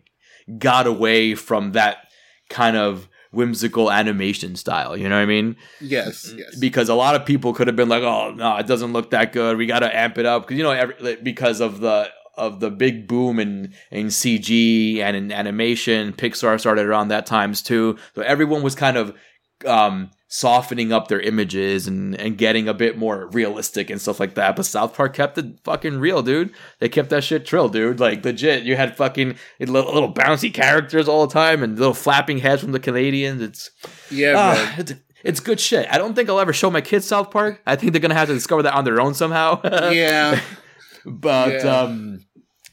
got 0.60 0.88
away 0.88 1.36
from 1.36 1.72
that 1.74 1.98
kind 2.50 2.76
of 2.76 3.08
whimsical 3.32 3.90
animation 3.90 4.56
style 4.58 4.98
you 4.98 5.08
know 5.08 5.16
what 5.16 5.22
i 5.22 5.26
mean 5.26 5.56
Yes. 5.80 6.34
Yes. 6.36 6.58
because 6.60 6.90
a 6.90 6.96
lot 6.96 7.16
of 7.16 7.26
people 7.26 7.54
could 7.54 7.68
have 7.68 7.78
been 7.78 7.88
like 7.90 8.04
oh 8.04 8.32
no 8.34 8.58
it 8.58 8.68
doesn't 8.68 8.92
look 8.92 9.12
that 9.12 9.32
good 9.32 9.56
we 9.56 9.66
got 9.66 9.80
to 9.80 9.96
amp 9.98 10.18
it 10.18 10.26
up 10.26 10.44
because 10.44 10.58
you 10.58 10.64
know 10.64 10.72
every, 10.72 11.16
because 11.24 11.62
of 11.62 11.80
the 11.80 12.10
of 12.36 12.60
the 12.60 12.70
big 12.70 13.08
boom 13.08 13.40
in 13.40 13.74
in 13.92 14.08
CG 14.08 15.00
and 15.00 15.16
in 15.16 15.32
animation 15.32 16.14
Pixar 16.14 16.60
started 16.60 16.86
around 16.86 17.10
that 17.10 17.26
times 17.26 17.62
too 17.62 17.98
so 18.16 18.22
everyone 18.22 18.64
was 18.64 18.76
kind 18.76 18.98
of 18.98 19.16
um 19.66 20.10
softening 20.28 20.94
up 20.94 21.08
their 21.08 21.20
images 21.20 21.88
and 21.88 22.16
and 22.16 22.38
getting 22.38 22.68
a 22.68 22.74
bit 22.74 22.98
more 22.98 23.28
realistic 23.28 23.90
and 23.90 24.02
stuff 24.02 24.20
like 24.20 24.36
that 24.36 24.56
but 24.56 24.66
South 24.66 24.94
Park 24.94 25.14
kept 25.14 25.38
it 25.38 25.60
fucking 25.64 26.00
real 26.00 26.24
dude 26.24 26.54
they 26.80 26.88
kept 26.88 27.10
that 27.10 27.24
shit 27.24 27.46
trill 27.46 27.70
dude 27.70 28.00
like 28.00 28.24
legit 28.24 28.64
you 28.64 28.76
had 28.76 28.96
fucking 28.96 29.36
little, 29.60 29.94
little 29.94 30.14
bouncy 30.14 30.54
characters 30.54 31.08
all 31.08 31.28
the 31.28 31.34
time 31.34 31.62
and 31.62 31.78
little 31.78 31.94
flapping 31.94 32.38
heads 32.38 32.62
from 32.62 32.72
the 32.72 32.80
Canadians 32.80 33.42
it's 33.42 33.72
yeah. 34.10 34.34
Ah, 34.38 34.54
man. 34.54 34.80
it's, 34.80 34.94
it's 35.24 35.40
good 35.40 35.60
shit. 35.60 35.88
I 35.92 35.98
don't 35.98 36.16
think 36.16 36.30
I'll 36.30 36.40
ever 36.40 36.54
show 36.54 36.72
my 36.72 36.82
kids 36.82 37.06
South 37.06 37.32
Park. 37.32 37.62
I 37.66 37.76
think 37.76 37.92
they're 37.92 38.02
gonna 38.02 38.16
have 38.16 38.28
to 38.28 38.34
discover 38.34 38.64
that 38.64 38.74
on 38.74 38.86
their 38.86 39.00
own 39.00 39.14
somehow. 39.14 39.62
yeah. 39.92 40.40
But 41.06 41.64
Yeah. 41.64 41.82
um, 41.82 42.26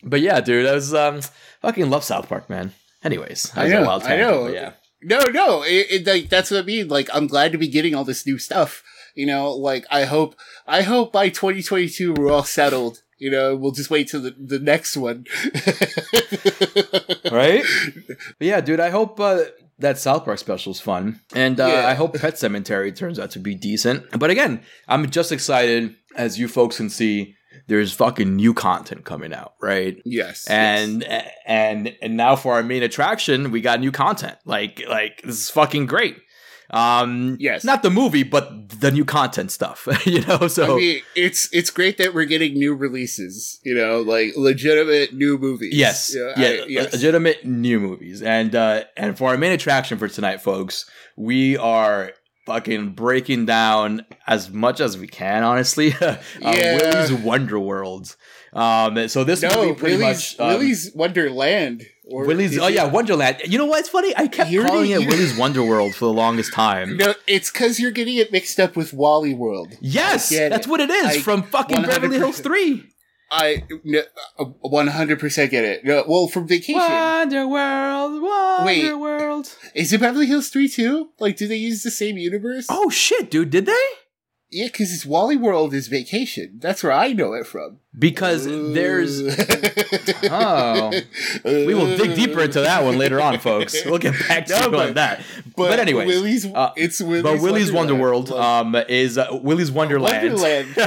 but 0.03 0.21
yeah, 0.21 0.41
dude, 0.41 0.67
I 0.67 0.75
was 0.75 0.95
um, 0.95 1.21
fucking 1.63 1.91
love 1.91 2.05
South 2.05 2.29
Park, 2.29 2.49
man. 2.49 2.73
Anyways, 3.03 3.53
I 3.57 3.65
was 3.65 3.73
a 3.73 3.75
know, 3.81 3.91
I 3.91 3.99
tangent, 3.99 4.21
know. 4.21 4.47
yeah, 4.49 4.73
No, 5.03 5.19
no. 5.31 5.63
It, 5.63 5.87
it, 5.91 6.07
like 6.07 6.29
that's 6.29 6.51
what 6.51 6.61
I 6.61 6.63
mean. 6.67 6.89
Like 6.89 7.09
I'm 7.13 7.27
glad 7.27 7.53
to 7.53 7.59
be 7.59 7.69
getting 7.69 7.95
all 7.95 8.05
this 8.05 8.27
new 8.27 8.39
stuff. 8.39 8.83
You 9.15 9.27
know, 9.27 9.51
like 9.53 9.85
I 9.91 10.05
hope, 10.05 10.37
I 10.67 10.83
hope 10.83 11.13
by 11.13 11.29
2022 11.29 12.15
we're 12.15 12.31
all 12.33 12.45
settled. 12.45 13.03
You 13.19 13.31
know, 13.33 13.57
we'll 13.57 13.73
just 13.73 13.91
wait 13.91 14.09
till 14.09 14.21
the, 14.23 14.31
the 14.39 14.61
next 14.61 14.97
one. 14.97 15.27
right? 17.33 17.65
but 18.39 18.47
yeah, 18.47 18.61
dude, 18.61 18.81
I 18.81 18.91
hope 18.91 19.19
uh, 19.21 19.45
that 19.79 19.99
South 19.99 20.25
Park 20.25 20.39
special 20.39 20.73
is 20.73 20.81
fun, 20.81 21.21
and 21.35 21.59
uh, 21.61 21.67
Yeah. 21.67 21.87
I 21.89 21.95
hope 21.95 22.15
Pet 22.15 22.35
Sematary 22.35 22.95
turns 22.95 23.19
out 23.19 23.31
to 23.33 23.39
be 23.39 23.55
decent. 23.55 24.05
But 24.19 24.31
again, 24.31 24.63
I'm 24.87 25.11
just 25.11 25.33
excited, 25.33 25.95
as 26.17 26.39
you 26.39 26.49
folks 26.49 26.77
can 26.77 26.91
see. 26.91 27.35
There's 27.67 27.93
fucking 27.93 28.37
new 28.37 28.55
content 28.55 29.05
coming 29.05 29.33
out, 29.35 29.55
right? 29.61 30.01
yes. 30.05 30.47
and 30.49 31.05
and 31.47 31.95
and 32.01 32.17
now 32.17 32.37
for 32.37 32.55
our 32.55 32.63
main 32.63 32.83
attraction 32.83 33.51
we 33.51 33.61
got 33.61 33.81
new 33.81 33.93
content 33.93 34.37
like 34.45 34.83
like 34.89 35.23
this 35.23 35.39
is 35.43 35.51
fucking 35.51 35.87
great 35.87 36.17
um 36.71 37.37
Yes. 37.41 37.65
not 37.65 37.83
the 37.83 37.89
movie 37.91 38.23
but 38.23 38.69
the 38.81 38.91
new 38.91 39.05
content 39.05 39.51
stuff 39.51 39.89
you 40.07 40.21
know 40.27 40.49
so 40.49 40.77
I 40.77 40.81
mean, 40.81 41.01
it's 41.17 41.49
it's 41.53 41.71
great 41.71 41.97
that 41.99 42.13
we're 42.13 42.27
getting 42.27 42.55
new 42.55 42.75
releases. 42.75 43.59
You 43.65 43.75
know, 43.75 44.01
like 44.03 44.35
legitimate 44.37 45.15
new 45.15 45.39
movies. 45.39 45.75
yes 45.75 46.15
You 46.15 46.21
know, 46.25 46.33
I- 46.37 46.41
yeah 46.41 46.65
yes. 46.69 46.93
legitimate 46.93 47.45
new 47.47 47.81
movies 47.81 48.21
and 48.23 48.55
uh 48.55 48.85
and 48.97 49.17
for 49.17 49.31
our 49.31 49.39
main 49.39 49.53
attraction 49.53 49.97
for 49.99 50.09
tonight 50.09 50.43
folks 50.43 50.85
we 51.17 51.57
are 51.57 52.13
fucking 52.49 52.91
breaking 52.91 53.45
down 53.47 54.05
as 54.27 54.51
much 54.51 54.81
as 54.81 54.97
we 54.97 55.07
can 55.07 55.43
honestly 55.45 55.93
uh, 56.01 56.17
Yeah. 56.41 56.77
Willy's 56.77 57.13
Wonder 57.13 57.59
World 57.61 58.17
um 58.55 59.07
so 59.09 59.23
this 59.25 59.43
no, 59.43 59.51
movie 59.55 59.75
pretty 59.79 59.97
Willy's, 59.99 60.39
much 60.39 60.41
um, 60.41 60.49
Willy's 60.49 60.91
Wonderland. 60.95 61.87
Or 62.11 62.25
Willy's 62.25 62.59
oh 62.59 62.69
yeah 62.69 62.87
Wonderland 62.87 63.43
you 63.45 63.59
know 63.59 63.67
what's 63.67 63.91
funny 63.91 64.15
I 64.17 64.27
kept 64.29 64.51
You're 64.51 64.67
calling 64.67 64.91
it 64.91 65.01
Willy's 65.07 65.35
Wonderworld 65.35 65.93
for 65.93 66.07
the 66.07 66.13
longest 66.15 66.55
time 66.55 66.97
No, 66.97 67.13
it's 67.27 67.51
because 67.51 67.79
you're 67.79 67.91
getting 67.91 68.17
it 68.17 68.33
mixed 68.33 68.59
up 68.59 68.75
with 68.77 68.95
Wally 68.95 69.35
World. 69.35 69.77
Yes, 69.83 70.31
that's 70.31 70.67
it. 70.67 70.71
what 70.71 70.81
it 70.81 70.89
is 70.89 71.07
I 71.07 71.19
from 71.21 71.43
fucking 71.43 71.83
Beverly 71.83 72.17
100% 72.17 72.19
Hills 72.19 72.41
3. 72.41 72.85
I 73.31 73.65
uh, 74.39 74.45
one 74.61 74.87
hundred 74.89 75.21
percent 75.21 75.51
get 75.51 75.65
it. 75.65 75.85
No, 75.85 76.05
well, 76.09 76.29
from 76.29 76.49
Vacation, 76.49 76.81
Wonder 76.81 77.47
World, 77.47 78.23
Wonder 78.23 78.65
Wait. 78.65 78.95
World. 78.95 79.55
is 79.75 79.93
it 79.93 80.01
Beverly 80.01 80.27
Hills 80.27 80.49
three 80.49 80.69
too? 80.69 81.11
Like, 81.19 81.37
do 81.37 81.47
they 81.47 81.57
use 81.57 81.83
the 81.83 81.91
same 81.91 82.17
universe? 82.17 82.67
Oh 82.71 82.89
shit, 82.91 83.31
dude, 83.31 83.51
did 83.51 83.67
they? 83.67 83.85
Yeah, 84.51 84.67
because 84.67 84.93
it's 84.93 85.05
Wally 85.07 85.37
World 85.37 85.75
is 85.75 85.89
Vacation. 85.89 86.59
That's 86.61 86.83
where 86.83 86.93
I 86.93 87.13
know 87.13 87.33
it 87.35 87.47
from. 87.47 87.79
Because 87.99 88.45
there's 88.47 89.21
Oh. 90.31 90.93
we 91.45 91.75
will 91.75 91.97
dig 91.97 92.15
deeper 92.15 92.41
into 92.43 92.61
that 92.61 92.85
one 92.85 92.97
later 92.97 93.21
on, 93.21 93.39
folks. 93.41 93.75
We'll 93.85 93.99
get 93.99 94.15
back 94.29 94.47
to 94.47 94.61
No, 94.61 94.71
but- 94.71 94.95
that. 94.95 95.23
But, 95.57 95.81
anyways, 95.81 96.07
Willy's 96.07 96.47
uh, 96.47 96.71
it's 96.77 97.01
Willy's 97.01 97.23
but 97.25 97.41
Willy's 97.41 97.73
Wonder 97.73 97.97
World 97.97 98.31
Wonderland. 98.31 98.77
um, 98.77 98.85
is 98.89 99.19
uh, 99.19 99.27
Willy's 99.43 99.73
Wonderland. 99.73 100.35
Wonderland. 100.35 100.69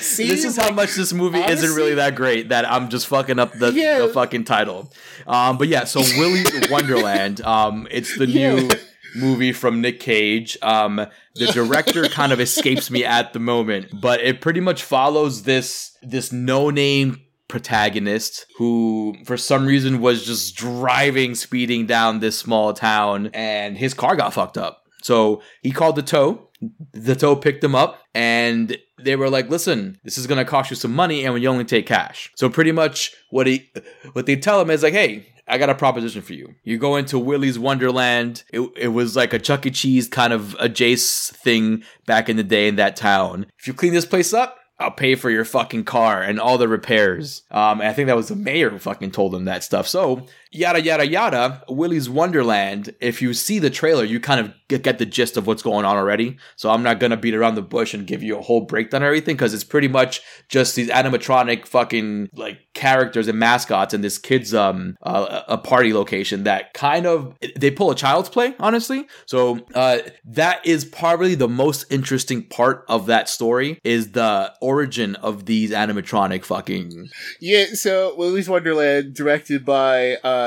See, 0.00 0.26
this 0.28 0.44
is 0.46 0.56
how 0.56 0.70
much 0.72 0.94
this 0.94 1.12
movie 1.12 1.40
isn't 1.40 1.76
really 1.76 1.94
that 1.96 2.14
great 2.14 2.48
that 2.48 2.70
I'm 2.70 2.88
just 2.88 3.06
fucking 3.08 3.38
up 3.38 3.52
the, 3.52 3.72
Yeah. 3.72 3.98
the 3.98 4.08
fucking 4.08 4.44
title. 4.44 4.90
Um, 5.26 5.58
but 5.58 5.68
yeah, 5.68 5.84
so 5.84 6.00
Willy's 6.18 6.50
Wonderland. 6.70 7.42
Um, 7.42 7.86
it's 7.90 8.16
the 8.16 8.26
Yeah. 8.26 8.54
new 8.54 8.70
movie 9.14 9.52
from 9.52 9.80
Nic 9.80 10.00
Cage. 10.00 10.56
Um, 10.62 11.06
the 11.34 11.46
director 11.52 12.08
kind 12.08 12.32
of 12.32 12.40
escapes 12.40 12.90
me 12.90 13.04
at 13.04 13.32
the 13.32 13.38
moment, 13.38 14.00
but 14.00 14.20
it 14.20 14.40
pretty 14.40 14.60
much 14.60 14.82
follows 14.82 15.42
this 15.42 15.96
this 16.02 16.32
no 16.32 16.70
name 16.70 17.20
protagonist 17.52 18.46
who 18.56 19.14
for 19.26 19.36
some 19.36 19.66
reason 19.66 20.00
was 20.00 20.24
just 20.24 20.56
driving 20.56 21.34
speeding 21.34 21.86
down 21.86 22.20
this 22.20 22.38
small 22.38 22.72
town 22.72 23.28
and 23.34 23.76
his 23.76 23.92
car 23.92 24.16
got 24.16 24.32
fucked 24.32 24.56
up. 24.56 24.84
So 25.02 25.42
he 25.62 25.70
called 25.70 25.96
the 25.96 26.02
tow. 26.02 26.48
The 26.92 27.14
tow 27.14 27.36
picked 27.36 27.62
him 27.62 27.74
up 27.74 28.00
and 28.14 28.78
they 28.98 29.16
were 29.16 29.28
like 29.28 29.50
listen 29.50 29.98
this 30.04 30.16
is 30.16 30.26
going 30.28 30.38
to 30.38 30.44
cost 30.48 30.70
you 30.70 30.76
some 30.76 30.94
money 30.94 31.24
and 31.24 31.34
we 31.34 31.46
only 31.46 31.64
take 31.64 31.86
cash. 31.86 32.32
So 32.36 32.48
pretty 32.48 32.72
much 32.72 33.12
what 33.30 33.46
he 33.46 33.70
what 34.14 34.24
they 34.24 34.36
tell 34.36 34.60
him 34.60 34.70
is 34.70 34.82
like 34.82 34.94
hey 34.94 35.31
I 35.52 35.58
got 35.58 35.68
a 35.68 35.74
proposition 35.74 36.22
for 36.22 36.32
you. 36.32 36.54
You 36.64 36.78
go 36.78 36.96
into 36.96 37.18
Willy's 37.18 37.58
Wonderland. 37.58 38.42
It, 38.54 38.60
it 38.74 38.88
was 38.88 39.14
like 39.14 39.34
a 39.34 39.38
Chuck 39.38 39.66
E. 39.66 39.70
Cheese 39.70 40.08
kind 40.08 40.32
of 40.32 40.54
a 40.54 40.66
Jace 40.66 41.30
thing 41.30 41.84
back 42.06 42.30
in 42.30 42.38
the 42.38 42.42
day 42.42 42.68
in 42.68 42.76
that 42.76 42.96
town. 42.96 43.44
If 43.58 43.66
you 43.66 43.74
clean 43.74 43.92
this 43.92 44.06
place 44.06 44.32
up, 44.32 44.58
I'll 44.78 44.90
pay 44.90 45.14
for 45.14 45.28
your 45.28 45.44
fucking 45.44 45.84
car 45.84 46.22
and 46.22 46.40
all 46.40 46.56
the 46.56 46.68
repairs. 46.68 47.42
Um, 47.50 47.82
I 47.82 47.92
think 47.92 48.06
that 48.06 48.16
was 48.16 48.28
the 48.28 48.34
mayor 48.34 48.70
who 48.70 48.78
fucking 48.78 49.10
told 49.10 49.34
him 49.34 49.44
that 49.44 49.62
stuff. 49.62 49.86
So 49.86 50.26
yada 50.52 50.80
yada 50.80 51.06
yada. 51.06 51.62
Willy's 51.68 52.08
Wonderland. 52.08 52.94
If 53.00 53.20
you 53.20 53.34
see 53.34 53.58
the 53.58 53.70
trailer, 53.70 54.04
you 54.04 54.20
kind 54.20 54.40
of 54.40 54.52
get, 54.68 54.98
the 54.98 55.06
gist 55.06 55.36
of 55.36 55.46
what's 55.46 55.62
going 55.62 55.84
on 55.84 55.96
already. 55.96 56.36
So 56.56 56.70
I'm 56.70 56.82
not 56.82 57.00
gonna 57.00 57.16
beat 57.16 57.34
around 57.34 57.54
the 57.54 57.62
bush 57.62 57.94
and 57.94 58.06
give 58.06 58.22
you 58.22 58.38
a 58.38 58.42
whole 58.42 58.62
breakdown 58.62 59.02
or 59.02 59.06
everything 59.06 59.36
because 59.36 59.54
it's 59.54 59.64
pretty 59.64 59.88
much 59.88 60.20
just 60.48 60.76
these 60.76 60.88
animatronic 60.88 61.66
fucking 61.66 62.28
like 62.34 62.58
characters 62.74 63.28
and 63.28 63.38
mascots 63.38 63.94
in 63.94 64.00
this 64.00 64.18
kid's 64.18 64.54
um 64.54 64.96
uh, 65.02 65.42
a 65.48 65.58
party 65.58 65.92
location 65.92 66.44
that 66.44 66.74
kind 66.74 67.06
of 67.06 67.36
they 67.56 67.70
pull 67.70 67.90
a 67.90 67.94
child's 67.94 68.28
play 68.28 68.54
honestly. 68.58 69.06
So 69.26 69.60
uh, 69.74 69.98
that 70.24 70.64
is 70.66 70.84
probably 70.84 71.34
the 71.34 71.48
most 71.48 71.90
interesting 71.90 72.42
part 72.44 72.84
of 72.88 73.06
that 73.06 73.28
story 73.28 73.80
is 73.84 74.12
the 74.12 74.52
origin 74.60 75.16
of 75.16 75.46
these 75.46 75.70
animatronic 75.70 76.44
fucking 76.44 77.08
Yeah, 77.40 77.66
so 77.74 78.14
Willy's 78.16 78.48
Wonderland, 78.48 79.14
directed 79.14 79.64
by 79.64 80.16
uh, 80.16 80.41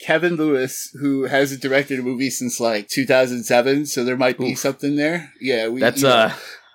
Kevin 0.00 0.36
Lewis, 0.36 0.90
who 1.00 1.24
hasn't 1.24 1.60
directed 1.60 1.98
a 1.98 2.02
movie 2.02 2.30
since 2.30 2.60
like 2.60 2.88
2007, 2.88 3.86
so 3.86 4.04
there 4.04 4.16
might 4.16 4.38
be 4.38 4.52
Oof. 4.52 4.58
something 4.58 4.96
there. 4.96 5.32
Yeah, 5.40 5.68
we, 5.68 5.80
That's 5.80 6.02
a, 6.02 6.06
know, 6.06 6.10
uh 6.10 6.32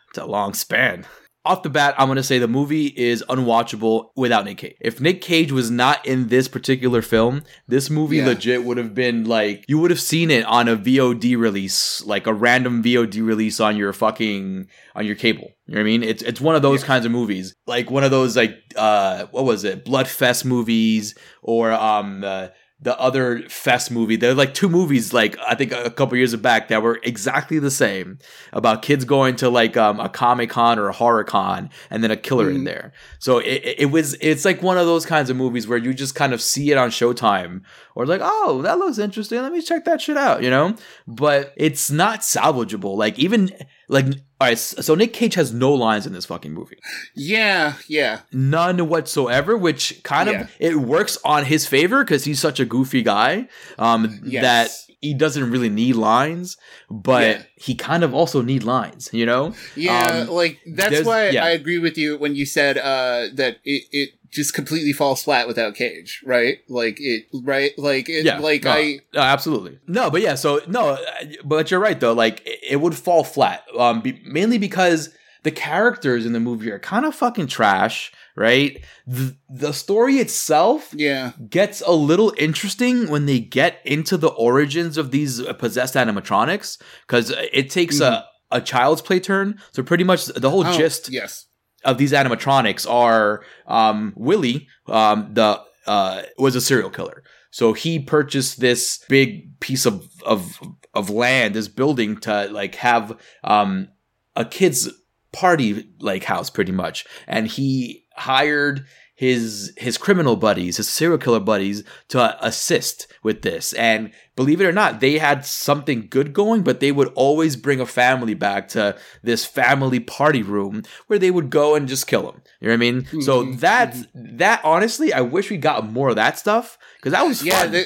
it's 0.10 0.18
a 0.20 0.26
long 0.26 0.54
span. 0.54 1.06
Off 1.46 1.62
the 1.62 1.70
bat, 1.70 1.94
I'm 1.98 2.08
gonna 2.08 2.24
say 2.24 2.40
the 2.40 2.48
movie 2.48 2.88
is 2.88 3.22
unwatchable 3.28 4.12
without 4.16 4.46
Nic 4.46 4.60
Cage. 4.60 4.76
If 4.80 5.02
Nic 5.02 5.20
Cage 5.22 5.52
was 5.52 5.70
not 5.70 6.06
in 6.06 6.30
this 6.30 6.48
particular 6.48 7.02
film, 7.02 7.44
this 7.68 7.90
movie 7.90 8.18
Yeah. 8.18 8.28
legit 8.28 8.64
would 8.64 8.78
have 8.78 8.96
been 8.96 9.26
like 9.26 9.66
you 9.68 9.78
would 9.80 9.92
have 9.92 10.00
seen 10.00 10.32
it 10.32 10.46
on 10.46 10.70
a 10.70 10.78
VOD 10.78 11.36
release, 11.36 12.02
like 12.06 12.28
a 12.28 12.34
random 12.34 12.82
VOD 12.82 13.20
release 13.22 13.60
on 13.60 13.76
your 13.76 13.92
fucking 13.92 14.68
on 14.96 15.06
your 15.06 15.16
cable. 15.16 15.50
You 15.68 15.76
know 15.76 15.80
what 15.80 15.82
I 15.82 15.84
mean? 15.84 16.04
It's 16.04 16.24
it's 16.24 16.40
one 16.40 16.56
of 16.56 16.62
those 16.62 16.80
Yeah. 16.82 16.88
kinds 16.88 17.06
of 17.06 17.12
movies, 17.12 17.56
like 17.68 17.92
one 17.92 18.06
of 18.06 18.12
those 18.12 18.38
like 18.38 18.56
uh 18.78 19.26
what 19.32 19.44
was 19.44 19.66
it, 19.66 19.84
Bloodfest 19.84 20.46
movies 20.46 21.14
or 21.42 21.74
um 21.74 22.24
uh, 22.24 22.48
the 22.84 23.00
other 23.00 23.42
fest 23.50 23.92
movie. 23.92 24.16
There 24.16 24.32
are 24.32 24.36
like 24.36 24.54
two 24.54 24.70
movies, 24.70 25.14
like 25.14 25.38
I 25.40 25.56
think 25.56 25.72
a 25.72 25.90
couple 25.90 26.18
years 26.18 26.36
back, 26.36 26.68
that 26.68 26.84
were 26.84 27.00
exactly 27.04 27.60
the 27.60 27.72
same 27.72 28.20
about 28.52 28.82
kids 28.82 29.06
going 29.06 29.36
to 29.38 29.50
like 29.50 29.78
um, 29.78 30.00
a 30.00 30.10
comic 30.10 30.50
con 30.50 30.78
or 30.78 30.90
a 30.90 30.94
horror 30.94 31.24
con, 31.24 31.70
and 31.90 32.04
then 32.04 32.12
a 32.12 32.18
killer 32.18 32.52
mm. 32.52 32.56
in 32.56 32.64
there. 32.66 32.92
So 33.20 33.40
it, 33.40 33.76
it 33.78 33.86
was 33.92 34.16
it's 34.22 34.46
like 34.46 34.62
one 34.62 34.78
of 34.78 34.86
those 34.86 35.06
kinds 35.06 35.30
of 35.30 35.38
movies 35.38 35.68
where 35.68 35.78
you 35.78 35.94
just 35.94 36.14
kind 36.14 36.34
of 36.34 36.42
see 36.42 36.72
it 36.72 36.78
on 36.78 36.90
Showtime, 36.90 37.62
or 37.96 38.06
like, 38.06 38.22
oh, 38.24 38.62
that 38.64 38.78
looks 38.78 38.98
interesting. 38.98 39.42
Let 39.42 39.52
me 39.52 39.62
check 39.62 39.86
that 39.86 40.02
shit 40.02 40.18
out, 40.18 40.44
you 40.44 40.50
know. 40.50 40.76
But 41.08 41.54
it's 41.56 41.92
not 41.92 42.22
salvageable. 42.22 42.98
Like 42.98 43.20
even 43.20 43.52
like 43.88 44.06
all 44.42 44.50
right, 44.50 44.58
so 44.58 44.96
Nic 44.96 45.14
Cage 45.14 45.36
has 45.36 45.54
no 45.54 45.72
lines 45.72 46.06
in 46.06 46.14
this 46.14 46.26
fucking 46.26 46.54
movie. 46.54 46.78
Yeah, 47.16 47.76
yeah. 47.88 48.22
None 48.32 48.90
whatsoever, 48.90 49.58
which 49.58 50.02
kind 50.04 50.28
of 50.28 50.52
it 50.60 50.76
works 50.76 51.18
on 51.24 51.46
his 51.46 51.68
favor 51.68 52.04
because 52.04 52.26
he's 52.26 52.40
such 52.40 52.60
a 52.60 52.66
goofy 52.66 53.04
guy 53.04 53.48
um, 53.78 54.20
yes. 54.26 54.42
that 54.44 54.93
he 55.04 55.14
doesn't 55.14 55.52
really 55.52 55.70
need 55.70 55.96
lines, 55.98 56.56
but 56.90 57.24
yeah. 57.24 57.44
he 57.56 57.76
kind 57.76 58.04
of 58.04 58.14
also 58.14 58.42
need 58.42 58.64
lines, 58.64 59.10
you 59.12 59.26
know? 59.26 59.54
Yeah, 59.76 60.06
um, 60.06 60.28
like 60.30 60.60
that's 60.66 61.06
why 61.06 61.30
yeah. 61.30 61.44
I 61.44 61.50
agree 61.50 61.78
with 61.78 61.98
you 61.98 62.18
when 62.18 62.36
you 62.36 62.46
said 62.46 62.78
uh, 62.78 63.28
that 63.34 63.58
it, 63.66 63.84
it 63.92 64.10
just 64.32 64.54
completely 64.54 64.94
falls 64.94 65.22
flat 65.22 65.46
without 65.46 65.76
Cage, 65.76 66.24
right? 66.26 66.60
Like 66.70 67.02
it, 67.02 67.26
right? 67.44 67.78
Like 67.78 68.08
it, 68.08 68.24
yeah, 68.24 68.40
like 68.40 68.64
no, 68.64 68.72
I 68.72 69.00
no, 69.14 69.20
absolutely 69.20 69.78
no, 69.88 70.10
but 70.10 70.22
yeah. 70.22 70.36
So 70.36 70.62
no, 70.68 70.98
but 71.44 71.70
you're 71.70 71.82
right 71.82 72.00
though. 72.00 72.14
Like 72.14 72.42
it, 72.46 72.60
it 72.64 72.76
would 72.78 72.96
fall 72.96 73.26
flat, 73.26 73.66
um, 73.78 74.00
be, 74.00 74.22
mainly 74.24 74.58
because 74.58 75.10
the 75.44 75.52
characters 75.52 76.26
in 76.26 76.34
the 76.34 76.40
movie 76.40 76.72
are 76.72 76.80
kind 76.80 77.06
of 77.06 77.14
fucking 77.14 77.48
trash, 77.48 78.12
right? 78.36 78.84
The, 79.06 79.36
the 79.50 79.74
story 79.74 80.16
itself, 80.16 80.94
yeah, 80.96 81.34
gets 81.50 81.82
a 81.82 81.92
little 81.92 82.34
interesting 82.38 83.10
when 83.10 83.26
they 83.26 83.40
get 83.40 83.80
into 83.86 84.18
the 84.18 84.30
origins 84.30 84.98
of 84.98 85.12
these 85.12 85.42
possessed 85.60 85.96
animatronics 85.96 86.82
because 87.08 87.32
it 87.52 87.70
takes 87.70 87.96
mm-hmm. 87.96 88.14
a 88.14 88.28
a 88.52 88.62
child's 88.62 89.02
play 89.02 89.20
turn. 89.20 89.60
So 89.72 89.82
pretty 89.82 90.04
much 90.04 90.26
the 90.26 90.50
whole 90.50 90.66
oh, 90.66 90.78
gist, 90.78 91.10
yes 91.12 91.48
of 91.84 91.98
these 91.98 92.12
animatronics 92.12 92.90
are 92.90 93.44
um, 93.68 94.14
Willie, 94.16 94.68
um, 94.88 95.34
the 95.34 95.62
uh, 95.86 96.24
was 96.38 96.56
a 96.56 96.62
serial 96.62 96.90
killer. 96.90 97.24
So 97.52 97.74
he 97.74 98.00
purchased 98.00 98.60
this 98.60 99.04
big 99.10 99.60
piece 99.60 99.86
of 99.86 100.08
of 100.26 100.60
of 100.94 101.10
land, 101.10 101.54
this 101.54 101.68
building 101.68 102.18
to 102.22 102.48
like 102.52 102.76
have 102.76 103.20
um, 103.44 103.90
a 104.36 104.46
kids 104.46 104.90
party 105.34 105.90
like 106.00 106.24
house 106.24 106.50
pretty 106.50 106.72
much, 106.72 107.06
and 107.28 107.48
he 107.48 108.06
hired 108.16 108.86
his 109.16 109.74
his 109.78 109.98
criminal 109.98 110.36
buddies, 110.36 110.78
his 110.78 110.90
serial 110.90 111.18
killer 111.18 111.40
buddies, 111.40 111.84
to 112.10 112.46
assist 112.46 113.08
with 113.22 113.42
this. 113.42 113.72
And 113.74 114.12
believe 114.36 114.60
it 114.60 114.66
or 114.66 114.72
not, 114.72 115.00
they 115.00 115.20
had 115.20 115.46
something 115.46 116.08
good 116.10 116.34
going, 116.34 116.64
but 116.64 116.80
they 116.80 116.92
would 116.92 117.10
always 117.16 117.56
bring 117.56 117.80
a 117.80 117.86
family 117.86 118.34
back 118.34 118.68
to 118.70 118.98
this 119.22 119.46
family 119.46 120.00
party 120.00 120.42
room 120.42 120.84
where 121.08 121.20
they 121.20 121.32
would 121.32 121.52
go 121.52 121.76
and 121.76 121.88
just 121.88 122.08
kill 122.08 122.24
them. 122.24 122.42
You 122.60 122.68
know 122.68 122.74
what 122.74 122.78
I 122.78 122.78
mean? 122.78 123.02
Mm-hmm. 123.04 123.22
So 123.22 123.44
that 123.54 123.96
that 124.14 124.62
honestly, 124.64 125.14
I 125.14 125.22
wish 125.22 125.50
we 125.50 125.58
got 125.58 125.90
more 125.90 126.10
of 126.10 126.16
that 126.16 126.40
stuff 126.40 126.78
because 126.98 127.14
that 127.14 127.26
was 127.26 127.46
yeah. 127.46 127.68
They, 127.68 127.86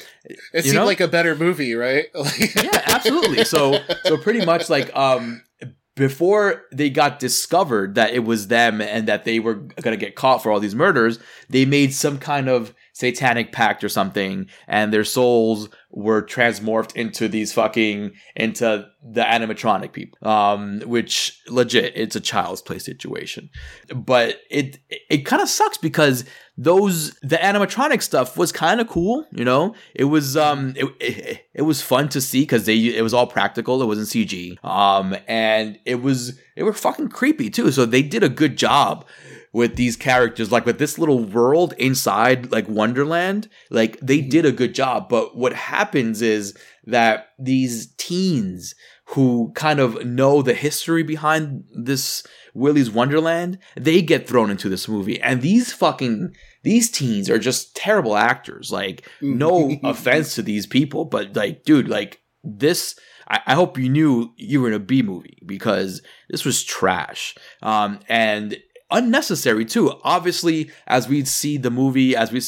it 0.53 0.63
seemed 0.63 0.75
know? 0.75 0.85
like 0.85 1.01
a 1.01 1.07
better 1.07 1.35
movie, 1.35 1.75
right? 1.75 2.05
yeah, 2.55 2.81
absolutely. 2.85 3.43
So 3.43 3.79
so 4.05 4.17
pretty 4.17 4.45
much 4.45 4.69
like 4.69 4.95
um 4.95 5.43
before 5.97 6.63
they 6.71 6.91
got 6.91 7.19
discovered 7.19 7.95
that 7.95 8.13
it 8.13 8.23
was 8.23 8.47
them 8.47 8.81
and 8.81 9.07
that 9.07 9.25
they 9.25 9.39
were 9.39 9.55
going 9.55 9.97
to 9.97 10.05
get 10.05 10.15
caught 10.15 10.43
for 10.43 10.51
all 10.51 10.59
these 10.59 10.75
murders, 10.75 11.17
they 11.49 11.65
made 11.65 11.93
some 11.93 12.19
kind 12.19 12.47
of 12.47 12.73
satanic 12.93 13.51
pact 13.51 13.83
or 13.83 13.89
something 13.89 14.47
and 14.67 14.93
their 14.93 15.03
souls 15.03 15.69
were 15.91 16.21
transmorphed 16.21 16.95
into 16.95 17.27
these 17.27 17.53
fucking 17.53 18.11
into 18.35 18.87
the 19.03 19.21
animatronic 19.21 19.91
people. 19.91 20.17
Um 20.27 20.81
which 20.81 21.39
legit 21.47 21.93
it's 21.95 22.15
a 22.15 22.19
child's 22.19 22.61
play 22.61 22.79
situation. 22.79 23.49
But 23.93 24.39
it 24.49 24.79
it 25.09 25.25
kind 25.25 25.41
of 25.41 25.49
sucks 25.49 25.77
because 25.77 26.25
those 26.57 27.11
the 27.21 27.37
animatronic 27.37 28.01
stuff 28.01 28.35
was 28.35 28.51
kind 28.51 28.81
of 28.81 28.87
cool 28.87 29.25
you 29.31 29.45
know 29.45 29.75
it 29.93 30.05
was 30.05 30.35
um 30.35 30.73
it, 30.75 30.85
it, 30.99 31.45
it 31.53 31.61
was 31.61 31.81
fun 31.81 32.09
to 32.09 32.19
see 32.19 32.41
because 32.41 32.65
they 32.65 32.75
it 32.77 33.03
was 33.03 33.13
all 33.13 33.27
practical 33.27 33.81
it 33.81 33.85
wasn't 33.85 34.07
cg 34.07 34.63
um 34.65 35.15
and 35.27 35.77
it 35.85 36.01
was 36.01 36.39
it 36.55 36.63
were 36.63 36.73
fucking 36.73 37.09
creepy 37.09 37.49
too 37.49 37.71
so 37.71 37.85
they 37.85 38.01
did 38.01 38.23
a 38.23 38.29
good 38.29 38.57
job 38.57 39.05
with 39.57 39.75
these 39.75 39.95
characters, 39.95 40.51
like 40.51 40.67
with 40.67 40.77
this 40.77 40.99
little 40.99 41.23
world 41.23 41.73
inside 41.79 42.51
like 42.51 42.67
Wonderland, 42.69 43.49
like 43.71 43.99
they 44.01 44.19
mm-hmm. 44.19 44.29
did 44.29 44.45
a 44.45 44.51
good 44.51 44.75
job. 44.75 45.09
But 45.09 45.35
what 45.35 45.53
happens 45.53 46.21
is 46.21 46.55
that 46.85 47.29
these 47.39 47.87
teens 47.95 48.75
who 49.11 49.51
kind 49.55 49.79
of 49.79 50.05
know 50.05 50.41
the 50.41 50.53
history 50.53 51.03
behind 51.03 51.63
this 51.73 52.23
Willy's 52.53 52.89
Wonderland, 52.89 53.57
they 53.75 54.01
get 54.01 54.27
thrown 54.27 54.49
into 54.49 54.67
this 54.67 54.87
movie. 54.87 55.19
And 55.21 55.41
these 55.41 55.71
fucking 55.71 56.35
these 56.63 56.91
teens 56.91 57.29
are 57.29 57.39
just 57.39 57.75
terrible 57.75 58.17
actors. 58.17 58.71
Like, 58.71 59.07
no 59.21 59.77
offense 59.83 60.35
to 60.35 60.41
these 60.41 60.65
people, 60.65 61.05
but 61.05 61.35
like, 61.35 61.63
dude, 61.63 61.87
like 61.87 62.21
this 62.43 62.99
I, 63.27 63.41
I 63.47 63.55
hope 63.55 63.77
you 63.77 63.89
knew 63.89 64.33
you 64.37 64.61
were 64.61 64.69
in 64.69 64.73
a 64.73 64.79
B 64.79 65.01
movie 65.01 65.37
because 65.45 66.01
this 66.29 66.45
was 66.45 66.63
trash. 66.63 67.35
Um, 67.61 67.99
and 68.07 68.57
unnecessary 68.89 69.65
too. 69.65 69.93
Obviously, 70.03 70.71
as 70.87 71.07
we 71.07 71.25
see 71.25 71.57
the 71.57 71.71
movie, 71.71 72.15
as 72.15 72.31
we 72.31 72.41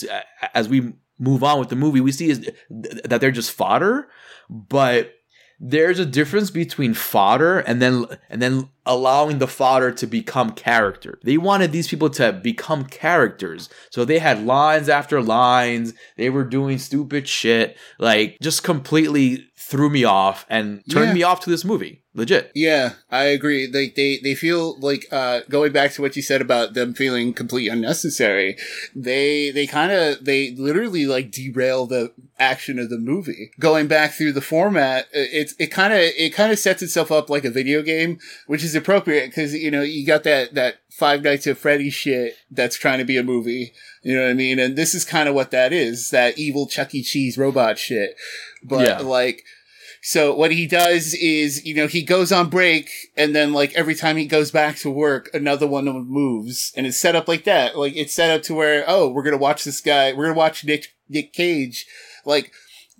as 0.53 0.69
we 0.69 0.93
move 1.19 1.43
on 1.43 1.59
with 1.59 1.69
the 1.69 1.75
movie, 1.75 2.01
we 2.01 2.11
see 2.11 2.29
is 2.29 2.49
that 2.69 3.21
they're 3.21 3.31
just 3.31 3.51
fodder, 3.51 4.07
but 4.49 5.13
there's 5.59 5.99
a 5.99 6.05
difference 6.05 6.51
between 6.51 6.93
fodder 6.93 7.59
and 7.59 7.81
then 7.81 8.05
and 8.29 8.41
then 8.41 8.69
allowing 8.89 9.37
the 9.37 9.47
fodder 9.47 9.91
to 9.91 10.07
become 10.07 10.49
character. 10.49 11.19
They 11.23 11.37
wanted 11.37 11.71
these 11.71 11.87
people 11.87 12.09
to 12.11 12.33
become 12.33 12.85
characters. 12.85 13.69
So 13.91 14.03
they 14.03 14.17
had 14.17 14.45
lines 14.45 14.89
after 14.89 15.21
lines. 15.21 15.93
They 16.17 16.31
were 16.31 16.43
doing 16.43 16.79
stupid 16.79 17.27
shit, 17.27 17.77
like 17.99 18.37
just 18.41 18.63
completely 18.63 19.45
threw 19.55 19.89
me 19.91 20.03
off 20.03 20.45
and 20.49 20.81
turned 20.89 21.09
yeah. 21.09 21.13
me 21.13 21.23
off 21.23 21.41
to 21.41 21.49
this 21.51 21.63
movie. 21.63 22.01
Legit. 22.15 22.51
Yeah, 22.55 22.93
I 23.11 23.25
agree. 23.25 23.67
They 23.67 23.89
they 23.89 24.19
they 24.23 24.33
feel 24.33 24.79
like 24.79 25.05
uh, 25.11 25.41
going 25.47 25.71
back 25.71 25.93
to 25.93 26.01
what 26.01 26.15
you 26.15 26.23
said 26.23 26.41
about 26.41 26.73
them 26.73 26.95
feeling 26.95 27.33
completely 27.33 27.69
unnecessary. 27.69 28.57
They 28.95 29.51
they 29.51 29.67
kind 29.67 29.91
of 29.91 30.25
they 30.25 30.55
literally 30.55 31.05
like 31.05 31.29
derail 31.29 31.85
the 31.85 32.11
action 32.39 32.79
of 32.79 32.89
the 32.89 32.97
movie. 32.97 33.51
Going 33.59 33.87
back 33.87 34.13
through 34.13 34.31
the 34.31 34.41
format, 34.41 35.07
it's 35.13 35.53
it 35.59 35.67
kind 35.67 35.93
of 35.93 35.99
it 35.99 36.33
kind 36.33 36.51
of 36.51 36.57
sets 36.57 36.81
itself 36.81 37.11
up 37.11 37.29
like 37.29 37.45
a 37.45 37.51
video 37.51 37.83
game, 37.83 38.17
which 38.47 38.63
is 38.63 38.75
appropriate 38.79 39.27
because 39.27 39.53
you 39.53 39.71
know 39.71 39.81
you 39.81 40.05
got 40.05 40.23
that 40.23 40.55
that 40.55 40.79
Five 40.91 41.23
Nights 41.23 41.47
at 41.47 41.57
Freddy 41.57 41.89
shit 41.89 42.35
that's 42.51 42.77
trying 42.77 42.99
to 42.99 43.05
be 43.05 43.17
a 43.17 43.23
movie. 43.23 43.73
You 44.01 44.15
know 44.15 44.23
what 44.23 44.31
I 44.31 44.33
mean? 44.33 44.59
And 44.59 44.75
this 44.75 44.93
is 44.93 45.05
kind 45.05 45.29
of 45.29 45.35
what 45.35 45.51
that 45.51 45.71
is 45.71 46.09
that 46.09 46.37
evil 46.37 46.67
Chuck 46.67 46.93
E. 46.95 47.03
Cheese 47.03 47.37
robot 47.37 47.77
shit. 47.77 48.15
But 48.63 48.87
yeah. 48.87 48.99
like 48.99 49.43
so 50.01 50.33
what 50.33 50.51
he 50.51 50.65
does 50.65 51.13
is, 51.13 51.65
you 51.65 51.75
know, 51.75 51.87
he 51.87 52.03
goes 52.03 52.31
on 52.31 52.49
break 52.49 52.89
and 53.17 53.35
then 53.35 53.51
like 53.53 53.73
every 53.73 53.95
time 53.95 54.15
he 54.15 54.25
goes 54.25 54.51
back 54.51 54.77
to 54.77 54.89
work, 54.89 55.29
another 55.33 55.67
one 55.67 55.87
of 55.87 55.93
them 55.93 56.09
moves 56.09 56.71
and 56.75 56.87
it's 56.87 56.99
set 56.99 57.15
up 57.15 57.27
like 57.27 57.43
that. 57.43 57.77
Like 57.77 57.95
it's 57.95 58.13
set 58.13 58.31
up 58.31 58.43
to 58.43 58.53
where, 58.53 58.85
oh, 58.87 59.09
we're 59.09 59.23
going 59.23 59.37
to 59.37 59.41
watch 59.41 59.63
this 59.63 59.81
guy. 59.81 60.13
We're 60.13 60.25
going 60.25 60.35
to 60.35 60.39
watch 60.39 60.63
Nick, 60.63 60.95
Nic 61.09 61.33
Cage. 61.33 61.85
Like 62.25 62.53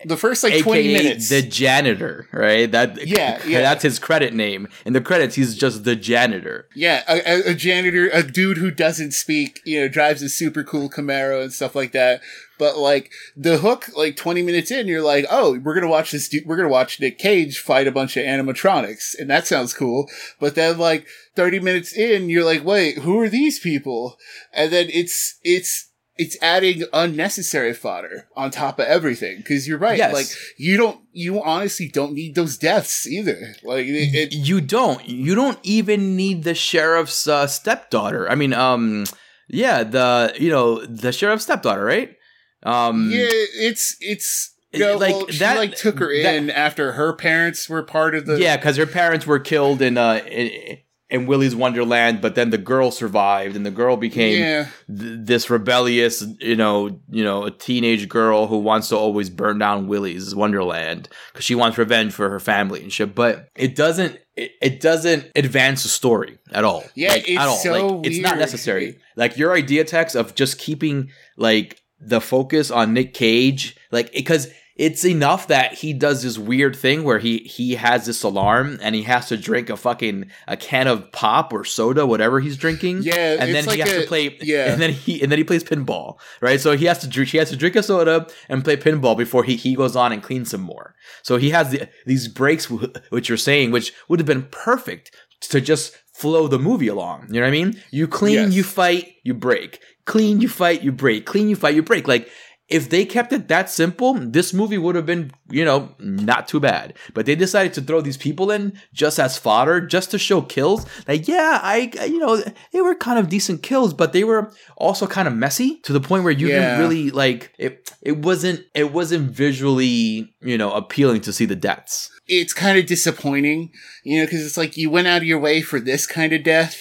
the 0.06 0.18
first 0.18 0.44
like 0.44 0.54
AKA 0.54 0.64
20 0.64 0.94
minutes. 0.94 1.30
The 1.30 1.42
janitor, 1.42 2.28
right? 2.32 2.72
That 2.72 3.06
yeah, 3.06 3.46
yeah, 3.46 3.62
that's 3.62 3.84
his 3.84 4.00
credit 4.00 4.34
name. 4.34 4.68
In 4.86 4.94
the 4.94 5.02
credits, 5.02 5.36
he's 5.36 5.56
just 5.56 5.84
the 5.84 5.96
janitor. 5.96 6.68
Yeah, 6.76 7.04
a, 7.08 7.52
a, 7.52 7.54
janitor, 7.54 8.10
a 8.10 8.24
dude 8.24 8.58
who 8.58 8.72
doesn't 8.72 9.12
speak, 9.12 9.62
you 9.66 9.82
know, 9.82 9.88
drives 9.88 10.22
a 10.22 10.30
super 10.30 10.64
cool 10.64 10.90
Camaro 10.90 11.42
and 11.42 11.52
stuff 11.52 11.76
like 11.76 11.92
that. 11.92 12.22
But 12.58 12.78
like 12.78 13.12
the 13.38 13.58
hook, 13.58 13.90
like 13.96 14.16
20 14.16 14.42
minutes 14.42 14.70
in, 14.70 14.88
you're 14.88 15.02
like, 15.02 15.26
oh, 15.30 15.60
we're 15.60 15.76
gonna 15.76 15.88
watch 15.88 16.12
this. 16.12 16.28
Dude, 16.28 16.46
we're 16.46 16.58
gonna 16.58 16.70
watch 16.70 17.00
Nic 17.00 17.18
Cage 17.18 17.60
fight 17.60 17.88
a 17.88 17.92
bunch 17.92 18.18
of 18.18 18.24
animatronics, 18.24 19.18
and 19.18 19.30
that 19.30 19.48
sounds 19.48 19.74
cool. 19.74 20.10
But 20.40 20.56
then 20.56 20.78
like 20.78 21.08
30 21.36 21.60
minutes 21.62 21.94
in, 21.96 22.30
you're 22.30 22.44
like, 22.44 22.64
wait, 22.64 23.00
who 23.00 23.20
are 23.20 23.30
these 23.30 23.60
people? 23.60 24.18
And 24.54 24.72
then 24.72 24.88
it's 24.90 25.40
it's 25.44 25.89
it's 26.20 26.38
adding 26.42 26.84
unnecessary 26.92 27.74
fodder 27.74 28.28
on 28.36 28.52
top 28.52 28.78
of 28.78 28.86
everything 28.86 29.38
because 29.38 29.66
you're 29.66 29.78
right 29.78 29.98
yes. 29.98 30.14
like 30.14 30.28
you 30.58 30.76
don't 30.76 31.00
you 31.14 31.42
honestly 31.42 31.88
don't 31.88 32.12
need 32.12 32.36
those 32.36 32.58
deaths 32.58 33.08
either. 33.08 33.56
Like 33.64 33.86
it, 33.86 34.14
it, 34.14 34.34
you 34.34 34.60
don't. 34.60 35.08
You 35.08 35.34
don't 35.34 35.58
even 35.64 36.18
need 36.18 36.44
the 36.44 36.54
sheriff's 36.54 37.26
uh, 37.26 37.48
stepdaughter. 37.48 38.30
I 38.30 38.36
mean 38.36 38.54
um 38.54 39.06
yeah 39.48 39.84
the 39.84 40.36
you 40.38 40.52
know 40.52 40.86
the 40.86 41.14
sheriff's 41.14 41.46
stepdaughter 41.46 41.86
right? 41.86 42.16
Um 42.64 43.10
yeah 43.10 43.28
it's 43.32 43.96
it's 44.02 44.54
you 44.74 44.82
know, 44.82 44.98
like 44.98 45.16
well, 45.16 45.28
she 45.28 45.40
that, 45.40 45.58
like 45.58 45.76
took 45.76 46.00
her 46.00 46.14
that, 46.22 46.36
in 46.36 46.50
after 46.52 46.92
her 46.92 47.14
parents 47.14 47.70
were 47.70 47.82
part 47.82 48.14
of 48.14 48.26
the 48.26 48.40
yeah 48.40 48.58
because 48.58 48.76
her 48.76 48.86
parents 48.86 49.26
were 49.26 49.40
killed 49.40 49.82
in 49.82 49.98
uh 49.98 50.22
in, 50.28 50.80
in 51.10 51.26
Willy's 51.26 51.56
Wonderland, 51.56 52.22
but 52.22 52.36
then 52.36 52.52
the 52.52 52.58
girl 52.60 52.92
survived, 52.92 53.56
and 53.56 53.66
the 53.66 53.72
girl 53.72 53.98
became 53.98 54.40
Yeah. 54.42 54.68
th- 54.88 55.20
this 55.22 55.50
rebellious, 55.50 56.24
you 56.40 56.56
know, 56.56 57.00
you 57.10 57.24
know, 57.24 57.46
a 57.46 57.52
teenage 57.52 58.08
girl 58.08 58.46
who 58.48 58.58
wants 58.60 58.90
to 58.90 58.96
always 58.96 59.30
burn 59.30 59.58
down 59.58 59.88
Willy's 59.88 60.36
Wonderland 60.36 61.10
because 61.34 61.46
she 61.46 61.56
wants 61.56 61.78
revenge 61.80 62.14
for 62.14 62.30
her 62.30 62.40
family 62.40 62.84
and 62.84 62.94
shit. 62.94 63.16
But 63.16 63.50
it 63.56 63.76
doesn't, 63.76 64.20
it, 64.36 64.52
it 64.62 64.80
doesn't 64.82 65.32
advance 65.36 65.82
the 65.84 65.90
story 65.90 66.38
at 66.52 66.64
all. 66.64 66.84
Yeah, 66.96 67.10
Like, 67.14 67.28
it's 67.28 67.40
at 67.42 67.48
all. 67.48 67.58
so 67.58 67.88
like, 67.98 68.08
it's 68.08 68.20
not 68.20 68.38
necessary. 68.38 69.00
Like 69.16 69.36
your 69.36 69.54
idea, 69.54 69.84
text 69.86 70.16
of 70.16 70.36
just 70.36 70.60
keeping 70.60 71.10
like 71.38 71.82
the 72.00 72.22
focus 72.22 72.70
on 72.72 72.94
Nic 72.94 73.14
Cage, 73.16 73.76
like 73.92 74.14
because 74.14 74.48
it's 74.80 75.04
enough 75.06 75.48
that 75.48 75.74
he 75.74 75.92
does 75.92 76.24
this 76.24 76.38
weird 76.38 76.76
thing 76.76 77.04
where 77.04 77.20
he 77.20 77.40
he 77.40 77.76
has 77.76 78.06
this 78.06 78.24
alarm 78.24 78.80
and 78.82 78.96
he 78.96 79.04
has 79.04 79.28
to 79.28 79.36
drink 79.36 79.70
a 79.70 79.76
fucking 79.76 80.32
a 80.48 80.56
can 80.56 80.88
of 80.88 81.12
pop 81.12 81.52
or 81.54 81.66
soda, 81.66 82.06
whatever 82.08 82.40
he's 82.40 82.56
drinking. 82.58 83.02
Yeah, 83.04 83.36
and 83.40 83.54
then 83.54 83.66
it's 83.66 83.74
he 83.74 83.80
has 83.82 83.92
a- 83.92 84.02
to 84.02 84.08
play. 84.08 84.38
yeah. 84.42 84.72
and 84.72 84.82
then 84.82 84.92
he 84.94 85.22
and 85.22 85.30
then 85.32 85.38
he 85.38 85.44
plays 85.44 85.64
pinball, 85.66 86.18
right? 86.42 86.60
So 86.62 86.78
he 86.78 86.86
has 86.86 87.00
to 87.00 87.08
drink. 87.08 87.30
He 87.32 87.38
has 87.40 87.50
to 87.50 87.58
drink 87.58 87.76
a 87.76 87.84
soda 87.84 88.28
and 88.48 88.64
play 88.64 88.78
pinball 88.78 89.18
before 89.18 89.44
he 89.44 89.56
he 89.58 89.76
goes 89.76 89.96
on 89.98 90.14
and 90.14 90.24
cleans 90.24 90.50
some 90.52 90.62
more. 90.62 90.96
So 91.24 91.36
he 91.38 91.50
has 91.50 91.72
the, 91.72 91.90
these 92.06 92.28
breaks, 92.30 92.66
wh- 92.66 92.86
which 93.12 93.28
you're 93.30 93.38
saying, 93.38 93.72
which 93.72 93.94
would 94.08 94.20
have 94.20 94.28
been 94.28 94.48
perfect 94.50 95.14
to 95.42 95.60
just 95.60 95.94
flow 96.14 96.48
the 96.48 96.60
movie 96.60 96.88
along. 96.88 97.28
You 97.30 97.36
know 97.42 97.42
what 97.42 97.48
I 97.48 97.52
mean? 97.52 97.82
You 97.92 98.08
clean, 98.08 98.36
Yes. 98.36 98.54
you 98.54 98.64
fight, 98.64 99.14
you 99.24 99.34
break. 99.34 99.82
Clean, 100.06 100.42
you 100.42 100.48
fight, 100.50 100.82
you 100.84 100.92
break. 100.92 101.26
Clean, 101.26 101.50
you 101.50 101.56
fight, 101.56 101.76
you 101.76 101.84
break. 101.84 102.08
Like 102.08 102.30
if 102.70 102.90
they 102.90 103.04
kept 103.06 103.34
it 103.34 103.48
that 103.48 103.70
simple, 103.70 104.14
this 104.14 104.54
movie 104.54 104.78
would 104.78 104.96
have 104.96 105.06
been, 105.06 105.32
you 105.50 105.66
know, 105.66 105.90
not 106.00 106.48
too 106.48 106.60
bad. 106.60 106.94
But 107.16 107.26
they 107.26 107.36
decided 107.36 107.74
to 107.74 107.82
throw 107.82 108.02
these 108.02 108.18
people 108.18 108.52
in 108.52 108.80
just 108.94 109.20
as 109.20 109.38
fodder, 109.38 109.82
just 109.82 110.12
to 110.12 110.20
show 110.20 110.42
kills. 110.44 110.86
Like, 111.08 111.28
yeah, 111.28 111.60
I, 111.64 111.92
you 112.06 112.20
know, 112.20 112.42
they 112.72 112.82
were 112.82 112.94
kind 112.96 113.18
of 113.18 113.28
decent 113.28 113.64
kills, 113.64 113.94
but 113.94 114.14
they 114.14 114.24
were 114.24 114.52
also 114.78 115.08
kind 115.08 115.28
of 115.28 115.34
messy 115.34 115.80
to 115.82 115.94
the 115.94 116.00
point 116.00 116.24
where 116.24 116.32
you 116.34 116.48
Yeah. 116.48 116.60
didn't 116.60 116.80
really 116.80 117.10
like 117.10 117.52
it. 117.58 117.92
It 118.04 118.20
wasn't, 118.20 118.62
it 118.76 118.94
wasn't 118.94 119.32
visually, 119.32 120.34
you 120.42 120.58
know, 120.58 120.72
appealing 120.72 121.22
to 121.22 121.34
see 121.34 121.46
the 121.46 121.56
deaths. 121.56 122.12
it's 122.32 122.54
kind 122.54 122.78
of 122.78 122.86
disappointing, 122.86 123.72
you 124.04 124.20
know, 124.20 124.26
because 124.28 124.46
it's 124.46 124.56
like 124.58 124.78
you 124.78 124.92
went 124.92 125.08
out 125.08 125.18
of 125.18 125.24
your 125.24 125.40
way 125.40 125.62
for 125.64 125.80
this 125.80 126.06
kind 126.06 126.32
of 126.34 126.44
death, 126.44 126.78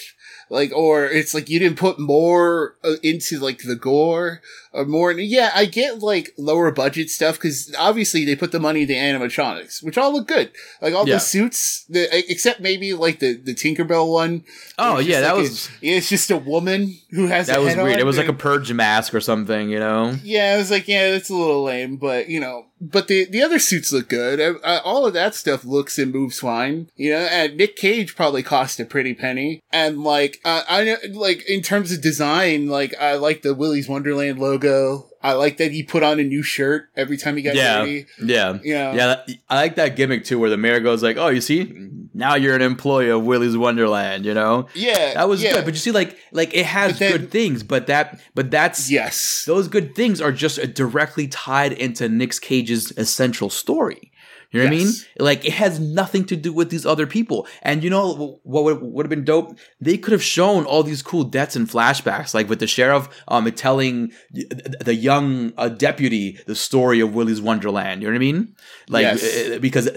like, 0.49 0.71
or 0.73 1.05
it's 1.05 1.33
like 1.33 1.49
you 1.49 1.59
didn't 1.59 1.77
put 1.77 1.99
more 1.99 2.75
uh, 2.83 2.95
into 3.03 3.39
like 3.39 3.59
the 3.63 3.75
gore 3.75 4.41
or 4.73 4.85
more. 4.85 5.11
Yeah, 5.11 5.51
I 5.53 5.65
get 5.65 5.99
like 5.99 6.33
lower 6.37 6.71
budget 6.71 7.09
stuff 7.09 7.35
because 7.35 7.73
obviously 7.77 8.25
they 8.25 8.35
put 8.35 8.51
the 8.51 8.59
money 8.59 8.81
into 8.83 8.93
animatronics, 8.93 9.83
which 9.83 9.97
all 9.97 10.11
look 10.13 10.27
good, 10.27 10.51
like 10.81 10.93
all 10.93 11.07
Yeah. 11.07 11.15
the 11.15 11.19
suits, 11.19 11.85
the 11.89 12.07
except 12.31 12.59
maybe 12.61 12.93
like 12.93 13.19
the 13.19 13.33
the 13.35 13.53
Tinkerbell 13.53 14.11
one. 14.11 14.43
Oh 14.77 14.99
yeah, 14.99 15.21
that 15.21 15.33
like 15.35 15.43
was 15.43 15.69
a- 15.81 15.87
it's 15.97 16.09
just 16.09 16.31
a 16.31 16.37
woman 16.37 16.95
who 17.11 17.27
has 17.27 17.47
that 17.47 17.57
a 17.57 17.61
was 17.61 17.73
head 17.73 17.83
weird. 17.83 17.95
on 17.95 17.99
It 17.99 18.05
was 18.05 18.17
like 18.17 18.27
a 18.27 18.33
purge 18.33 18.71
mask 18.73 19.13
or 19.13 19.21
something, 19.21 19.69
you 19.69 19.79
know. 19.79 20.15
yeah, 20.23 20.53
I 20.55 20.57
was 20.57 20.71
like, 20.71 20.87
yeah, 20.87 21.11
that's 21.11 21.29
a 21.29 21.35
little 21.35 21.63
lame, 21.63 21.97
but 21.97 22.29
you 22.29 22.39
know, 22.39 22.65
but 22.81 23.07
the 23.07 23.25
the 23.25 23.41
other 23.41 23.59
suits 23.59 23.91
look 23.91 24.09
good. 24.09 24.39
Uh, 24.39 24.59
uh, 24.63 24.81
all 24.83 25.05
of 25.05 25.13
that 25.13 25.35
stuff 25.35 25.65
looks 25.65 25.97
and 25.97 26.13
moves 26.13 26.39
fine. 26.39 26.89
You 26.95 27.11
know, 27.11 27.19
and 27.19 27.57
Nic 27.57 27.75
Cage 27.75 28.15
probably 28.15 28.43
cost 28.43 28.79
a 28.79 28.85
pretty 28.85 29.13
penny. 29.13 29.61
And 29.71 30.03
like, 30.03 30.39
uh, 30.45 30.63
I 30.67 30.83
know, 30.83 30.97
like 31.11 31.47
in 31.49 31.61
terms 31.61 31.91
of 31.91 32.01
design, 32.01 32.67
like 32.67 32.93
I 32.99 33.15
like 33.15 33.41
the 33.41 33.53
Willy's 33.53 33.89
Wonderland 33.89 34.39
logo. 34.39 35.08
I 35.21 35.33
like 35.33 35.57
that 35.57 35.71
he 35.71 35.83
put 35.83 36.01
on 36.01 36.19
a 36.19 36.23
new 36.23 36.41
shirt 36.41 36.89
every 36.95 37.17
time 37.17 37.35
he 37.35 37.41
got 37.41 37.55
Yeah. 37.55 37.79
ready. 37.79 38.05
Yeah. 38.23 38.59
Yeah, 38.63 38.93
that- 39.07 39.29
I 39.49 39.55
like 39.55 39.75
that 39.75 39.95
gimmick 39.97 40.23
too, 40.23 40.39
where 40.39 40.49
the 40.49 40.57
mayor 40.57 40.79
goes 40.79 41.03
like, 41.03 41.17
"Oh, 41.17 41.27
you 41.27 41.41
see, 41.41 41.73
now 42.13 42.35
you're 42.35 42.55
an 42.55 42.61
employee 42.61 43.09
of 43.09 43.23
Willy's 43.23 43.57
Wonderland." 43.57 44.25
You 44.25 44.33
know, 44.33 44.67
yeah, 44.73 45.13
that 45.15 45.27
was 45.27 45.43
yeah. 45.43 45.53
good. 45.53 45.65
But 45.65 45.73
you 45.73 45.79
see, 45.79 45.91
like, 45.91 46.17
like 46.31 46.55
it 46.55 46.65
has 46.65 46.99
then- 46.99 47.11
good 47.11 47.31
things, 47.31 47.63
but 47.63 47.87
that, 47.87 48.19
but 48.33 48.49
that's 48.49 48.89
yes, 48.89 49.43
those 49.45 49.67
good 49.67 49.93
things 49.93 50.21
are 50.21 50.31
just 50.31 50.57
uh, 50.57 50.65
directly 50.67 51.27
tied 51.27 51.73
into 51.73 52.07
Nic 52.07 52.39
Cage's 52.39 52.93
essential 52.97 53.49
story. 53.49 54.11
You 54.51 54.61
know 54.61 54.65
what 54.65 54.73
I 54.73 54.77
mean? 54.77 54.93
Like 55.19 55.45
it 55.45 55.53
has 55.53 55.79
nothing 55.79 56.25
to 56.25 56.35
do 56.35 56.51
with 56.51 56.71
these 56.71 56.85
other 56.85 57.05
people. 57.05 57.47
And 57.61 57.83
you 57.83 57.89
know 57.91 58.39
what 58.43 58.63
would, 58.63 58.81
would 58.81 59.05
have 59.05 59.09
been 59.09 59.23
dope? 59.23 59.57
They 59.79 59.95
could 59.97 60.11
have 60.11 60.23
shown 60.23 60.65
all 60.65 60.81
these 60.81 61.03
cool 61.03 61.23
deaths 61.23 61.55
and 61.55 61.69
flashbacks, 61.69 62.33
like 62.33 62.49
with 62.49 62.59
the 62.59 62.67
sheriff 62.67 63.07
um 63.27 63.49
telling 63.51 64.11
the 64.31 64.95
young 64.95 65.53
uh, 65.57 65.69
deputy 65.69 66.39
the 66.47 66.55
story 66.55 66.99
of 66.99 67.13
Willy's 67.13 67.41
Wonderland. 67.41 68.01
You 68.01 68.07
know 68.07 68.13
what 68.13 68.17
I 68.17 68.19
mean? 68.19 68.55
Like 68.87 69.03
Yes. 69.03 69.23
uh, 69.23 69.59
because 69.59 69.89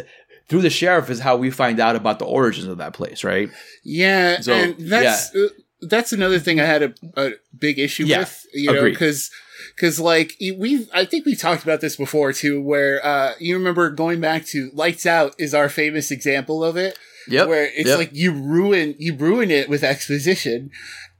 through 0.48 0.60
the 0.62 0.70
sheriff 0.70 1.08
is 1.08 1.20
how 1.20 1.36
we 1.36 1.50
find 1.50 1.80
out 1.80 1.96
about 1.96 2.18
the 2.18 2.26
origins 2.26 2.66
of 2.66 2.76
that 2.78 2.92
place, 2.92 3.24
right? 3.24 3.48
Yeah, 3.84 4.40
So, 4.40 4.52
and 4.52 4.76
that's 4.78 5.34
uh, 5.34 5.48
that's 5.80 6.12
another 6.12 6.38
thing 6.38 6.60
I 6.60 6.64
had 6.66 6.82
a, 6.82 6.94
a 7.16 7.30
big 7.58 7.78
issue 7.78 8.04
Yeah, 8.04 8.18
with. 8.20 8.46
You 8.52 8.72
know, 8.72 8.84
because 8.84 9.30
because 9.76 9.98
like 10.00 10.34
we 10.40 10.88
I 10.92 11.04
think 11.04 11.26
we 11.26 11.34
talked 11.36 11.62
about 11.62 11.80
this 11.80 11.96
before 11.96 12.32
too, 12.32 12.60
where 12.60 13.04
uh 13.04 13.32
you 13.38 13.56
remember 13.56 13.90
going 13.90 14.20
back 14.20 14.44
to 14.46 14.70
Lights 14.74 15.06
Out 15.06 15.34
is 15.38 15.54
our 15.54 15.68
famous 15.68 16.10
example 16.10 16.62
of 16.64 16.76
it, 16.76 16.98
Yep. 17.28 17.48
where 17.48 17.64
it's 17.74 17.88
Yep. 17.88 17.98
like 17.98 18.10
you 18.12 18.32
ruin 18.32 18.94
you 18.98 19.14
ruin 19.14 19.50
it 19.50 19.68
with 19.68 19.82
exposition. 19.84 20.70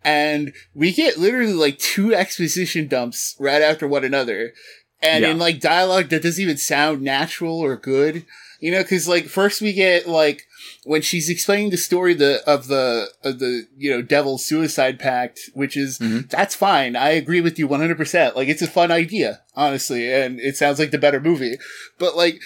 And 0.05 0.53
we 0.75 0.93
get 0.93 1.17
literally 1.19 1.53
like 1.53 1.79
two 1.79 2.13
exposition 2.15 2.89
dumps 2.89 3.37
right 3.39 3.63
after 3.63 3.87
one 3.87 4.05
another. 4.05 4.53
And 5.01 5.23
Yeah. 5.25 5.31
in 5.31 5.39
like 5.39 5.61
dialogue 5.61 6.09
that 6.11 6.23
doesn't 6.23 6.43
even 6.43 6.57
sound 6.57 7.03
natural 7.03 7.59
or 7.59 7.77
good. 7.77 8.25
You 8.61 8.71
know, 8.73 8.85
cause 8.85 9.09
like 9.09 9.27
first 9.27 9.61
we 9.61 9.73
get 9.73 10.09
like 10.09 10.43
when 10.85 11.01
she's 11.03 11.29
explaining 11.31 11.71
the 11.71 11.77
story 11.77 12.13
the 12.15 12.41
of 12.47 12.67
the 12.67 13.09
of 13.23 13.39
the 13.39 13.67
you 13.77 13.91
know 13.91 14.03
devil 14.03 14.37
suicide 14.39 14.99
pact 14.99 15.39
which 15.55 15.77
is 15.77 15.99
Mhm. 15.99 16.29
that's 16.31 16.55
fine. 16.55 16.97
I 16.97 17.11
agree 17.11 17.41
with 17.41 17.59
you 17.59 17.69
100% 17.69 18.35
like 18.35 18.49
it's 18.49 18.63
a 18.63 18.67
fun 18.67 18.91
idea 18.91 19.41
honestly 19.55 20.13
and 20.13 20.41
it 20.41 20.57
sounds 20.57 20.79
like 20.79 20.91
the 20.91 20.99
better 20.99 21.21
movie. 21.21 21.57
But 21.99 22.17
like 22.17 22.41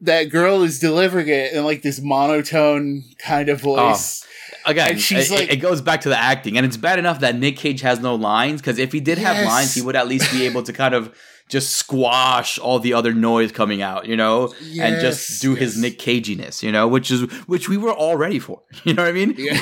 that 0.00 0.24
girl 0.30 0.62
is 0.62 0.78
delivering 0.78 1.28
it 1.28 1.52
in 1.52 1.64
like 1.64 1.82
this 1.82 2.00
monotone 2.02 3.02
kind 3.18 3.48
of 3.48 3.60
voice. 3.60 4.24
Again, 4.66 4.90
And 4.90 5.00
she's 5.00 5.30
it, 5.30 5.34
like- 5.34 5.52
it 5.52 5.56
goes 5.56 5.80
back 5.80 6.00
to 6.02 6.08
the 6.08 6.18
acting, 6.18 6.56
and 6.56 6.66
it's 6.66 6.76
bad 6.76 6.98
enough 6.98 7.20
that 7.20 7.36
Nic 7.38 7.56
Cage 7.56 7.80
has 7.82 8.00
no 8.00 8.14
lines 8.16 8.60
because 8.60 8.78
if 8.78 8.92
he 8.92 8.98
did 9.00 9.16
have 9.18 9.46
lines, 9.46 9.74
he 9.74 9.80
would 9.80 9.94
at 9.96 10.08
least 10.08 10.30
be 10.32 10.44
able 10.44 10.62
to 10.64 10.72
kind 10.72 10.92
of 10.94 11.14
just 11.48 11.76
squash 11.76 12.58
all 12.58 12.78
the 12.80 12.92
other 12.92 13.14
noise 13.14 13.52
coming 13.52 13.80
out, 13.80 14.06
you 14.06 14.16
know, 14.16 14.52
and 14.80 15.00
just 15.00 15.30
Yes, 15.30 15.40
do 15.40 15.54
his 15.54 15.74
yes. 15.76 15.82
Nick 15.82 15.98
Caginess, 15.98 16.62
you 16.62 16.72
know, 16.72 16.88
which 16.88 17.10
is 17.10 17.22
which 17.46 17.68
we 17.68 17.76
were 17.76 17.92
all 17.92 18.16
ready 18.16 18.38
for. 18.38 18.62
You 18.84 18.94
know 18.94 19.02
what 19.02 19.08
I 19.08 19.12
mean? 19.12 19.34
yeah. 19.38 19.60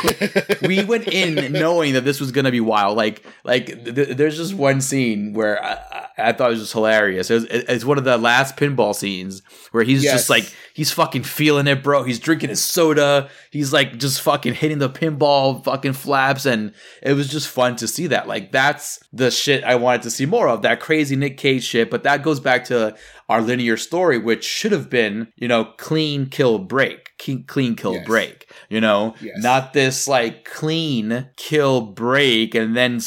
we 0.66 0.84
went 0.84 1.08
in 1.08 1.52
knowing 1.52 1.92
that 1.94 2.04
this 2.04 2.20
was 2.20 2.32
gonna 2.32 2.50
be 2.50 2.60
wild. 2.60 2.96
Like, 2.96 3.24
like 3.44 3.66
th- 3.66 4.16
there's 4.16 4.36
just 4.36 4.54
one 4.54 4.80
scene 4.80 5.32
where 5.34 5.62
I, 5.64 6.08
I- 6.18 6.32
thought 6.32 6.48
it 6.48 6.54
was 6.54 6.60
just 6.60 6.72
hilarious. 6.72 7.30
It 7.30 7.34
was, 7.34 7.44
it- 7.44 7.64
it's 7.68 7.84
one 7.84 7.98
of 7.98 8.04
the 8.04 8.16
last 8.18 8.56
pinball 8.56 8.94
scenes 8.94 9.42
where 9.72 9.84
he's 9.84 10.02
Yes. 10.04 10.12
just 10.14 10.30
like 10.30 10.52
he's 10.74 10.90
fucking 10.92 11.22
feeling 11.22 11.66
it, 11.66 11.82
bro. 11.82 12.02
He's 12.02 12.18
drinking 12.18 12.50
his 12.50 12.62
soda. 12.62 13.30
He's 13.50 13.72
like 13.72 13.96
just 13.96 14.20
fucking 14.20 14.52
hitting 14.54 14.78
the 14.78 14.90
pinball 14.90 15.64
fucking 15.64 15.94
flaps, 15.94 16.44
and 16.44 16.74
it 17.02 17.14
was 17.14 17.28
just 17.28 17.48
fun 17.48 17.76
to 17.76 17.88
see 17.88 18.08
that. 18.08 18.28
Like 18.28 18.52
that's 18.52 19.00
the 19.12 19.30
shit 19.30 19.64
I 19.64 19.76
wanted 19.76 20.02
to 20.02 20.10
see 20.10 20.26
more 20.26 20.48
of. 20.48 20.60
That 20.62 20.80
crazy 20.80 21.16
Nic 21.16 21.38
Cage 21.38 21.64
shit. 21.64 21.90
But 21.90 22.02
that 22.02 22.22
goes 22.22 22.40
back 22.40 22.66
to 22.66 22.94
our 23.30 23.40
linear 23.40 23.78
story, 23.78 24.18
which 24.18 24.44
should 24.44 24.72
have 24.72 24.90
been, 24.90 25.28
you 25.36 25.48
know, 25.48 25.64
clean 25.78 26.26
kill 26.26 26.58
break, 26.58 27.12
clean, 27.18 27.74
kill 27.74 27.94
Yes. 27.94 28.06
break. 28.06 28.50
You 28.68 28.82
know, 28.82 29.14
Yes. 29.22 29.36
not 29.42 29.72
this 29.72 30.06
like 30.06 30.44
clean 30.44 31.28
kill 31.36 31.80
break 31.80 32.54
and 32.54 32.76
then 32.76 33.00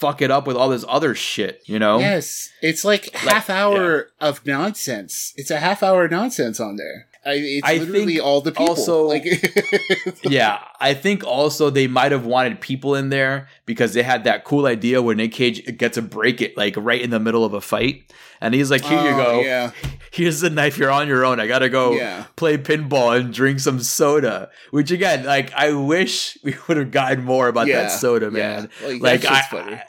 fuck 0.00 0.22
it 0.22 0.30
up 0.30 0.46
with 0.46 0.56
all 0.56 0.70
this 0.70 0.84
other 0.88 1.14
shit. 1.14 1.62
You 1.66 1.78
know, 1.78 1.98
yes. 1.98 2.48
It's 2.62 2.84
like 2.84 3.14
half 3.14 3.50
hour 3.50 4.08
of 4.20 4.44
nonsense. 4.46 5.32
It's 5.36 5.50
a 5.50 5.60
half 5.60 5.82
hour 5.82 6.06
of 6.06 6.10
nonsense 6.10 6.58
on 6.58 6.76
there 6.76 7.09
I, 7.24 7.32
it's 7.34 7.66
I 7.68 7.76
literally 7.76 8.14
think 8.14 8.24
all 8.24 8.40
the 8.40 8.50
people 8.52 8.68
also- 8.70 9.02
like 9.08 9.24
yeah, 10.22 10.58
I 10.80 10.94
think 10.94 11.22
also 11.24 11.68
they 11.70 11.86
might 11.86 12.12
have 12.12 12.24
wanted 12.24 12.60
people 12.60 12.94
in 12.94 13.10
there 13.10 13.48
because 13.66 13.92
they 13.94 14.02
had 14.02 14.24
that 14.24 14.44
cool 14.44 14.66
idea 14.66 15.02
where 15.02 15.14
Nic 15.14 15.32
Cage 15.32 15.76
gets 15.76 15.96
a 15.98 16.02
break 16.02 16.40
it 16.40 16.56
like 16.56 16.74
right 16.78 17.00
in 17.00 17.10
the 17.10 17.20
middle 17.20 17.44
of 17.44 17.52
a 17.52 17.60
fight, 17.60 18.10
and 18.40 18.54
he's 18.54 18.70
like, 18.70 18.82
"Here 18.84 19.00
you 19.02 19.10
Oh, 19.10 19.16
go, 19.24 19.40
yeah 19.42 19.70
here's 20.12 20.40
the 20.40 20.50
knife. 20.50 20.78
You're 20.78 20.90
on 20.90 21.08
your 21.08 21.24
own. 21.26 21.40
I 21.40 21.46
gotta 21.46 21.68
go 21.68 21.92
Yeah. 21.92 22.24
play 22.36 22.56
pinball 22.56 23.18
and 23.18 23.32
drink 23.34 23.60
some 23.60 23.80
soda." 23.80 24.48
Which 24.70 24.90
again, 24.90 25.24
like, 25.24 25.52
I 25.52 25.72
wish 25.72 26.38
we 26.42 26.54
would 26.68 26.76
have 26.78 26.90
gotten 26.90 27.22
more 27.24 27.48
about 27.48 27.66
Yeah, 27.66 27.82
that 27.82 27.88
soda, 27.92 28.30
man. 28.30 28.70
Like, 28.82 29.02
Like, 29.02 29.24
I. 29.26 29.40
I- 29.52 29.82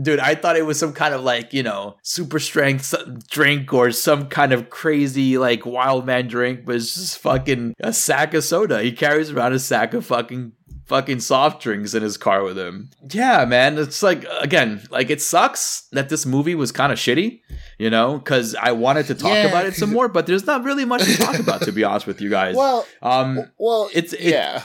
dude, 0.00 0.20
I 0.20 0.34
thought 0.34 0.56
it 0.56 0.66
was 0.66 0.78
some 0.78 0.92
kind 0.92 1.14
of 1.14 1.22
like 1.22 1.52
you 1.52 1.62
know 1.62 1.96
super 2.02 2.38
strength 2.38 2.94
drink 3.28 3.72
or 3.72 3.90
some 3.90 4.28
kind 4.28 4.52
of 4.52 4.70
crazy 4.70 5.38
like 5.38 5.66
wild 5.66 6.06
man 6.06 6.28
drink, 6.28 6.64
but 6.64 6.76
it's 6.76 6.94
just 6.94 7.18
fucking 7.18 7.74
a 7.80 7.92
sack 7.92 8.34
of 8.34 8.44
soda. 8.44 8.82
He 8.82 8.92
carries 8.92 9.30
around 9.30 9.52
a 9.52 9.58
sack 9.58 9.94
of 9.94 10.04
fucking 10.06 10.52
fucking 10.86 11.18
soft 11.18 11.60
drinks 11.62 11.94
in 11.94 12.02
his 12.04 12.16
car 12.16 12.44
with 12.44 12.56
him. 12.56 12.90
Yeah, 13.10 13.44
man, 13.44 13.76
it's 13.76 14.02
like 14.04 14.24
again, 14.40 14.82
like 14.90 15.10
it 15.10 15.20
sucks 15.20 15.88
that 15.92 16.08
this 16.08 16.24
movie 16.24 16.54
was 16.54 16.70
kind 16.70 16.92
of 16.92 16.98
shitty, 16.98 17.40
you 17.78 17.90
know, 17.90 18.18
because 18.18 18.54
I 18.54 18.70
wanted 18.72 19.06
to 19.06 19.14
talk 19.16 19.32
Yeah, 19.32 19.46
about 19.46 19.66
it 19.66 19.74
some 19.82 19.92
more, 19.92 20.08
but 20.08 20.26
there's 20.26 20.46
not 20.46 20.62
really 20.62 20.84
much 20.84 21.04
to 21.04 21.16
talk 21.16 21.38
about 21.40 21.62
to 21.62 21.72
be 21.72 21.82
honest 21.82 22.06
with 22.06 22.20
you 22.20 22.30
guys. 22.30 22.54
well 22.62 22.86
um, 23.02 23.50
well 23.58 23.88
it's- 23.92 24.12
it- 24.12 24.30
yeah 24.30 24.62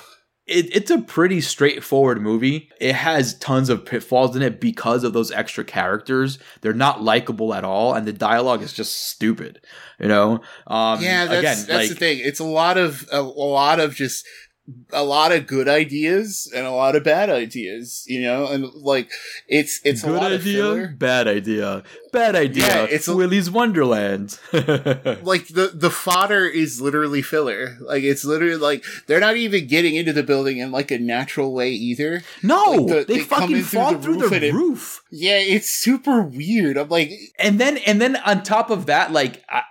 it, 0.51 0.75
it's 0.75 0.91
a 0.91 0.99
pretty 0.99 1.41
straightforward 1.41 2.21
movie. 2.21 2.69
It 2.79 2.93
has 2.93 3.33
tons 3.35 3.69
of 3.69 3.85
pitfalls 3.85 4.35
in 4.35 4.41
it 4.41 4.59
because 4.59 5.03
of 5.03 5.13
those 5.13 5.31
extra 5.31 5.63
characters. 5.63 6.37
They're 6.61 6.73
not 6.73 7.01
likable 7.01 7.53
at 7.53 7.63
all, 7.63 7.93
and 7.93 8.05
the 8.05 8.13
dialogue 8.13 8.61
is 8.61 8.73
just 8.73 9.09
stupid. 9.09 9.61
You 9.99 10.07
know? 10.07 10.41
Um, 10.67 11.01
yeah, 11.01 11.25
that's, 11.25 11.39
again, 11.39 11.57
that's 11.67 11.69
like, 11.69 11.89
the 11.89 11.95
thing. 11.95 12.19
It's 12.21 12.39
a 12.39 12.45
lot 12.45 12.77
of 12.77 13.07
a, 13.11 13.19
a 13.19 13.21
lot 13.21 13.79
of 13.79 13.95
just 13.95 14.25
a 14.93 15.03
lot 15.03 15.31
of 15.31 15.47
good 15.47 15.67
ideas 15.67 16.49
and 16.55 16.65
a 16.65 16.71
lot 16.71 16.95
of 16.95 17.03
bad 17.03 17.29
ideas, 17.29 18.03
you 18.07 18.21
know, 18.21 18.47
and 18.47 18.65
like 18.75 19.09
it's 19.47 19.81
it's 19.83 20.01
good 20.03 20.11
a 20.11 20.13
lot 20.13 20.31
idea, 20.31 20.37
of 20.37 20.71
filler. 20.75 20.87
bad 20.87 21.27
idea, 21.27 21.83
bad 22.13 22.35
idea. 22.35 22.67
Yeah, 22.67 22.83
it's 22.89 23.07
a- 23.07 23.15
Willy's 23.15 23.49
Wonderland. 23.49 24.39
Like 25.23 25.47
the 25.47 25.71
the 25.73 25.89
fodder 25.89 26.45
is 26.45 26.79
literally 26.81 27.21
filler. 27.21 27.77
Like 27.81 28.03
it's 28.03 28.23
literally 28.23 28.55
like 28.55 28.83
they're 29.07 29.19
not 29.19 29.35
even 29.37 29.67
getting 29.67 29.95
into 29.95 30.13
the 30.13 30.23
building 30.23 30.57
in 30.59 30.71
like 30.71 30.91
a 30.91 30.99
natural 30.99 31.53
way 31.53 31.71
either. 31.71 32.21
no, 32.43 32.63
Like, 32.71 32.87
the- 32.87 33.13
they, 33.13 33.19
they 33.19 33.23
fucking 33.23 33.57
in 33.57 33.63
through 33.63 33.79
fall 33.79 33.91
the 33.93 33.99
through 33.99 34.19
roof 34.21 34.29
the 34.29 34.35
and 34.35 34.45
it- 34.45 34.53
roof. 34.53 35.03
Yeah, 35.11 35.37
it's 35.39 35.69
super 35.69 36.21
weird. 36.21 36.77
I'm 36.77 36.89
like, 36.89 37.11
and 37.39 37.59
then 37.59 37.77
and 37.79 37.99
then 38.01 38.15
on 38.17 38.43
top 38.43 38.69
of 38.69 38.85
that 38.85 39.11
like 39.11 39.43
I, 39.49 39.63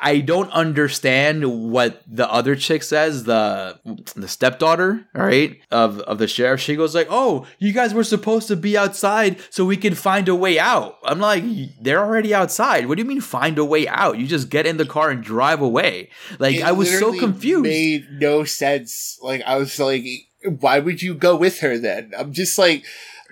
I 0.00 0.20
don't 0.20 0.50
understand 0.50 1.70
what 1.72 2.02
the 2.06 2.30
other 2.30 2.56
chick 2.56 2.82
says 2.82 3.24
the 3.24 3.78
the 4.14 4.28
stepdaughter 4.28 5.06
all 5.14 5.22
right 5.24 5.58
of 5.70 6.00
of 6.00 6.18
the 6.18 6.28
sheriff 6.28 6.60
she 6.60 6.76
goes 6.76 6.94
like 6.94 7.08
oh 7.10 7.46
you 7.58 7.72
guys 7.72 7.94
were 7.94 8.04
supposed 8.04 8.48
to 8.48 8.56
be 8.56 8.76
outside 8.76 9.38
so 9.50 9.64
we 9.64 9.76
can 9.76 9.94
find 9.94 10.28
a 10.28 10.34
way 10.34 10.58
out 10.58 10.96
i'm 11.04 11.18
like 11.18 11.42
they're 11.80 12.04
already 12.04 12.34
outside 12.34 12.86
what 12.86 12.96
do 12.96 13.02
you 13.02 13.08
mean 13.08 13.20
find 13.20 13.58
a 13.58 13.64
way 13.64 13.88
out 13.88 14.18
you 14.18 14.26
just 14.26 14.50
get 14.50 14.66
in 14.66 14.76
the 14.76 14.84
car 14.86 15.10
and 15.10 15.22
drive 15.22 15.60
away 15.60 16.08
like 16.38 16.56
it 16.56 16.64
i 16.64 16.72
was 16.72 16.90
so 16.98 17.18
confused 17.18 17.62
Made 17.62 18.06
no 18.20 18.44
sense. 18.44 19.18
Like 19.22 19.42
I 19.46 19.56
was 19.56 19.78
like, 19.78 20.04
why 20.60 20.78
would 20.78 21.02
you 21.02 21.14
go 21.14 21.36
with 21.36 21.60
her 21.60 21.78
then? 21.78 22.12
I'm 22.16 22.32
just 22.32 22.58
like, 22.58 22.84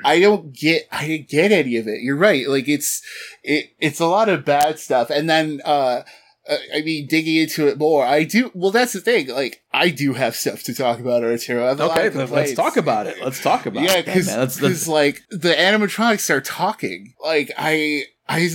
I 0.04 0.20
don't 0.20 0.52
get, 0.52 0.88
I 0.90 1.06
didn't 1.06 1.28
get 1.28 1.52
any 1.52 1.76
of 1.76 1.86
it. 1.86 2.00
You're 2.02 2.16
right. 2.16 2.48
Like 2.48 2.68
it's, 2.68 3.02
it, 3.42 3.70
it's 3.80 4.00
a 4.00 4.06
lot 4.06 4.28
of 4.28 4.44
bad 4.44 4.78
stuff. 4.78 5.10
And 5.10 5.28
then, 5.28 5.60
uh, 5.64 6.02
I 6.48 6.82
mean, 6.82 7.06
digging 7.06 7.36
into 7.36 7.66
it 7.68 7.78
more, 7.78 8.04
I 8.04 8.24
do. 8.24 8.50
Well, 8.54 8.70
that's 8.70 8.92
the 8.92 9.00
thing. 9.00 9.28
Like, 9.28 9.62
I 9.72 9.88
do 9.90 10.12
have 10.12 10.36
stuff 10.36 10.62
to 10.64 10.74
talk 10.74 10.98
about 11.00 11.24
Arturo. 11.24 11.64
I 11.64 11.68
have 11.68 11.80
a 11.80 11.86
lot 11.86 11.98
okay 11.98 12.24
let's 12.26 12.52
talk 12.54 12.76
about 12.76 13.06
it 13.06 13.16
let's 13.22 13.40
talk 13.42 13.64
about 13.66 13.82
Yeah, 13.82 13.92
it 13.94 14.06
Yeah, 14.06 14.14
because 14.14 14.26
man. 14.26 14.38
Let's- 14.40 14.60
let's- 14.60 14.88
like 14.88 15.22
the 15.30 15.54
animatronics 15.54 16.28
are 16.30 16.40
talking. 16.42 17.14
Like 17.22 17.50
I, 17.56 18.04
I, 18.26 18.48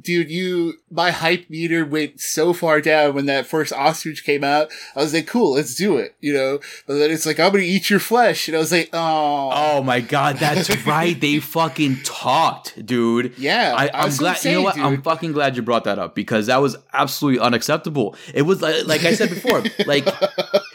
dude, 0.00 0.30
you, 0.30 0.74
my 0.90 1.12
hype 1.12 1.48
meter 1.48 1.84
went 1.84 2.20
so 2.20 2.52
far 2.52 2.80
down 2.80 3.14
when 3.14 3.26
that 3.26 3.46
first 3.46 3.72
ostrich 3.72 4.24
came 4.24 4.42
out. 4.42 4.72
I 4.96 5.00
was 5.00 5.14
like, 5.14 5.28
cool, 5.28 5.52
let's 5.54 5.76
do 5.76 5.96
it, 5.96 6.16
you 6.20 6.32
know. 6.32 6.58
But 6.88 6.94
then 6.94 7.12
it's 7.12 7.24
like, 7.24 7.38
I'm 7.38 7.52
gonna 7.52 7.62
eat 7.62 7.88
your 7.88 8.00
flesh, 8.00 8.48
and 8.48 8.56
I 8.56 8.60
was 8.60 8.72
like, 8.72 8.90
oh, 8.92 9.50
Oh 9.52 9.82
my 9.82 10.00
god, 10.00 10.38
that's 10.38 10.76
right. 10.86 11.18
They 11.18 11.38
fucking 11.38 12.02
talked, 12.02 12.84
dude. 12.84 13.34
yeah. 13.38 13.74
I, 13.76 13.90
I'm 13.94 14.14
glad. 14.16 14.44
You 14.44 14.52
know 14.52 14.62
what? 14.62 14.74
saying, 14.74 14.86
I'm 14.86 15.02
fucking 15.02 15.32
glad 15.32 15.54
you 15.56 15.62
brought 15.62 15.84
that 15.84 16.00
up 16.00 16.16
because 16.16 16.46
that 16.46 16.60
was 16.60 16.76
absolutely 16.92 17.38
unacceptable. 17.40 18.16
It 18.34 18.42
was 18.42 18.60
like, 18.60 18.86
like 18.86 19.04
I 19.04 19.14
said 19.14 19.30
before, 19.30 19.62
like 19.86 20.04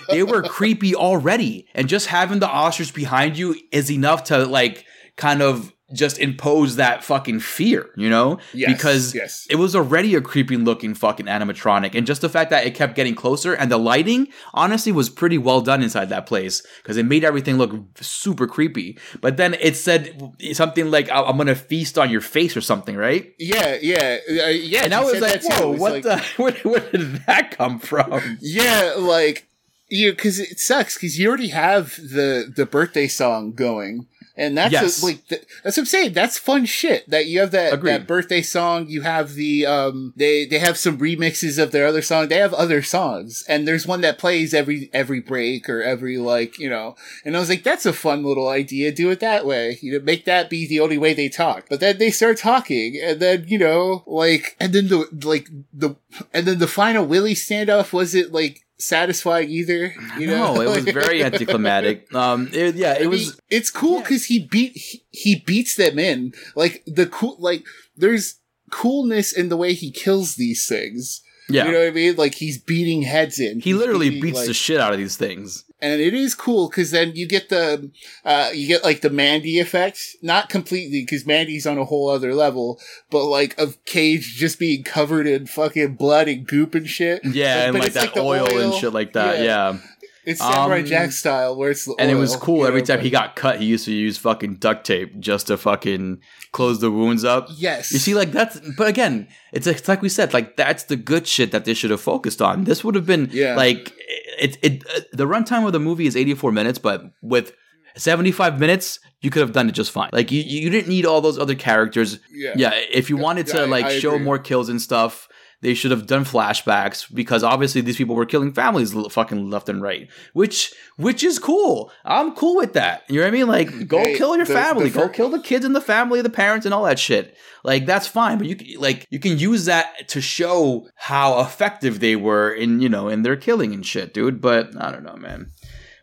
they 0.09 0.23
were 0.23 0.41
creepy 0.41 0.95
already, 0.95 1.67
and 1.75 1.89
just 1.89 2.07
having 2.07 2.39
the 2.39 2.47
ostrich 2.49 2.93
behind 2.93 3.37
you 3.37 3.55
is 3.73 3.91
enough 3.91 4.25
to 4.25 4.45
like 4.45 4.85
kind 5.17 5.41
of 5.41 5.73
just 5.93 6.19
impose 6.19 6.75
that 6.75 7.03
fucking 7.03 7.39
fear, 7.39 7.89
you 7.95 8.09
know? 8.09 8.39
Yes, 8.53 8.71
because 8.73 9.15
yes. 9.15 9.47
it 9.49 9.55
was 9.55 9.75
already 9.75 10.15
a 10.15 10.21
creepy 10.21 10.57
looking 10.57 10.93
fucking 10.93 11.27
animatronic, 11.27 11.95
and 11.95 12.05
just 12.05 12.21
the 12.21 12.29
fact 12.29 12.49
that 12.49 12.65
it 12.65 12.75
kept 12.75 12.95
getting 12.95 13.15
closer 13.15 13.53
and 13.53 13.71
the 13.71 13.77
lighting 13.77 14.27
honestly 14.53 14.91
was 14.91 15.09
pretty 15.09 15.37
well 15.37 15.61
done 15.61 15.81
inside 15.81 16.09
that 16.09 16.25
place 16.25 16.61
because 16.83 16.97
it 16.97 17.05
made 17.05 17.23
everything 17.23 17.57
look 17.57 17.73
super 18.01 18.47
creepy. 18.47 18.97
But 19.21 19.37
then 19.37 19.53
it 19.55 19.75
said 19.75 20.33
something 20.53 20.91
like, 20.91 21.09
"I- 21.09 21.23
"I'm 21.23 21.37
gonna 21.37 21.55
feast 21.55 21.97
on 21.97 22.09
your 22.09 22.21
face" 22.21 22.57
or 22.57 22.61
something, 22.61 22.95
right? 22.95 23.33
yeah, 23.39 23.77
yeah, 23.81 24.17
uh, 24.29 24.47
yeah. 24.47 24.83
And 24.83 24.93
I 24.93 25.03
was 25.03 25.21
like, 25.21 25.41
"Whoa, 25.43 25.71
what 25.71 25.91
like- 25.93 26.03
the? 26.03 26.17
Where, 26.37 26.53
where 26.63 26.91
did 26.91 27.25
that 27.27 27.55
come 27.57 27.79
from?" 27.79 28.37
Yeah, 28.41 28.95
like 28.97 29.47
you 29.89 30.11
because 30.11 30.39
it 30.39 30.59
sucks 30.59 30.95
because 30.95 31.17
you 31.17 31.27
already 31.27 31.49
have 31.49 31.95
the 31.95 32.51
the 32.53 32.65
birthday 32.65 33.07
song 33.07 33.53
going. 33.53 34.07
And 34.37 34.55
that's 34.57 34.71
Yes. 34.71 35.01
a, 35.01 35.05
like 35.07 35.27
th- 35.27 35.41
that's 35.63 35.77
what 35.77 35.81
I'm 35.81 35.85
saying. 35.87 36.13
That's 36.13 36.37
fun 36.37 36.65
shit. 36.65 37.09
That 37.09 37.25
you 37.25 37.39
have 37.39 37.51
that 37.51 37.73
Agreed. 37.73 37.91
that 37.91 38.07
birthday 38.07 38.41
song. 38.43 38.87
You 38.87 39.01
have 39.01 39.33
the 39.33 39.65
um 39.65 40.13
they 40.15 40.45
they 40.45 40.59
have 40.59 40.77
some 40.77 40.99
remixes 40.99 41.61
of 41.61 41.71
their 41.71 41.87
other 41.87 42.01
song. 42.03 42.27
They 42.27 42.37
have 42.37 42.53
other 42.53 42.81
songs, 42.83 43.43
and 43.49 43.67
there's 43.67 43.87
one 43.87 44.01
that 44.01 44.19
plays 44.19 44.53
every 44.53 44.89
every 44.93 45.19
break 45.21 45.67
or 45.67 45.81
every 45.81 46.17
like 46.17 46.59
you 46.59 46.69
know. 46.69 46.95
And 47.25 47.35
I 47.35 47.39
was 47.39 47.49
like, 47.49 47.63
that's 47.63 47.85
a 47.87 47.93
fun 47.93 48.23
little 48.23 48.47
idea. 48.47 48.91
Do 48.91 49.09
it 49.09 49.19
that 49.21 49.45
way. 49.45 49.79
You 49.81 49.93
know, 49.93 50.05
make 50.05 50.25
that 50.25 50.49
be 50.49 50.67
the 50.67 50.79
only 50.81 50.99
way 50.99 51.13
they 51.15 51.29
talk. 51.29 51.65
But 51.67 51.79
then 51.79 51.97
they 51.97 52.11
start 52.11 52.37
talking, 52.37 52.99
and 53.03 53.19
then 53.19 53.45
you 53.47 53.57
know, 53.57 54.03
like, 54.05 54.55
and 54.59 54.71
then 54.71 54.87
the 54.87 55.07
like 55.25 55.49
the 55.73 55.95
and 56.31 56.45
then 56.45 56.59
the 56.59 56.67
final 56.67 57.05
Willie 57.05 57.33
standoff 57.33 57.91
was 57.91 58.13
it 58.13 58.31
like 58.31 58.66
satisfying 58.79 59.49
either. 59.49 59.93
You 60.17 60.27
know, 60.27 60.55
no, 60.55 60.61
it 60.61 60.69
was 60.69 60.85
very 60.93 61.23
anticlimactic. 61.23 62.13
Um, 62.13 62.49
it, 62.53 62.75
yeah, 62.75 62.93
it 62.93 63.03
I 63.05 63.07
was. 63.07 63.27
mean, 63.27 63.39
it's 63.49 63.69
cool 63.69 63.99
because 64.01 64.25
he 64.25 64.39
beat 64.47 64.73
he, 64.75 65.03
he 65.11 65.35
beats 65.45 65.75
them 65.75 65.97
in 65.99 66.33
like 66.55 66.83
the 66.85 67.05
cool 67.07 67.35
like 67.39 67.63
there's 67.95 68.39
coolness 68.71 69.31
in 69.31 69.49
the 69.49 69.57
way 69.57 69.73
he 69.73 69.91
kills 69.91 70.35
these 70.35 70.67
things. 70.67 71.21
Yeah, 71.49 71.65
You 71.65 71.71
know 71.71 71.79
what 71.79 71.87
I 71.87 71.91
mean? 71.91 72.15
Like 72.17 72.35
he's 72.35 72.57
beating 72.61 73.03
heads 73.03 73.39
in. 73.39 73.61
he 73.61 73.69
He's 73.71 73.77
literally 73.77 74.09
beating, 74.09 74.21
beats 74.23 74.37
like- 74.39 74.47
the 74.47 74.53
shit 74.53 74.79
out 74.81 74.91
of 74.91 74.97
these 74.97 75.15
things. 75.15 75.63
And 75.81 76.01
it 76.01 76.13
is 76.13 76.33
cool 76.35 76.69
because 76.69 76.91
then 76.91 77.13
you 77.15 77.27
get 77.27 77.49
the 77.49 77.91
uh 78.25 78.49
you 78.53 78.67
get 78.67 78.83
like 78.83 79.01
the 79.01 79.09
Mandy 79.09 79.59
effect, 79.59 79.99
not 80.21 80.49
completely 80.49 81.01
because 81.01 81.25
Mandy's 81.25 81.67
on 81.67 81.77
a 81.77 81.85
whole 81.85 82.09
other 82.09 82.33
level, 82.33 82.79
but 83.09 83.25
like 83.25 83.57
of 83.59 83.83
Cage 83.85 84.35
just 84.35 84.59
being 84.59 84.83
covered 84.83 85.27
in 85.27 85.45
fucking 85.47 85.95
blood 85.95 86.27
and 86.27 86.47
goop 86.47 86.75
and 86.75 86.87
shit. 86.87 87.23
Yeah, 87.23 87.65
and 87.65 87.73
but 87.73 87.83
like 87.83 87.93
that 87.93 88.13
the 88.13 88.21
oil, 88.21 88.47
and 88.59 88.73
shit 88.73 88.93
like 88.93 89.13
that. 89.13 89.39
Yeah. 89.39 89.45
Yeah. 89.73 89.77
It's 90.25 90.41
Samurai 90.41 90.79
Um, 90.79 90.85
Jack 90.85 91.13
style 91.13 91.55
where 91.55 91.71
it's 91.71 91.85
the 91.85 91.95
And 91.97 92.11
it 92.11 92.15
was 92.15 92.35
cool 92.35 92.57
you 92.57 92.67
every 92.67 92.81
know, 92.81 92.85
time 92.87 92.99
he 92.99 93.09
got 93.09 93.37
cut. 93.37 93.61
He 93.61 93.65
used 93.65 93.85
to 93.85 93.93
use 93.93 94.17
fucking 94.17 94.55
duct 94.55 94.85
tape 94.85 95.17
just 95.21 95.47
to 95.47 95.55
fucking 95.55 96.19
close 96.51 96.81
the 96.81 96.91
wounds 96.91 97.23
up. 97.23 97.47
Yes, 97.55 97.93
You 97.93 97.99
see, 97.99 98.13
like 98.13 98.33
that's, 98.33 98.59
but 98.75 98.89
again, 98.89 99.29
it's, 99.53 99.67
it's 99.67 99.87
like 99.87 100.01
we 100.01 100.09
said, 100.09 100.33
like 100.33 100.57
that's 100.57 100.83
the 100.83 100.97
good 100.97 101.27
shit 101.27 101.51
that 101.53 101.63
they 101.63 101.73
should 101.73 101.91
have 101.91 102.01
focused 102.01 102.41
on. 102.41 102.65
This 102.65 102.83
would 102.83 102.95
have 102.95 103.05
been 103.05 103.29
Yeah. 103.31 103.55
like 103.55 103.93
it. 104.39 104.57
It 104.61 104.83
uh, 104.95 105.01
the 105.13 105.25
runtime 105.25 105.65
of 105.65 105.73
the 105.73 105.79
movie 105.79 106.07
is 106.07 106.15
eighty 106.15 106.33
four 106.33 106.51
minutes, 106.51 106.79
but 106.79 107.03
with 107.21 107.53
seventy 107.95 108.31
five 108.31 108.59
minutes, 108.59 108.99
you 109.21 109.29
could 109.29 109.41
have 109.41 109.51
done 109.53 109.67
it 109.69 109.73
just 109.73 109.91
fine. 109.91 110.09
Like 110.13 110.31
you, 110.31 110.41
you 110.41 110.69
didn't 110.69 110.87
need 110.89 111.05
all 111.05 111.21
those 111.21 111.37
other 111.39 111.55
characters. 111.55 112.19
yeah. 112.31 112.53
Yeah, 112.55 112.71
if 112.91 113.09
you 113.09 113.17
wanted 113.17 113.47
to 113.47 113.61
I- 113.61 113.65
like 113.65 113.85
I 113.85 113.99
show 113.99 114.17
more 114.19 114.39
kills 114.39 114.69
and 114.69 114.81
stuff, 114.81 115.27
they 115.61 115.73
should 115.73 115.91
have 115.91 116.05
done 116.05 116.23
flashbacks 116.23 117.11
because 117.13 117.43
obviously 117.43 117.81
these 117.81 117.97
people 117.97 118.15
were 118.15 118.25
killing 118.25 118.53
families 118.53 118.93
fucking 119.11 119.49
left 119.49 119.69
and 119.69 119.81
right, 119.81 120.07
which 120.33 120.73
which 120.97 121.23
is 121.23 121.39
cool. 121.39 121.91
I'm 122.05 122.35
cool 122.35 122.55
with 122.57 122.73
that. 122.73 123.03
You 123.09 123.15
know 123.15 123.21
what 123.23 123.27
I 123.27 123.31
mean? 123.31 123.47
Like, 123.47 123.87
go 123.87 123.97
Hey, 123.99 124.15
kill 124.17 124.35
your 124.35 124.45
the- 124.45 124.53
family, 124.53 124.89
the 124.89 124.99
go 124.99 125.09
kill 125.09 125.29
the 125.29 125.41
kids 125.41 125.65
and 125.65 125.75
the 125.75 125.81
family, 125.81 126.21
the 126.21 126.29
parents, 126.29 126.65
and 126.65 126.73
all 126.73 126.83
that 126.85 126.99
shit. 126.99 127.35
Like 127.63 127.85
that's 127.85 128.07
fine, 128.07 128.37
but 128.37 128.47
you 128.47 128.79
like 128.79 129.07
you 129.09 129.19
can 129.19 129.37
use 129.39 129.65
that 129.65 130.07
to 130.09 130.21
show 130.21 130.87
how 130.95 131.39
effective 131.41 131.99
they 131.99 132.15
were 132.15 132.51
in 132.53 132.79
you 132.81 132.87
know 132.89 133.09
in 133.09 133.23
their 133.23 133.35
killing 133.35 133.73
and 133.73 133.85
shit, 133.85 134.13
dude. 134.13 134.39
But 134.41 134.79
I 134.81 134.91
don't 134.91 135.03
know, 135.03 135.15
man. 135.17 135.51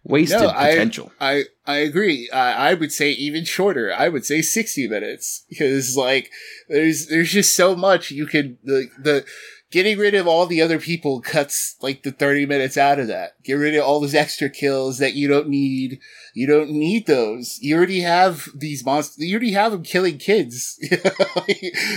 Wasted 0.05 0.41
No, 0.41 0.49
I- 0.49 0.71
potential. 0.73 1.13
I 1.21 1.45
I 1.67 1.77
agree. 1.79 2.29
I, 2.31 2.71
I 2.71 2.75
would 2.75 2.93
say 2.93 3.11
even 3.13 3.45
shorter. 3.45 3.93
I 3.93 4.09
would 4.09 4.25
say 4.27 4.43
sixty 4.43 4.87
minutes 4.87 5.45
because 5.49 5.97
like 5.97 6.31
there's 6.69 7.07
there's 7.07 7.31
just 7.33 7.57
so 7.57 7.75
much 7.75 8.11
you 8.11 8.27
could 8.27 8.59
the 8.63 8.89
the 9.03 9.25
getting 9.71 9.99
rid 9.99 10.15
of 10.15 10.29
all 10.29 10.47
the 10.47 10.61
other 10.63 10.79
people 10.79 11.21
cuts 11.23 11.75
like 11.81 12.03
the 12.03 12.13
thirty 12.13 12.45
minutes 12.45 12.77
out 12.77 12.99
of 12.99 13.07
that. 13.09 13.43
Get 13.43 13.55
rid 13.55 13.75
of 13.75 13.85
all 13.85 13.99
those 14.01 14.15
extra 14.15 14.51
kills 14.51 14.99
that 14.99 15.15
you 15.15 15.27
don't 15.27 15.49
need. 15.49 16.01
You 16.35 16.47
don't 16.47 16.71
need 16.71 17.07
those. 17.07 17.59
You 17.63 17.75
already 17.77 18.01
have 18.03 18.49
these 18.55 18.85
monsters. 18.85 19.25
You 19.25 19.35
already 19.37 19.53
have 19.53 19.73
them 19.73 19.83
killing 19.85 20.19
kids. 20.19 20.79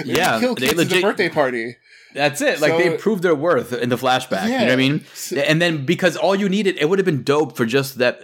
Yeah, 0.05 0.39
kill 0.39 0.55
they 0.55 0.67
kids 0.67 0.71
at 0.71 0.77
the 0.77 0.83
legit- 0.95 1.01
birthday 1.01 1.29
party. 1.29 1.75
That's 2.13 2.41
it. 2.41 2.59
Like 2.59 2.71
So- 2.71 2.77
they 2.79 2.97
proved 2.97 3.23
their 3.23 3.35
worth 3.35 3.73
in 3.73 3.89
the 3.89 3.97
flashback. 3.97 4.45
You 4.45 4.51
know 4.59 4.65
what 4.65 4.71
I 4.71 4.75
mean? 4.75 5.03
And 5.45 5.61
then 5.61 5.85
because 5.85 6.15
all 6.17 6.35
you 6.35 6.49
needed, 6.49 6.77
it 6.79 6.89
would 6.89 6.99
have 6.99 7.05
been 7.05 7.23
dope 7.23 7.55
for 7.57 7.65
just 7.65 7.97
that, 7.99 8.21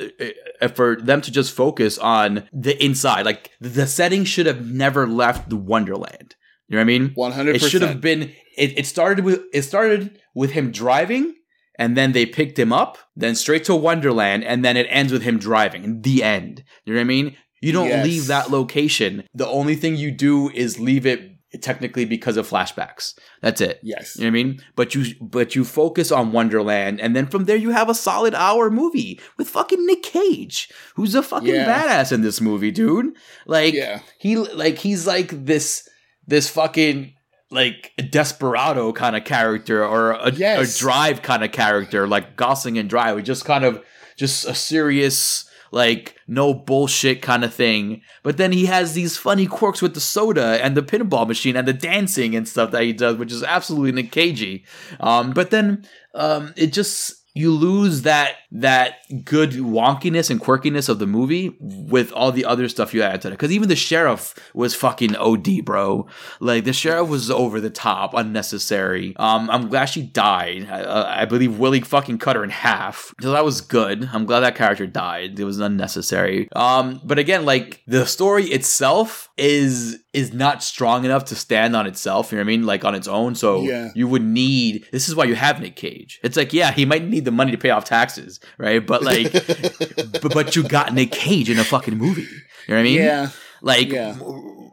uh, 0.62 0.68
for 0.70 0.96
them 0.96 1.22
to 1.22 1.32
just 1.32 1.52
focus 1.54 1.98
on 1.98 2.48
the 2.52 2.82
inside. 2.84 3.26
Like 3.26 3.52
the 3.60 3.86
setting 3.88 4.24
should 4.26 4.46
have 4.46 4.66
never 4.66 5.08
left 5.08 5.50
the 5.50 5.58
Wonderland. 5.58 6.36
You 6.70 6.78
know 6.78 6.80
what 6.80 6.82
I 6.82 6.86
mean? 6.86 7.12
One 7.16 7.32
hundred 7.34 7.58
It 7.58 7.62
should 7.62 7.82
have 7.82 8.02
been. 8.02 8.32
It, 8.58 8.78
it 8.80 8.86
started 8.88 9.26
with 9.26 9.42
it 9.54 9.64
started 9.64 10.20
with 10.34 10.52
him 10.52 10.72
driving, 10.72 11.36
and 11.78 11.96
then 11.98 12.14
they 12.14 12.26
picked 12.26 12.58
him 12.58 12.72
up, 12.72 12.98
then 13.16 13.36
straight 13.36 13.66
to 13.66 13.76
Wonderland, 13.76 14.44
and 14.44 14.64
then 14.64 14.78
it 14.78 14.88
ends 14.90 15.12
with 15.12 15.24
him 15.24 15.38
driving. 15.38 16.02
The 16.02 16.24
end. 16.24 16.64
You 16.86 16.94
know 16.94 17.00
what 17.00 17.02
I 17.02 17.06
mean? 17.06 17.36
You 17.62 17.72
don't 17.74 17.88
Yes. 17.90 18.06
leave 18.06 18.28
that 18.28 18.50
location. 18.52 19.24
The 19.34 19.48
only 19.48 19.76
thing 19.76 19.96
you 19.98 20.12
do 20.12 20.50
is 20.50 20.80
leave 20.80 21.06
it 21.06 21.33
technically 21.62 22.06
because 22.06 22.38
of 22.38 22.50
flashbacks. 22.50 23.14
That's 23.42 23.62
it. 23.62 23.80
Yes. 23.84 24.16
You 24.16 24.24
know 24.24 24.28
what 24.28 24.30
I 24.30 24.44
mean? 24.44 24.62
But 24.76 24.96
you 24.96 25.16
but 25.22 25.56
you 25.56 25.64
focus 25.64 26.12
on 26.12 26.32
Wonderland 26.32 27.00
and 27.00 27.16
then 27.16 27.28
from 27.28 27.46
there 27.46 27.56
you 27.56 27.72
have 27.72 27.90
a 27.90 27.96
solid 27.96 28.34
hour 28.34 28.70
movie 28.70 29.20
with 29.38 29.50
fucking 29.50 29.86
Nic 29.86 30.04
Cage, 30.04 30.70
who's 30.96 31.16
a 31.16 31.22
fucking 31.24 31.54
Yeah. 31.54 31.66
badass 31.66 32.12
in 32.12 32.22
this 32.22 32.42
movie, 32.42 32.72
dude. 32.72 33.14
Like 33.46 33.74
Yeah. 33.74 34.00
he 34.18 34.36
like 34.38 34.78
he's 34.80 35.06
like 35.06 35.46
this 35.46 35.88
this 36.26 36.50
fucking 36.50 37.14
like 37.52 37.92
desperado 38.10 38.92
kind 38.94 39.16
of 39.16 39.24
character 39.26 39.86
or 39.86 40.12
a, 40.14 40.32
Yes. 40.32 40.76
a 40.76 40.80
drive 40.80 41.22
kind 41.22 41.44
of 41.44 41.52
character 41.52 42.08
like 42.08 42.36
Gosling 42.36 42.78
and 42.80 42.90
Drive, 42.90 43.22
just 43.24 43.46
kind 43.46 43.64
of 43.64 43.84
just 44.18 44.46
a 44.46 44.56
serious 44.56 45.46
like 45.74 46.16
no 46.28 46.54
bullshit 46.54 47.24
kind 47.24 47.44
of 47.44 47.52
thing. 47.52 48.04
But 48.22 48.38
then 48.38 48.52
he 48.52 48.68
has 48.68 48.94
these 48.94 49.18
funny 49.18 49.48
quirks 49.48 49.82
with 49.82 49.96
the 49.96 50.00
soda 50.00 50.64
and 50.64 50.78
the 50.78 50.84
pinball 50.84 51.28
machine 51.28 51.56
and 51.56 51.68
the 51.68 51.74
dancing 51.74 52.36
and 52.36 52.48
stuff 52.48 52.70
that 52.72 52.84
he 52.84 52.94
does, 52.94 53.18
which 53.18 53.32
is 53.32 53.44
absolutely 53.44 53.92
Nick 53.92 54.12
Cagey. 54.12 54.66
Um, 55.00 55.34
but 55.34 55.50
then 55.50 55.86
um, 56.14 56.54
it 56.56 56.74
just 56.74 57.23
you 57.36 57.52
lose 57.52 58.04
that 58.04 58.36
that 58.52 58.98
good 59.26 59.52
wonkiness 59.52 60.30
and 60.30 60.40
quirkiness 60.40 60.88
of 60.88 61.00
the 61.00 61.08
movie 61.08 61.56
with 61.60 62.12
all 62.12 62.32
the 62.32 62.46
other 62.46 62.70
stuff 62.70 62.94
you 62.94 63.02
add 63.02 63.22
to 63.22 63.30
it. 63.30 63.32
Because 63.32 63.52
even 63.52 63.70
the 63.70 63.76
sheriff 63.76 64.36
was 64.54 64.76
fucking 64.76 65.16
OD, 65.16 65.66
bro. 65.66 66.06
Like 66.40 66.64
the 66.64 66.74
sheriff 66.74 67.10
was 67.10 67.32
over 67.32 67.60
the 67.60 67.72
top, 67.72 68.14
unnecessary. 68.14 69.16
Um, 69.18 69.50
I'm 69.50 69.70
glad 69.70 69.86
she 69.86 70.04
died. 70.04 70.70
I, 70.70 71.22
I 71.22 71.26
believe 71.26 71.58
Willie 71.58 71.82
fucking 71.82 72.20
cut 72.20 72.36
her 72.36 72.44
in 72.44 72.52
half. 72.52 73.14
So 73.22 73.32
that 73.32 73.44
was 73.44 73.62
good. 73.62 74.10
I'm 74.14 74.26
glad 74.26 74.42
that 74.42 74.56
character 74.56 74.86
died. 74.86 75.40
It 75.40 75.46
was 75.46 75.60
unnecessary. 75.60 76.50
Um, 76.56 77.02
but 77.04 77.18
again, 77.18 77.46
like 77.46 77.82
the 77.88 78.06
story 78.06 78.46
itself 78.46 79.30
is 79.38 79.98
is 80.14 80.32
not 80.32 80.62
strong 80.62 81.06
enough 81.06 81.26
to 81.26 81.36
stand 81.36 81.76
on 81.76 81.88
itself. 81.88 82.32
You 82.32 82.38
know 82.38 82.42
what 82.44 82.46
I 82.46 82.56
mean? 82.58 82.66
Like 82.66 82.86
on 82.86 82.94
its 82.96 83.08
own. 83.08 83.34
So 83.36 83.64
Yeah. 83.64 83.90
you 83.96 84.08
would 84.08 84.22
need. 84.24 84.86
This 84.92 85.10
is 85.10 85.16
why 85.16 85.24
you 85.26 85.36
have 85.36 85.60
Nic 85.60 85.76
Cage. 85.76 86.20
It's 86.24 86.38
like 86.38 86.54
yeah, 86.54 86.72
he 86.72 86.86
might 86.86 87.04
need 87.06 87.26
the 87.26 87.32
money 87.32 87.52
to 87.52 87.58
pay 87.58 87.72
off 87.72 87.86
taxes, 87.86 88.40
right? 88.60 88.86
But 88.86 89.02
like, 89.04 89.32
but, 90.22 90.34
but 90.34 90.56
you 90.56 90.64
got 90.64 90.94
Nic 90.94 91.12
Cage 91.12 91.50
in 91.50 91.58
a 91.58 91.64
fucking 91.64 91.98
movie. 91.98 92.22
You 92.22 92.28
know 92.70 92.76
what 92.76 92.80
I 92.80 92.84
mean? 92.84 92.96
yeah. 92.96 93.30
Like, 93.62 93.90
Yeah. 93.90 94.18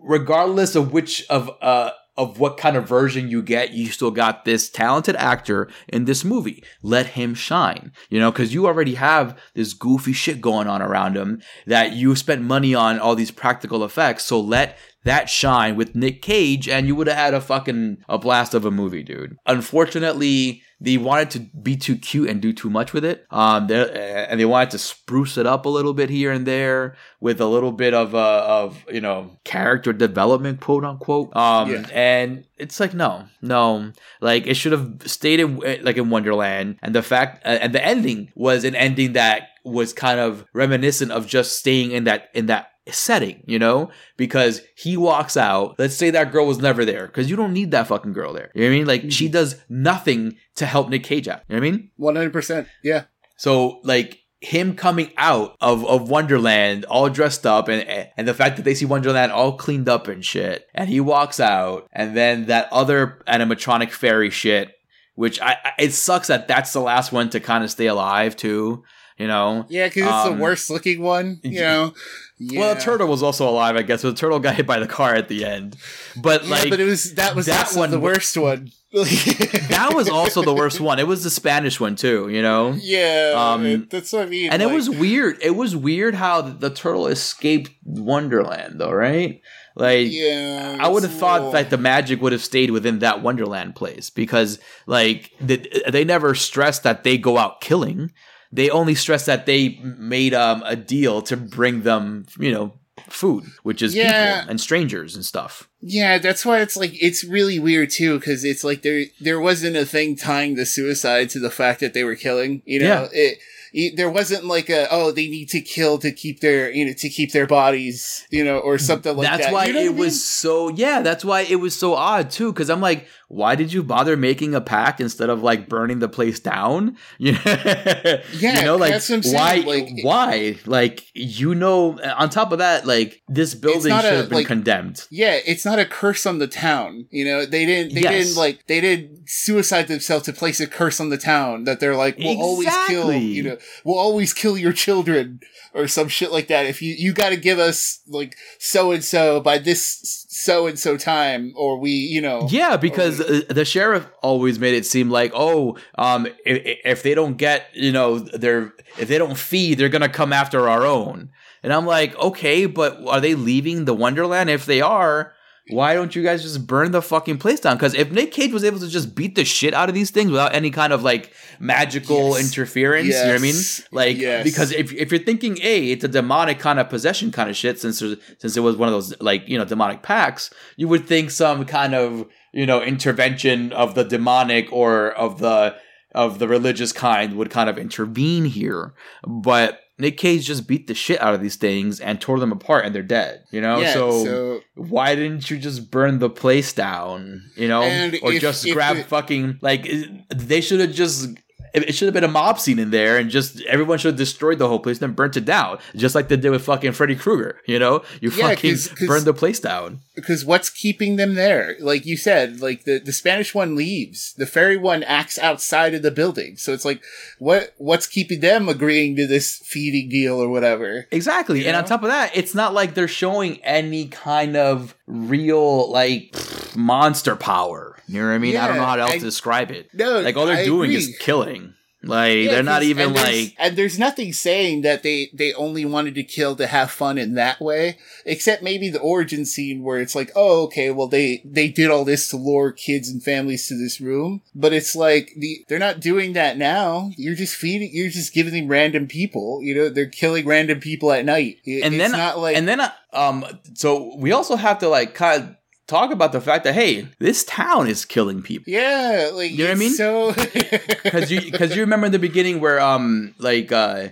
regardless 0.02 0.74
of 0.74 0.92
which 0.92 1.24
of 1.30 1.50
uh 1.62 1.90
of 2.16 2.38
what 2.38 2.56
kind 2.56 2.76
of 2.76 2.88
version 2.88 3.28
you 3.28 3.42
get, 3.42 3.72
you 3.72 3.86
still 3.86 4.11
got 4.11 4.44
this 4.44 4.68
talented 4.68 5.16
actor 5.16 5.70
in 5.88 6.04
this 6.04 6.24
movie. 6.24 6.62
Let 6.82 7.06
him 7.06 7.34
shine, 7.34 7.92
you 8.08 8.18
know, 8.18 8.30
because 8.30 8.52
you 8.52 8.66
already 8.66 8.94
have 8.94 9.38
this 9.54 9.72
goofy 9.72 10.12
shit 10.12 10.40
going 10.40 10.66
on 10.66 10.82
around 10.82 11.16
him 11.16 11.40
that 11.66 11.92
you 11.92 12.14
spent 12.16 12.42
money 12.42 12.74
on 12.74 12.98
all 12.98 13.14
these 13.14 13.30
practical 13.30 13.84
effects. 13.84 14.24
So 14.24 14.40
let 14.40 14.78
that 15.04 15.30
shine 15.30 15.76
with 15.76 15.94
Nic 15.94 16.20
Cage, 16.20 16.68
and 16.68 16.86
you 16.86 16.94
would 16.94 17.06
have 17.06 17.16
had 17.16 17.34
a 17.34 17.40
fucking 17.40 17.98
a 18.08 18.18
blast 18.18 18.52
of 18.52 18.64
a 18.64 18.70
movie, 18.70 19.02
dude. 19.02 19.36
Unfortunately, 19.46 20.62
they 20.83 20.97
wanted 20.97 21.31
to 21.33 21.41
be 21.61 21.76
too 21.76 21.97
cute 21.97 22.31
and 22.31 22.41
do 22.41 22.53
too 22.55 22.70
much 22.70 22.93
with 22.95 23.05
it. 23.05 23.26
Um, 23.31 23.70
and 23.70 24.41
they 24.41 24.47
wanted 24.47 24.70
to 24.70 24.78
spruce 24.78 25.37
it 25.37 25.47
up 25.47 25.66
a 25.66 25.68
little 25.68 25.93
bit 25.93 26.09
here 26.09 26.33
and 26.33 26.47
there 26.47 26.97
with 27.20 27.39
a 27.41 27.47
little 27.47 27.72
bit 27.72 27.93
of 27.93 28.14
uh, 28.14 28.45
of 28.47 28.83
you 28.91 29.01
know 29.01 29.39
character 29.45 29.93
development, 29.93 30.61
quote 30.61 30.85
unquote. 30.85 31.37
Um, 31.37 31.70
Yeah. 31.70 31.87
and 31.93 32.45
it's 32.57 32.81
like 32.81 32.95
no, 32.95 33.26
no, 33.43 33.93
like 34.20 34.47
it 34.47 34.55
should 34.55 34.72
have 34.72 35.03
stayed 35.07 35.41
in 35.41 35.59
like 35.83 35.97
in 35.99 36.09
Wonderland. 36.11 36.76
And 36.83 36.95
the 36.95 37.03
fact 37.03 37.45
uh, 37.47 37.59
and 37.61 37.74
the 37.74 37.85
ending 37.85 38.33
was 38.35 38.64
an 38.64 38.74
ending 38.74 39.12
that 39.12 39.49
was 39.64 39.93
kind 39.93 40.18
of 40.18 40.47
reminiscent 40.55 41.12
of 41.12 41.26
just 41.26 41.59
staying 41.59 41.91
in 41.93 42.05
that 42.05 42.31
in 42.33 42.47
that 42.47 42.70
setting, 42.89 43.43
you 43.47 43.59
know, 43.59 43.91
because 44.16 44.62
he 44.76 44.97
walks 44.97 45.37
out. 45.37 45.76
Let's 45.78 45.95
say 45.97 46.11
that 46.11 46.33
girl 46.33 46.47
was 46.47 46.59
never 46.59 46.85
there 46.85 47.07
because 47.07 47.31
you 47.31 47.37
don't 47.37 47.53
need 47.53 47.70
that 47.72 47.87
fucking 47.87 48.12
girl 48.12 48.33
there. 48.33 48.51
You 48.55 48.62
know 48.62 48.68
what 48.68 48.74
I 48.74 48.78
mean? 48.78 48.87
Like 48.87 49.12
she 49.12 49.28
does 49.28 49.57
nothing 49.68 50.37
to 50.57 50.66
help 50.66 50.89
Nic 50.89 51.05
Cage 51.05 51.28
out. 51.28 51.43
You 51.49 51.57
know 51.57 51.61
what 51.61 51.66
I 51.68 51.70
mean? 51.70 51.91
One 51.97 52.16
hundred 52.16 52.33
percent. 52.33 52.68
Yeah. 52.83 53.05
So 53.37 53.81
like 53.85 54.18
him 54.41 54.74
coming 54.74 55.12
out 55.18 55.55
of, 55.61 55.85
of 55.87 56.09
Wonderland 56.09 56.87
all 56.87 57.11
dressed 57.11 57.47
up 57.47 57.68
and 57.68 57.83
and 58.16 58.26
the 58.26 58.33
fact 58.35 58.57
that 58.57 58.62
they 58.64 58.74
see 58.74 58.87
Wonderland 58.87 59.33
all 59.33 59.57
cleaned 59.57 59.89
up 59.89 60.09
and 60.09 60.24
shit 60.24 60.66
and 60.74 60.89
he 60.89 60.99
walks 60.99 61.39
out 61.39 61.87
and 61.93 62.16
then 62.16 62.47
that 62.47 62.66
other 62.72 63.22
animatronic 63.28 63.91
fairy 63.91 64.31
shit 64.31 64.72
which 65.14 65.39
I, 65.43 65.59
I 65.62 65.72
it 65.81 65.93
sucks 65.93 66.28
that 66.28 66.49
that's 66.49 66.72
the 66.72 66.81
last 66.81 67.12
one 67.12 67.28
to 67.31 67.41
kind 67.41 67.62
of 67.64 67.70
stay 67.70 67.85
alive 67.87 68.35
too 68.35 68.83
you 69.18 69.26
know 69.26 69.66
Yeah, 69.68 69.89
because 69.89 70.05
it's 70.05 70.11
Um, 70.12 70.37
the 70.39 70.43
worst 70.43 70.70
looking 70.70 71.03
one. 71.03 71.41
You 71.43 71.61
know. 71.61 71.95
Yeah. 72.43 72.61
well 72.61 72.74
the 72.74 72.80
turtle 72.80 73.07
was 73.07 73.22
also 73.22 73.47
alive 73.49 73.76
I 73.76 73.82
guess 73.82 74.01
but 74.03 74.11
the 74.11 74.16
turtle 74.16 74.41
got 74.41 74.55
hit 74.57 74.66
by 74.66 74.78
the 74.80 74.86
car 74.88 75.14
at 75.14 75.28
the 75.28 75.45
end 75.45 75.76
but 76.16 76.43
Yeah, 76.45 76.51
like 76.51 76.70
but 76.70 76.80
it 76.80 76.84
was 76.86 77.14
that 77.14 77.36
was 77.36 77.47
that 77.47 77.72
one 77.74 77.91
the 77.91 78.01
worst 78.01 78.34
one. 78.36 78.72
that 78.93 79.93
was 79.95 80.09
also 80.09 80.43
the 80.43 80.55
worst 80.55 80.80
one 80.80 80.99
it 80.99 81.07
was 81.07 81.22
the 81.22 81.30
Spanish 81.30 81.78
one 81.78 81.97
too 81.97 82.28
you 82.28 82.43
know 82.43 82.72
Yeah, 82.80 83.34
Um, 83.36 83.66
it- 83.66 83.91
that's 83.91 84.12
what 84.12 84.22
I 84.22 84.26
mean. 84.26 84.51
and 84.51 84.62
it 84.62 84.70
was 84.70 84.88
weird. 84.91 85.38
It 85.43 85.55
was 85.55 85.76
weird 85.76 86.14
how 86.14 86.41
the, 86.43 86.53
the 86.53 86.70
turtle 86.70 87.07
escaped 87.07 87.70
Wonderland, 87.84 88.80
though, 88.80 88.91
right? 88.93 89.41
Like, 89.76 90.09
Yeah, 90.11 90.76
I 90.80 90.88
would 90.88 91.03
have 91.05 91.12
thought 91.14 91.41
little- 91.41 91.53
that 91.53 91.70
the 91.70 91.78
magic 91.78 92.20
would 92.20 92.32
have 92.32 92.43
stayed 92.43 92.70
within 92.70 92.99
that 93.01 93.22
Wonderland 93.22 93.76
place 93.76 94.11
because, 94.11 94.59
like, 94.86 95.30
the, 95.41 95.57
they 95.88 96.05
never 96.05 96.34
stressed 96.34 96.82
that 96.82 97.05
they 97.05 97.16
go 97.16 97.38
out 97.38 97.61
killing. 97.61 98.11
They 98.53 98.68
only 98.70 98.94
stress 98.94 99.26
that 99.26 99.46
they 99.46 99.78
made 99.82 100.34
um, 100.34 100.62
a 100.66 100.74
deal 100.76 101.22
to 101.22 101.36
bring 101.36 101.82
them, 101.82 102.26
you 102.38 102.51
know, 102.53 102.74
food, 103.09 103.44
which 103.62 103.80
is 103.82 103.94
Yeah. 103.94 104.40
people 104.40 104.51
and 104.51 104.61
strangers 104.61 105.14
and 105.14 105.24
stuff. 105.24 105.68
Yeah, 105.80 106.18
that's 106.18 106.44
why 106.44 106.61
it's 106.61 106.76
like 106.76 106.92
it's 107.03 107.24
really 107.24 107.59
weird 107.59 107.90
too, 107.90 108.18
because 108.18 108.44
it's 108.44 108.64
like 108.64 108.82
there 108.82 109.05
there 109.20 109.40
wasn't 109.40 109.76
a 109.76 109.86
thing 109.86 110.16
tying 110.16 110.55
the 110.57 110.66
suicide 110.66 111.30
to 111.30 111.38
the 111.38 111.51
fact 111.51 111.80
that 111.80 111.94
they 111.94 112.05
were 112.05 112.16
killing. 112.16 112.62
You 112.66 112.80
know, 112.80 112.86
Yeah. 112.86 113.09
it, 113.12 113.38
it 113.72 113.96
there 113.96 114.11
wasn't 114.11 114.44
like 114.44 114.68
a 114.68 114.88
oh 114.90 115.12
they 115.12 115.28
need 115.28 115.48
to 115.51 115.61
kill 115.61 115.96
to 115.98 116.11
keep 116.11 116.40
their 116.40 116.70
you 116.72 116.84
know 116.84 116.92
to 116.98 117.09
keep 117.09 117.30
their 117.32 117.46
bodies 117.46 118.26
you 118.28 118.44
know 118.44 118.59
or 118.59 118.78
something 118.78 119.16
like 119.16 119.28
that's 119.28 119.38
that. 119.38 119.42
That's 119.44 119.53
why 119.53 119.66
You 119.66 119.72
know 119.74 119.80
it 119.80 119.84
I 119.86 119.88
mean? 119.90 119.96
was 119.96 120.24
so 120.24 120.70
yeah 120.70 121.03
that's 121.03 121.24
why 121.24 121.42
it 121.42 121.55
was 121.61 121.78
so 121.78 121.94
odd 121.94 122.32
too 122.32 122.53
because 122.53 122.68
i'm 122.68 122.80
like 122.80 123.07
why 123.33 123.55
did 123.55 123.72
you 123.72 123.81
bother 123.85 124.16
making 124.16 124.57
a 124.57 124.61
pact 124.61 125.01
instead 125.01 125.31
of 125.31 125.41
like 125.41 125.68
burning 125.68 126.01
the 126.01 126.09
place 126.09 126.41
down 126.41 126.97
you 127.18 127.33
know, 127.33 127.39
Yeah, 127.45 128.59
you 128.61 128.64
know 128.64 128.76
like 128.76 128.91
that's 128.91 129.09
what 129.09 129.24
I'm 129.24 129.33
why 129.33 129.55
like- 129.66 129.91
why 130.03 130.57
like 130.66 131.07
you 131.14 131.55
know 131.55 131.97
on 132.16 132.28
top 132.28 132.51
of 132.51 132.59
that 132.59 132.87
like 132.87 133.22
this 133.28 133.55
building 133.55 133.93
should 133.95 134.05
a, 134.05 134.16
have 134.16 134.28
been 134.28 134.39
like- 134.39 134.47
condemned 134.49 135.07
Yeah, 135.11 135.39
it's 135.47 135.64
not 135.64 135.78
a 135.78 135.85
curse 135.87 136.26
on 136.26 136.39
the 136.39 136.49
town. 136.49 137.07
You 137.11 137.24
know, 137.24 137.47
they 137.47 137.64
didn't. 137.66 137.95
They 137.95 138.01
Yes. 138.03 138.12
didn't 138.26 138.37
like. 138.37 138.66
They 138.66 138.81
didn't 138.81 139.28
suicide 139.28 139.87
themselves 139.89 140.24
to 140.24 140.33
place 140.33 140.59
a 140.61 140.66
curse 140.66 140.99
on 141.01 141.09
the 141.11 141.18
town. 141.18 141.64
That 141.64 141.78
they're 141.81 141.95
like, 141.97 142.18
we'll 142.18 142.41
always 142.41 142.68
kill. 142.89 143.12
You 143.12 143.43
know, 143.43 143.59
we'll 143.85 143.99
always 143.99 144.33
kill 144.35 144.57
your 144.59 144.72
children 144.72 145.41
or 145.74 145.87
some 145.89 146.09
shit 146.09 146.33
like 146.33 146.49
that. 146.49 146.66
If 146.66 146.83
you 146.83 146.95
you 146.99 147.12
got 147.12 147.31
to 147.31 147.37
give 147.37 147.59
us 147.59 148.01
like 148.09 148.35
so 148.59 148.91
and 148.93 149.05
so 149.05 149.41
by 149.41 149.59
this 149.59 150.26
so 150.41 150.66
and 150.66 150.78
so 150.78 150.97
time, 150.97 151.53
or 151.57 151.78
we, 151.78 151.91
you 151.91 152.20
know, 152.20 152.47
Yeah, 152.51 152.76
because 152.76 153.20
uh, 153.20 153.43
the 153.49 153.64
sheriff 153.64 154.07
always 154.22 154.59
made 154.59 154.74
it 154.74 154.86
seem 154.86 155.11
like, 155.11 155.32
oh, 155.34 155.76
um, 155.97 156.26
if, 156.47 156.78
if 156.84 157.03
they 157.03 157.14
don't 157.14 157.36
get, 157.36 157.66
you 157.74 157.93
know, 157.93 158.18
they're 158.18 158.72
if 158.99 159.09
they 159.09 159.18
don't 159.18 159.36
feed, 159.36 159.78
they're 159.78 159.88
gonna 159.88 160.09
come 160.09 160.32
after 160.32 160.68
our 160.68 160.84
own. 160.86 161.30
And 161.62 161.72
I'm 161.72 161.86
like, 161.86 162.16
okay, 162.16 162.64
but 162.66 163.07
are 163.07 163.20
they 163.20 163.34
leaving 163.34 163.84
the 163.84 163.95
Wonderland? 163.95 164.49
If 164.49 164.64
they 164.64 164.80
are, 164.80 165.34
why 165.73 165.95
don't 165.95 166.14
you 166.14 166.23
guys 166.23 166.43
just 166.43 166.66
burn 166.66 166.93
the 166.93 167.03
fucking 167.03 167.39
place 167.39 167.61
down? 167.61 167.77
Because 167.77 167.95
if 167.95 168.11
Nic 168.11 168.33
Cage 168.33 168.53
was 168.53 168.64
able 168.64 168.79
to 168.81 168.89
just 168.89 169.14
beat 169.14 169.35
the 169.35 169.45
shit 169.45 169.75
out 169.75 169.89
of 169.89 169.95
these 169.95 170.11
things 170.11 170.31
without 170.31 170.55
any 170.55 170.71
kind 170.71 170.93
of 170.93 171.03
like 171.03 171.33
magical 171.59 172.31
Yes. 172.37 172.41
interference, 172.53 173.07
you 173.09 173.12
know 173.14 173.27
what 173.29 173.35
I 173.35 173.39
mean? 173.39 173.55
Like, 173.93 174.16
Yes. 174.18 174.45
because 174.45 174.73
if 174.73 174.93
if 174.93 175.11
you're 175.11 175.21
thinking, 175.21 175.59
a, 175.62 175.91
it's 175.91 176.05
a 176.05 176.09
demonic 176.09 176.59
kind 176.59 176.79
of 176.79 176.89
possession 176.89 177.31
kind 177.31 177.49
of 177.51 177.57
shit, 177.57 177.79
since 177.81 178.01
there's, 178.01 178.16
since 178.39 178.57
it 178.57 178.61
was 178.61 178.77
one 178.77 178.89
of 178.89 178.93
those 178.95 179.18
like 179.21 179.49
you 179.49 179.59
know 179.59 179.64
demonic 179.64 180.03
packs, 180.03 180.51
you 180.77 180.89
would 180.89 181.07
think 181.07 181.31
some 181.31 181.64
kind 181.64 181.95
of 181.95 182.27
you 182.53 182.66
know 182.66 182.83
intervention 182.83 183.73
of 183.73 183.95
the 183.95 184.05
demonic 184.05 184.73
or 184.73 185.11
of 185.12 185.39
the 185.39 185.77
of 186.14 186.39
the 186.41 186.49
religious 186.49 186.93
kind 186.93 187.35
would 187.37 187.51
kind 187.51 187.71
of 187.71 187.79
intervene 187.79 188.45
here, 188.45 188.95
but. 189.27 189.81
Nic 190.01 190.16
Cage 190.16 190.46
just 190.46 190.66
beat 190.66 190.86
the 190.86 190.94
shit 190.94 191.20
out 191.20 191.34
of 191.34 191.40
these 191.40 191.57
things 191.57 192.01
and 192.01 192.20
tore 192.20 192.40
them 192.40 192.51
apart, 192.53 192.84
and 192.86 192.94
they're 192.94 193.03
dead. 193.03 193.44
You 193.51 193.61
know, 193.61 193.78
yeah. 193.78 193.92
so, 193.92 194.24
so 194.24 194.61
why 194.74 195.14
didn't 195.14 195.51
you 195.51 195.59
just 195.59 195.90
burn 195.90 196.18
the 196.18 196.30
place 196.30 196.72
down? 196.72 197.51
You 197.57 197.68
know, 197.68 197.82
or 198.22 198.32
if- 198.32 198.40
just 198.40 198.66
if 198.66 198.74
grab 198.74 198.96
it- 198.96 199.07
fucking 199.07 199.59
like 199.61 199.88
they 200.34 200.61
should 200.61 200.80
have 200.80 200.92
just. 200.92 201.28
It 201.73 201.95
should 201.95 202.07
have 202.07 202.14
been 202.14 202.25
a 202.25 202.29
mob 202.29 202.59
scene 202.59 202.79
in 202.79 202.91
there, 202.91 203.16
and 203.16 203.31
just 203.31 203.61
everyone 203.62 203.99
should 203.99 204.09
have 204.12 204.18
destroyed 204.18 204.59
the 204.59 204.68
whole 204.68 204.81
place, 204.81 204.99
then 204.99 205.12
burnt 205.12 205.37
it 205.37 205.45
down, 205.45 205.79
just 205.95 206.14
like 206.14 206.29
they 206.29 206.37
did 206.37 206.51
with 206.51 206.64
fucking 206.64 206.93
Freddy 206.93 207.14
Krueger. 207.16 207.61
You 207.66 207.79
know, 207.79 208.03
you 208.21 208.31
Yeah, 208.31 208.49
fucking 208.51 208.71
'cause- 208.73 208.89
'cause- 208.89 209.07
burned 209.09 209.25
the 209.25 209.35
place 209.35 209.61
down. 209.61 210.01
because 210.14 210.45
what's 210.45 210.68
keeping 210.68 211.16
them 211.16 211.35
there? 211.35 211.77
Like 211.81 212.05
you 212.05 212.16
said, 212.16 212.61
like 212.61 212.85
the, 212.85 212.99
the 212.99 213.12
Spanish 213.12 213.55
one 213.55 213.75
leaves, 213.77 214.35
the 214.37 214.47
fairy 214.47 214.77
one 214.77 215.03
acts 215.05 215.39
outside 215.39 215.95
of 215.95 216.03
the 216.03 216.11
building. 216.11 216.57
So 216.57 216.73
it's 216.73 216.85
like, 216.85 217.01
what 217.39 217.73
what's 217.79 218.07
keeping 218.07 218.41
them 218.41 218.68
agreeing 218.68 219.16
to 219.16 219.27
this 219.27 219.61
feeding 219.64 220.09
deal 220.11 220.35
or 220.43 220.49
whatever? 220.49 221.07
Exactly, 221.11 221.61
You 221.61 221.66
and 221.68 221.77
on 221.77 221.85
top 221.85 222.03
of 222.03 222.09
that, 222.11 222.33
it's 222.37 222.55
not 222.55 222.75
like 222.75 222.95
they're 222.95 223.09
showing 223.09 223.62
any 223.64 224.09
kind 224.09 224.57
of 224.57 224.95
real 225.07 225.91
like 225.91 226.35
monster 226.77 227.35
power. 227.37 227.89
You 228.12 228.20
know 228.22 228.28
what 228.28 228.34
I 228.34 228.38
mean? 228.38 228.56
I 228.56 228.66
don't 228.66 228.76
know 228.76 228.84
how 228.84 228.98
else 228.98 229.11
I- 229.12 229.18
to 229.18 229.24
describe 229.24 229.70
it. 229.70 229.88
No, 229.94 230.20
Like 230.20 230.36
all 230.36 230.46
they're 230.46 230.56
I 230.56 230.64
doing 230.64 230.90
agree. 230.90 230.96
is 230.96 231.16
killing. 231.18 231.74
Like 232.02 232.38
Yeah, 232.38 232.52
they're 232.52 232.62
not 232.62 232.82
even 232.82 233.08
and 233.08 233.14
like 233.14 233.54
and 233.58 233.76
there's 233.76 233.98
nothing 233.98 234.32
saying 234.32 234.80
that 234.82 235.02
they 235.02 235.28
they 235.34 235.52
only 235.52 235.84
wanted 235.84 236.14
to 236.14 236.22
kill 236.22 236.56
to 236.56 236.66
have 236.66 236.90
fun 236.90 237.18
in 237.18 237.34
that 237.34 237.61
way 237.61 237.98
except 238.24 238.62
maybe 238.62 238.88
the 238.88 238.98
origin 239.00 239.44
scene 239.44 239.82
where 239.82 240.00
it's 240.00 240.14
like 240.14 240.30
oh 240.34 240.62
okay 240.62 240.90
well 240.90 241.08
they 241.08 241.42
they 241.44 241.68
did 241.68 241.90
all 241.90 242.06
this 242.06 242.26
to 242.30 242.38
lure 242.38 242.72
kids 242.72 243.11
and 243.11 243.22
families 243.22 243.68
to 243.68 243.74
this 243.76 244.00
room 244.00 244.40
but 244.54 244.72
it's 244.72 244.96
like 244.96 245.32
the 245.36 245.62
they're 245.68 245.78
not 245.78 246.00
doing 246.00 246.32
that 246.32 246.56
now 246.56 247.11
you're 247.18 247.34
just 247.34 247.54
feeding 247.54 247.90
you're 247.92 248.08
just 248.08 248.32
giving 248.32 248.54
them 248.54 248.68
random 248.68 249.06
people 249.06 249.61
you 249.62 249.74
know 249.74 249.90
they're 249.90 250.06
killing 250.08 250.46
random 250.46 250.80
people 250.80 251.12
at 251.12 251.26
night 251.26 251.58
It- 251.66 251.84
and 251.84 251.92
it's 251.96 252.02
then 252.02 252.12
not 252.12 252.38
like 252.38 252.56
and 252.56 252.66
then 252.66 252.80
uh, 252.80 252.92
um 253.12 253.44
so 253.74 254.16
we 254.16 254.32
also 254.32 254.56
have 254.56 254.78
to 254.78 254.88
like 254.88 255.14
kind 255.14 255.42
of 255.42 255.56
talk 255.91 256.11
about 256.12 256.30
the 256.32 256.41
fact 256.41 256.62
that 256.64 256.74
hey 256.74 256.93
this 257.18 257.45
town 257.45 257.86
is 257.88 258.05
killing 258.05 258.41
people 258.43 258.72
yeah 258.72 259.30
like 259.32 259.51
You 259.51 259.64
know 259.64 259.70
what 259.70 259.76
I 259.76 259.84
mean? 259.84 259.95
so 259.95 260.32
because 261.05 261.30
you 261.32 261.41
because 261.51 261.74
you 261.74 261.80
remember 261.82 262.07
in 262.07 262.12
the 262.12 262.18
beginning 262.30 262.61
where 262.61 262.78
um 262.80 263.34
like 263.38 263.70
uh 263.72 264.09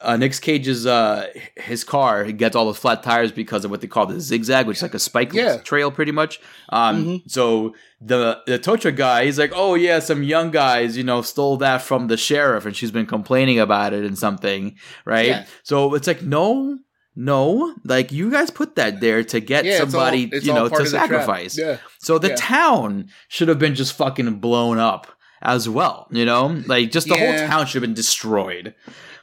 uh, 0.00 0.16
Nic 0.18 0.38
Cage's 0.46 0.84
uh 0.86 1.28
his 1.56 1.82
car 1.82 2.24
he 2.24 2.32
gets 2.34 2.54
all 2.54 2.66
the 2.66 2.74
flat 2.74 3.02
tires 3.02 3.32
because 3.32 3.64
of 3.64 3.70
what 3.70 3.80
they 3.80 3.86
call 3.86 4.04
the 4.06 4.20
zigzag, 4.20 4.66
which 4.66 4.76
is 4.78 4.82
like 4.82 4.92
a 4.92 4.98
spike 4.98 5.32
Yeah. 5.32 5.56
trail, 5.58 5.90
pretty 5.90 6.12
much. 6.12 6.40
Um, 6.68 6.96
Mhm. 7.04 7.22
so 7.30 7.74
the 8.02 8.38
the 8.46 8.58
Tocha 8.58 8.92
guy, 8.94 9.24
he's 9.24 9.38
like, 9.38 9.52
oh 9.54 9.74
yeah, 9.76 10.00
some 10.00 10.22
young 10.22 10.50
guys, 10.50 10.98
you 10.98 11.04
know, 11.04 11.22
stole 11.22 11.56
that 11.58 11.80
from 11.80 12.08
the 12.08 12.18
sheriff, 12.18 12.66
and 12.66 12.76
she's 12.76 12.90
been 12.90 13.06
complaining 13.06 13.58
about 13.58 13.94
it 13.94 14.04
and 14.04 14.18
something, 14.18 14.76
right? 15.06 15.28
Yeah. 15.28 15.44
So 15.62 15.94
it's 15.94 16.06
like, 16.06 16.20
no, 16.22 16.78
no, 17.16 17.74
like 17.84 18.10
you 18.12 18.30
guys 18.30 18.50
put 18.50 18.76
that 18.76 19.00
there 19.00 19.22
to 19.24 19.40
get 19.40 19.64
yeah, 19.64 19.72
it's 19.72 19.80
all- 19.82 19.90
somebody, 19.90 20.28
it's 20.32 20.44
you 20.46 20.52
know, 20.52 20.68
to 20.68 20.74
of 20.76 20.84
the 20.84 20.90
trap. 20.90 21.02
sacrifice. 21.08 21.56
yeah 21.58 21.76
So 21.98 22.18
the 22.18 22.30
Yeah. 22.30 22.36
town 22.36 23.08
should 23.28 23.48
have 23.48 23.58
been 23.58 23.74
just 23.74 23.92
fucking 23.94 24.34
blown 24.40 24.78
up 24.78 25.06
as 25.42 25.68
well, 25.68 26.08
you 26.10 26.24
know? 26.24 26.62
Like 26.66 26.90
just 26.90 27.08
the 27.08 27.16
whole 27.16 27.34
town 27.48 27.66
should 27.66 27.82
have 27.82 27.88
been 27.88 27.94
destroyed. 27.94 28.74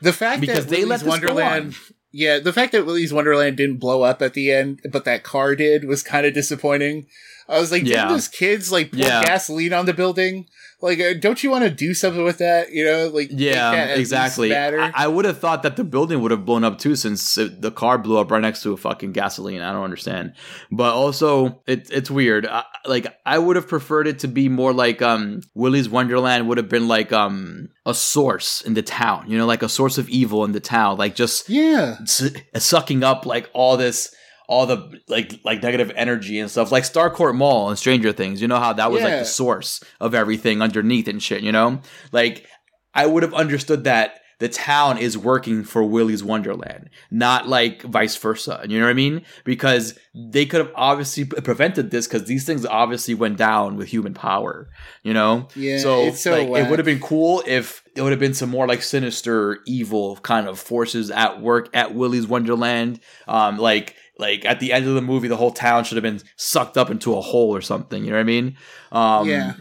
The 0.01 0.13
fact 0.13 0.41
Because 0.41 0.65
that 0.65 0.69
they 0.69 0.85
let 0.85 1.01
Willy's 1.03 1.21
Wonderland, 1.21 1.75
yeah, 2.11 2.39
the 2.39 2.53
fact 2.53 2.71
that 2.71 2.85
Willy's 2.85 3.13
Wonderland 3.13 3.57
didn't 3.57 3.77
blow 3.77 4.03
up 4.03 4.21
at 4.21 4.33
the 4.33 4.51
end, 4.51 4.81
but 4.91 5.05
that 5.05 5.23
car 5.23 5.55
did, 5.55 5.85
was 5.85 6.01
kind 6.03 6.25
of 6.25 6.33
disappointing. 6.33 7.07
I 7.49 7.59
was 7.59 7.71
like, 7.71 7.83
Yeah. 7.83 7.97
didn't 7.97 8.09
those 8.13 8.27
kids 8.27 8.71
like 8.71 8.91
pour 8.91 8.99
Yeah. 9.01 9.23
gasoline 9.23 9.73
on 9.73 9.85
the 9.85 9.93
building? 9.93 10.47
Like, 10.83 10.99
uh, 10.99 11.13
don't 11.19 11.43
you 11.43 11.51
want 11.51 11.63
to 11.63 11.69
do 11.69 11.93
something 11.93 12.23
with 12.23 12.39
that? 12.39 12.71
You 12.71 12.83
know, 12.85 13.07
like, 13.09 13.29
Yeah, 13.31 13.85
exactly. 13.93 14.49
matter? 14.49 14.79
I, 14.81 14.91
I 14.95 15.07
would 15.07 15.25
have 15.25 15.37
thought 15.37 15.61
that 15.61 15.75
the 15.75 15.83
building 15.83 16.21
would 16.21 16.31
have 16.31 16.43
blown 16.43 16.63
up 16.63 16.79
too, 16.79 16.95
since 16.95 17.37
it, 17.37 17.61
the 17.61 17.69
car 17.69 17.99
blew 17.99 18.17
up 18.17 18.31
right 18.31 18.41
next 18.41 18.63
to 18.63 18.73
a 18.73 18.77
fucking 18.77 19.11
gasoline. 19.11 19.61
I 19.61 19.71
don't 19.73 19.83
understand, 19.83 20.33
but 20.71 20.93
also 20.93 21.61
it, 21.67 21.87
it's 21.91 22.09
weird. 22.09 22.47
I, 22.47 22.63
like 22.87 23.05
I 23.27 23.37
would 23.37 23.57
have 23.57 23.67
preferred 23.67 24.07
it 24.07 24.19
to 24.19 24.27
be 24.27 24.49
more 24.49 24.73
like 24.73 25.03
um 25.03 25.41
Willy's 25.53 25.87
Wonderland 25.87 26.47
would 26.47 26.57
have 26.57 26.69
been 26.69 26.87
like 26.87 27.11
um 27.13 27.69
a 27.85 27.93
source 27.93 28.61
in 28.61 28.73
the 28.73 28.81
town, 28.81 29.25
you 29.29 29.37
know, 29.37 29.45
like 29.45 29.61
a 29.61 29.69
source 29.69 29.99
of 29.99 30.09
evil 30.09 30.43
in 30.45 30.51
the 30.51 30.59
town, 30.59 30.97
like 30.97 31.13
just 31.13 31.47
yeah, 31.47 31.97
s- 32.01 32.31
sucking 32.57 33.03
up 33.03 33.27
like 33.27 33.51
all 33.53 33.77
this 33.77 34.11
all 34.51 34.65
the 34.65 34.99
like 35.07 35.39
like 35.45 35.63
negative 35.63 35.93
energy 35.95 36.37
and 36.37 36.51
stuff 36.51 36.73
like 36.73 36.83
starcourt 36.83 37.33
mall 37.33 37.69
and 37.69 37.79
stranger 37.79 38.11
things 38.11 38.41
you 38.41 38.49
know 38.49 38.59
how 38.59 38.73
that 38.73 38.91
was 38.91 39.01
like 39.01 39.19
the 39.19 39.23
source 39.23 39.81
of 40.01 40.13
everything 40.13 40.61
underneath 40.61 41.07
and 41.07 41.23
shit 41.23 41.41
you 41.41 41.53
know 41.53 41.79
like 42.11 42.45
i 42.93 43.05
would 43.05 43.23
have 43.23 43.33
understood 43.33 43.85
that 43.85 44.19
the 44.39 44.49
town 44.49 44.97
is 44.97 45.15
working 45.15 45.63
for 45.63 45.83
Willy's 45.83 46.23
Wonderland, 46.23 46.89
not 47.11 47.47
like 47.47 47.83
vice 47.83 48.17
versa. 48.17 48.65
You 48.67 48.79
know 48.79 48.85
what 48.85 48.89
I 48.89 48.95
mean? 48.95 49.21
Because 49.43 49.99
they 50.15 50.47
could 50.47 50.61
have 50.61 50.71
obviously 50.73 51.25
prevented 51.25 51.91
this 51.91 52.07
because 52.07 52.23
these 52.23 52.43
things 52.43 52.65
obviously 52.65 53.13
went 53.13 53.37
down 53.37 53.75
with 53.75 53.89
human 53.89 54.15
power. 54.15 54.67
You 55.03 55.13
know? 55.13 55.47
yeah. 55.55 55.77
so, 55.77 56.11
so 56.13 56.43
like, 56.43 56.65
it 56.65 56.69
would 56.71 56.79
have 56.79 56.87
been 56.87 56.99
cool 56.99 57.43
if 57.45 57.83
it 57.95 58.01
would 58.01 58.09
have 58.11 58.19
been 58.19 58.33
some 58.33 58.49
more 58.49 58.67
like 58.67 58.81
sinister, 58.81 59.59
evil 59.67 60.15
kind 60.17 60.47
of 60.47 60.59
forces 60.59 61.11
at 61.11 61.39
work 61.39 61.69
at 61.75 61.93
Willy's 61.93 62.25
Wonderland. 62.25 62.99
Um, 63.27 63.59
like 63.59 63.95
like 64.21 64.45
at 64.45 64.59
the 64.61 64.71
end 64.71 64.87
of 64.87 64.93
the 64.95 65.01
movie, 65.01 65.27
the 65.27 65.35
whole 65.37 65.51
town 65.51 65.83
should 65.83 65.97
have 65.97 66.03
been 66.03 66.21
sucked 66.37 66.77
up 66.77 66.89
into 66.89 67.15
a 67.17 67.21
hole 67.21 67.53
or 67.53 67.59
something. 67.61 68.03
You 68.03 68.11
know 68.11 68.15
what 68.17 68.21
I 68.21 68.23
mean? 68.23 68.55
Um, 68.93 69.27
Yeah. 69.27 69.53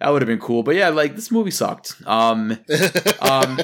that 0.00 0.08
would 0.10 0.22
have 0.22 0.26
been 0.28 0.38
cool. 0.40 0.62
But 0.62 0.74
yeah, 0.76 0.88
like 0.88 1.14
this 1.16 1.30
movie 1.30 1.50
sucked. 1.50 1.94
Um, 2.06 2.52
um, 3.20 3.58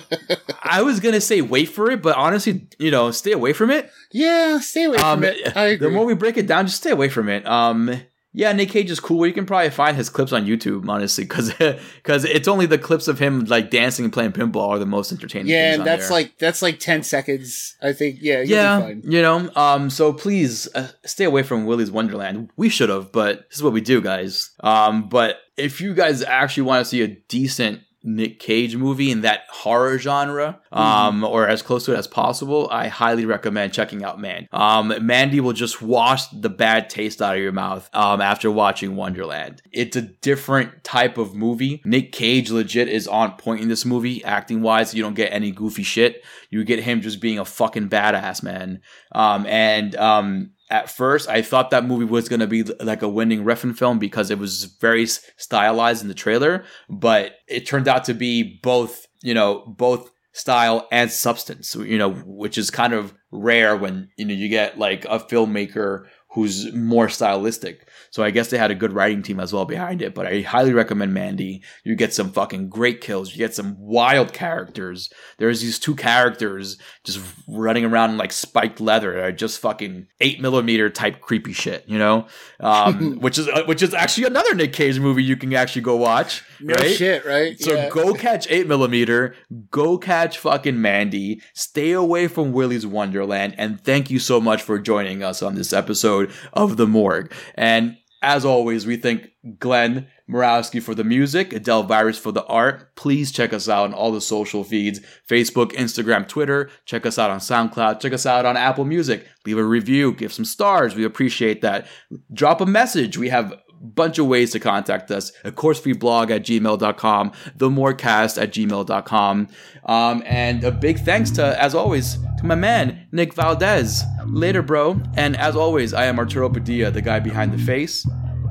I 0.62 0.82
was 0.82 1.01
gonna 1.01 1.20
say 1.20 1.40
wait 1.40 1.66
for 1.70 1.90
it, 1.90 2.03
but 2.03 2.16
honestly, 2.16 2.66
you 2.78 2.90
know, 2.90 3.11
stay 3.11 3.32
away 3.32 3.53
from 3.53 3.70
it. 3.70 3.90
yeah, 4.12 4.59
stay 4.61 4.84
away 4.84 4.98
Um, 4.98 5.20
from 5.20 5.24
it. 5.24 5.57
I 5.57 5.64
agree. 5.66 5.88
the 5.88 5.94
more 5.94 6.05
we 6.05 6.14
break 6.14 6.36
it 6.36 6.46
down, 6.46 6.66
just 6.66 6.78
stay 6.78 6.90
away 6.90 7.09
from 7.09 7.28
it. 7.28 7.46
Um, 7.46 8.01
yeah, 8.33 8.53
Nic 8.53 8.70
Cage 8.70 8.91
is 8.91 9.01
cool. 9.01 9.26
You 9.26 9.33
can 9.33 9.45
probably 9.45 9.70
find 9.70 9.97
his 9.97 10.09
clips 10.09 10.33
on 10.33 10.47
YouTube, 10.47 10.89
honestly, 10.89 11.24
because 11.24 11.53
because 11.55 12.24
it's 12.24 12.47
only 12.47 12.64
the 12.66 12.78
clips 12.78 13.09
of 13.09 13.18
him 13.18 13.45
like 13.47 13.70
dancing 13.70 14.05
and 14.05 14.12
playing 14.12 14.33
pinball 14.33 14.68
are 14.68 14.78
the 14.78 14.87
most 14.87 15.11
entertaining. 15.11 15.49
yeah, 15.49 15.74
and 15.74 15.85
that's 15.85 16.09
there. 16.09 16.18
like 16.18 16.39
that's 16.39 16.62
like 16.62 16.78
ten 16.78 17.03
seconds. 17.03 17.76
I 17.83 17.93
think. 17.93 18.18
Yeah, 18.20 18.43
yeah, 18.43 18.89
you 19.03 19.20
know. 19.20 19.51
Um, 19.57 19.91
so 19.91 20.12
please 20.12 20.68
uh, 20.76 20.89
stay 21.05 21.24
away 21.24 21.43
from 21.43 21.66
Willy's 21.66 21.91
Wonderland. 21.91 22.51
We 22.57 22.68
should 22.68 22.89
have, 22.89 23.11
but 23.11 23.49
this 23.49 23.57
is 23.57 23.62
what 23.64 23.72
we 23.72 23.81
do, 23.81 24.01
guys. 24.01 24.51
Um, 24.61 25.09
but 25.09 25.39
if 25.57 25.81
you 25.81 25.93
guys 25.93 26.22
actually 26.22 26.64
want 26.64 26.85
to 26.85 26.89
see 26.89 27.03
a 27.03 27.09
decent 27.09 27.81
Nic 28.03 28.38
Cage 28.38 28.76
movie 28.76 29.11
in 29.11 29.20
that 29.22 29.42
horror 29.51 29.98
genre, 29.98 30.61
um, 30.72 31.22
or 31.22 31.46
as 31.46 31.62
close 31.62 31.84
to 31.84 31.94
it 31.94 31.98
as 31.98 32.07
possible, 32.07 32.68
I 32.70 32.88
highly 32.88 33.26
recommend 33.26 33.72
checking 33.72 34.05
out 34.05 34.20
Man. 34.20 34.48
Um, 34.53 34.94
Mandy 35.01 35.40
will 35.40 35.53
just 35.53 35.82
wash 35.82 36.26
the 36.28 36.48
bad 36.48 36.88
taste 36.88 37.20
out 37.20 37.36
of 37.36 37.42
your 37.42 37.53
mouth 37.53 37.90
um, 37.92 38.20
after 38.20 38.51
watching 38.51 38.96
Wonderland. 38.96 39.62
It's 39.70 39.96
a 39.96 40.03
different 40.03 40.82
type 40.82 41.18
of 41.18 41.34
movie. 41.34 41.82
Nic 41.84 42.12
Cage 42.12 42.51
legit 42.51 42.88
is 42.88 43.07
on 43.07 43.36
point 43.36 43.61
in 43.61 43.68
this 43.68 43.84
movie, 43.84 44.24
acting 44.24 44.62
wise. 44.62 44.94
You 44.94 45.03
don't 45.03 45.14
get 45.14 45.32
any 45.32 45.51
goofy 45.51 45.82
shit. 45.82 46.24
You 46.48 46.64
get 46.64 46.82
him 46.82 47.03
just 47.03 47.20
being 47.20 47.38
a 47.38 47.44
fucking 47.44 47.90
badass, 47.90 48.42
man. 48.42 48.80
Um, 49.12 49.46
and 49.46 49.94
um, 49.96 50.53
at 50.71 50.89
first, 50.89 51.29
I 51.29 51.43
thought 51.43 51.71
that 51.71 51.85
movie 51.85 52.05
was 52.05 52.29
going 52.29 52.41
to 52.41 52.47
be 52.47 52.62
like 52.62 53.03
a 53.03 53.09
Winding 53.09 53.45
Refn 53.45 53.77
film 53.77 53.99
because 53.99 54.31
it 54.31 54.39
was 54.39 54.64
very 54.81 55.07
stylized 55.07 56.03
in 56.03 56.09
the 56.09 56.14
trailer, 56.14 56.64
but 56.89 57.33
it 57.49 57.66
turned 57.66 57.89
out 57.89 58.05
to 58.05 58.14
be 58.14 58.61
both, 58.62 59.07
you 59.23 59.35
know, 59.35 59.64
both 59.66 60.11
style 60.33 60.87
and 60.93 61.11
substance, 61.11 61.75
you 61.75 61.99
know, 61.99 62.12
which 62.12 62.57
is 62.57 62.71
kind 62.71 62.93
of 62.93 63.12
rare 63.33 63.77
when, 63.77 64.09
you 64.16 64.25
know, 64.25 64.35
you 64.35 64.49
get 64.49 64.79
like 64.79 65.05
a 65.07 65.18
filmmaker 65.18 66.07
who's 66.33 66.72
more 66.72 67.09
stylistic. 67.09 67.89
So 68.11 68.22
I 68.22 68.31
guess 68.31 68.51
they 68.51 68.59
had 68.59 68.70
a 68.70 68.76
good 68.76 68.93
writing 68.93 69.22
team 69.22 69.41
as 69.41 69.53
well 69.53 69.64
behind 69.64 70.01
it, 70.01 70.14
but 70.14 70.26
I 70.26 70.43
highly 70.43 70.72
recommend 70.72 71.12
Mandy. 71.12 71.62
You 71.83 71.97
get 71.97 72.14
some 72.14 72.31
fucking 72.31 72.68
great 72.68 73.01
kills. 73.01 73.33
You 73.33 73.39
get 73.39 73.55
some 73.55 73.76
wild 73.78 74.33
characters. 74.33 75.12
There's 75.39 75.61
these 75.61 75.81
two 75.81 75.97
characters 75.97 76.78
just 77.03 77.20
running 77.49 77.85
around 77.85 78.11
in 78.11 78.16
like 78.16 78.31
spiked 78.31 78.81
leather 78.81 79.14
that 79.14 79.24
are 79.24 79.33
just 79.33 79.59
fucking 79.61 80.07
eight 80.20 80.41
millimeter 80.41 80.89
type 80.89 81.20
creepy 81.20 81.53
shit, 81.53 81.85
you 81.89 81.99
know? 81.99 82.26
Um, 82.61 83.18
which 83.20 83.37
is, 83.37 83.49
uh, 83.49 83.64
which 83.66 83.83
is 83.83 83.93
actually 83.93 84.28
another 84.28 84.55
Nic 84.55 84.72
Cage 84.72 85.01
movie 85.01 85.24
you 85.24 85.37
can 85.37 85.53
actually 85.55 85.83
go 85.83 85.97
watch. 85.97 86.45
No 86.61 86.74
right? 86.74 86.95
shit, 86.95 87.24
right? 87.24 87.59
So 87.61 87.74
yeah. 87.74 87.89
go 87.89 88.14
catch 88.14 88.49
8 88.49 88.68
millimeter, 88.68 89.35
go 89.70 89.99
catch 89.99 90.39
fucking 90.39 90.81
Mandy, 90.81 91.43
stay 91.55 91.91
away 91.91 92.28
from 92.28 92.53
Willy's 92.53 92.87
Wonderland, 92.87 93.57
and 93.59 93.81
thank 93.81 94.11
you 94.11 94.20
so 94.20 94.41
much 94.41 94.62
for 94.62 94.78
joining 94.78 95.24
us 95.24 95.43
on 95.43 95.57
this 95.57 95.72
episode 95.72 96.20
of 96.53 96.77
The 96.77 96.87
Morgue. 96.87 97.33
And 97.55 97.97
as 98.23 98.45
always, 98.45 98.87
we 98.87 98.97
thank 98.97 99.31
Glenn 99.59 100.07
Murawski 100.29 100.83
for 100.83 100.95
the 100.95 101.05
music, 101.05 101.51
Delvirus 101.51 102.18
for 102.18 102.33
the 102.33 102.45
art. 102.45 102.95
Please 102.95 103.33
check 103.33 103.53
us 103.53 103.68
out 103.68 103.85
on 103.85 103.95
all 103.95 104.12
the 104.12 104.21
social 104.21 104.62
feeds 104.62 105.01
Facebook, 105.29 105.73
Instagram, 105.73 106.29
Twitter. 106.29 106.71
Check 106.85 107.07
us 107.07 107.18
out 107.18 107.31
on 107.31 107.39
SoundCloud. 107.39 108.01
Check 108.01 108.12
us 108.12 108.27
out 108.27 108.45
on 108.45 108.57
Apple 108.57 108.85
Music. 108.85 109.27
Leave 109.47 109.57
a 109.57 109.64
review, 109.64 110.12
give 110.12 110.33
some 110.33 110.45
stars. 110.45 110.95
We 110.95 111.05
appreciate 111.05 111.62
that. 111.62 111.87
Drop 112.33 112.61
a 112.61 112.66
message. 112.66 113.16
We 113.16 113.31
have 113.31 113.55
bunch 113.81 114.18
of 114.18 114.26
ways 114.26 114.53
to 114.53 114.61
contact 114.61 115.11
us. 115.11 115.33
Of 115.45 115.57
course, 115.57 115.85
we 115.85 115.93
blog 115.93 116.31
at 116.31 116.43
gmail.com, 116.43 117.33
themorecast 117.57 118.41
at 118.41 118.53
gmail.com. 118.53 119.49
Um, 119.87 120.22
and 120.26 120.64
a 120.64 120.70
big 120.70 120.99
thanks 121.01 121.31
to, 121.33 121.61
as 121.62 121.74
always, 121.74 122.18
to 122.39 122.45
my 122.45 122.55
man, 122.55 123.07
Nick 123.12 123.35
Valdez. 123.35 124.05
Later, 124.26 124.62
bro. 124.62 125.01
And 125.16 125.37
as 125.37 125.57
always, 125.57 125.95
I 125.95 126.05
am 126.07 126.18
Arturo 126.18 126.49
Padilla, 126.51 126.91
the 126.91 127.03
guy 127.03 127.18
behind 127.20 127.53
the 127.53 127.59
face. 127.59 128.07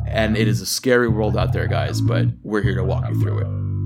And 0.07 0.35
it 0.35 0.47
is 0.47 0.59
a 0.61 0.65
scary 0.65 1.07
world 1.07 1.37
out 1.37 1.53
there, 1.53 1.67
guys, 1.67 2.01
but 2.01 2.25
we're 2.41 2.63
here 2.63 2.75
to 2.75 2.83
walk 2.83 3.07
you 3.07 3.21
through 3.21 3.39
it. 3.39 3.78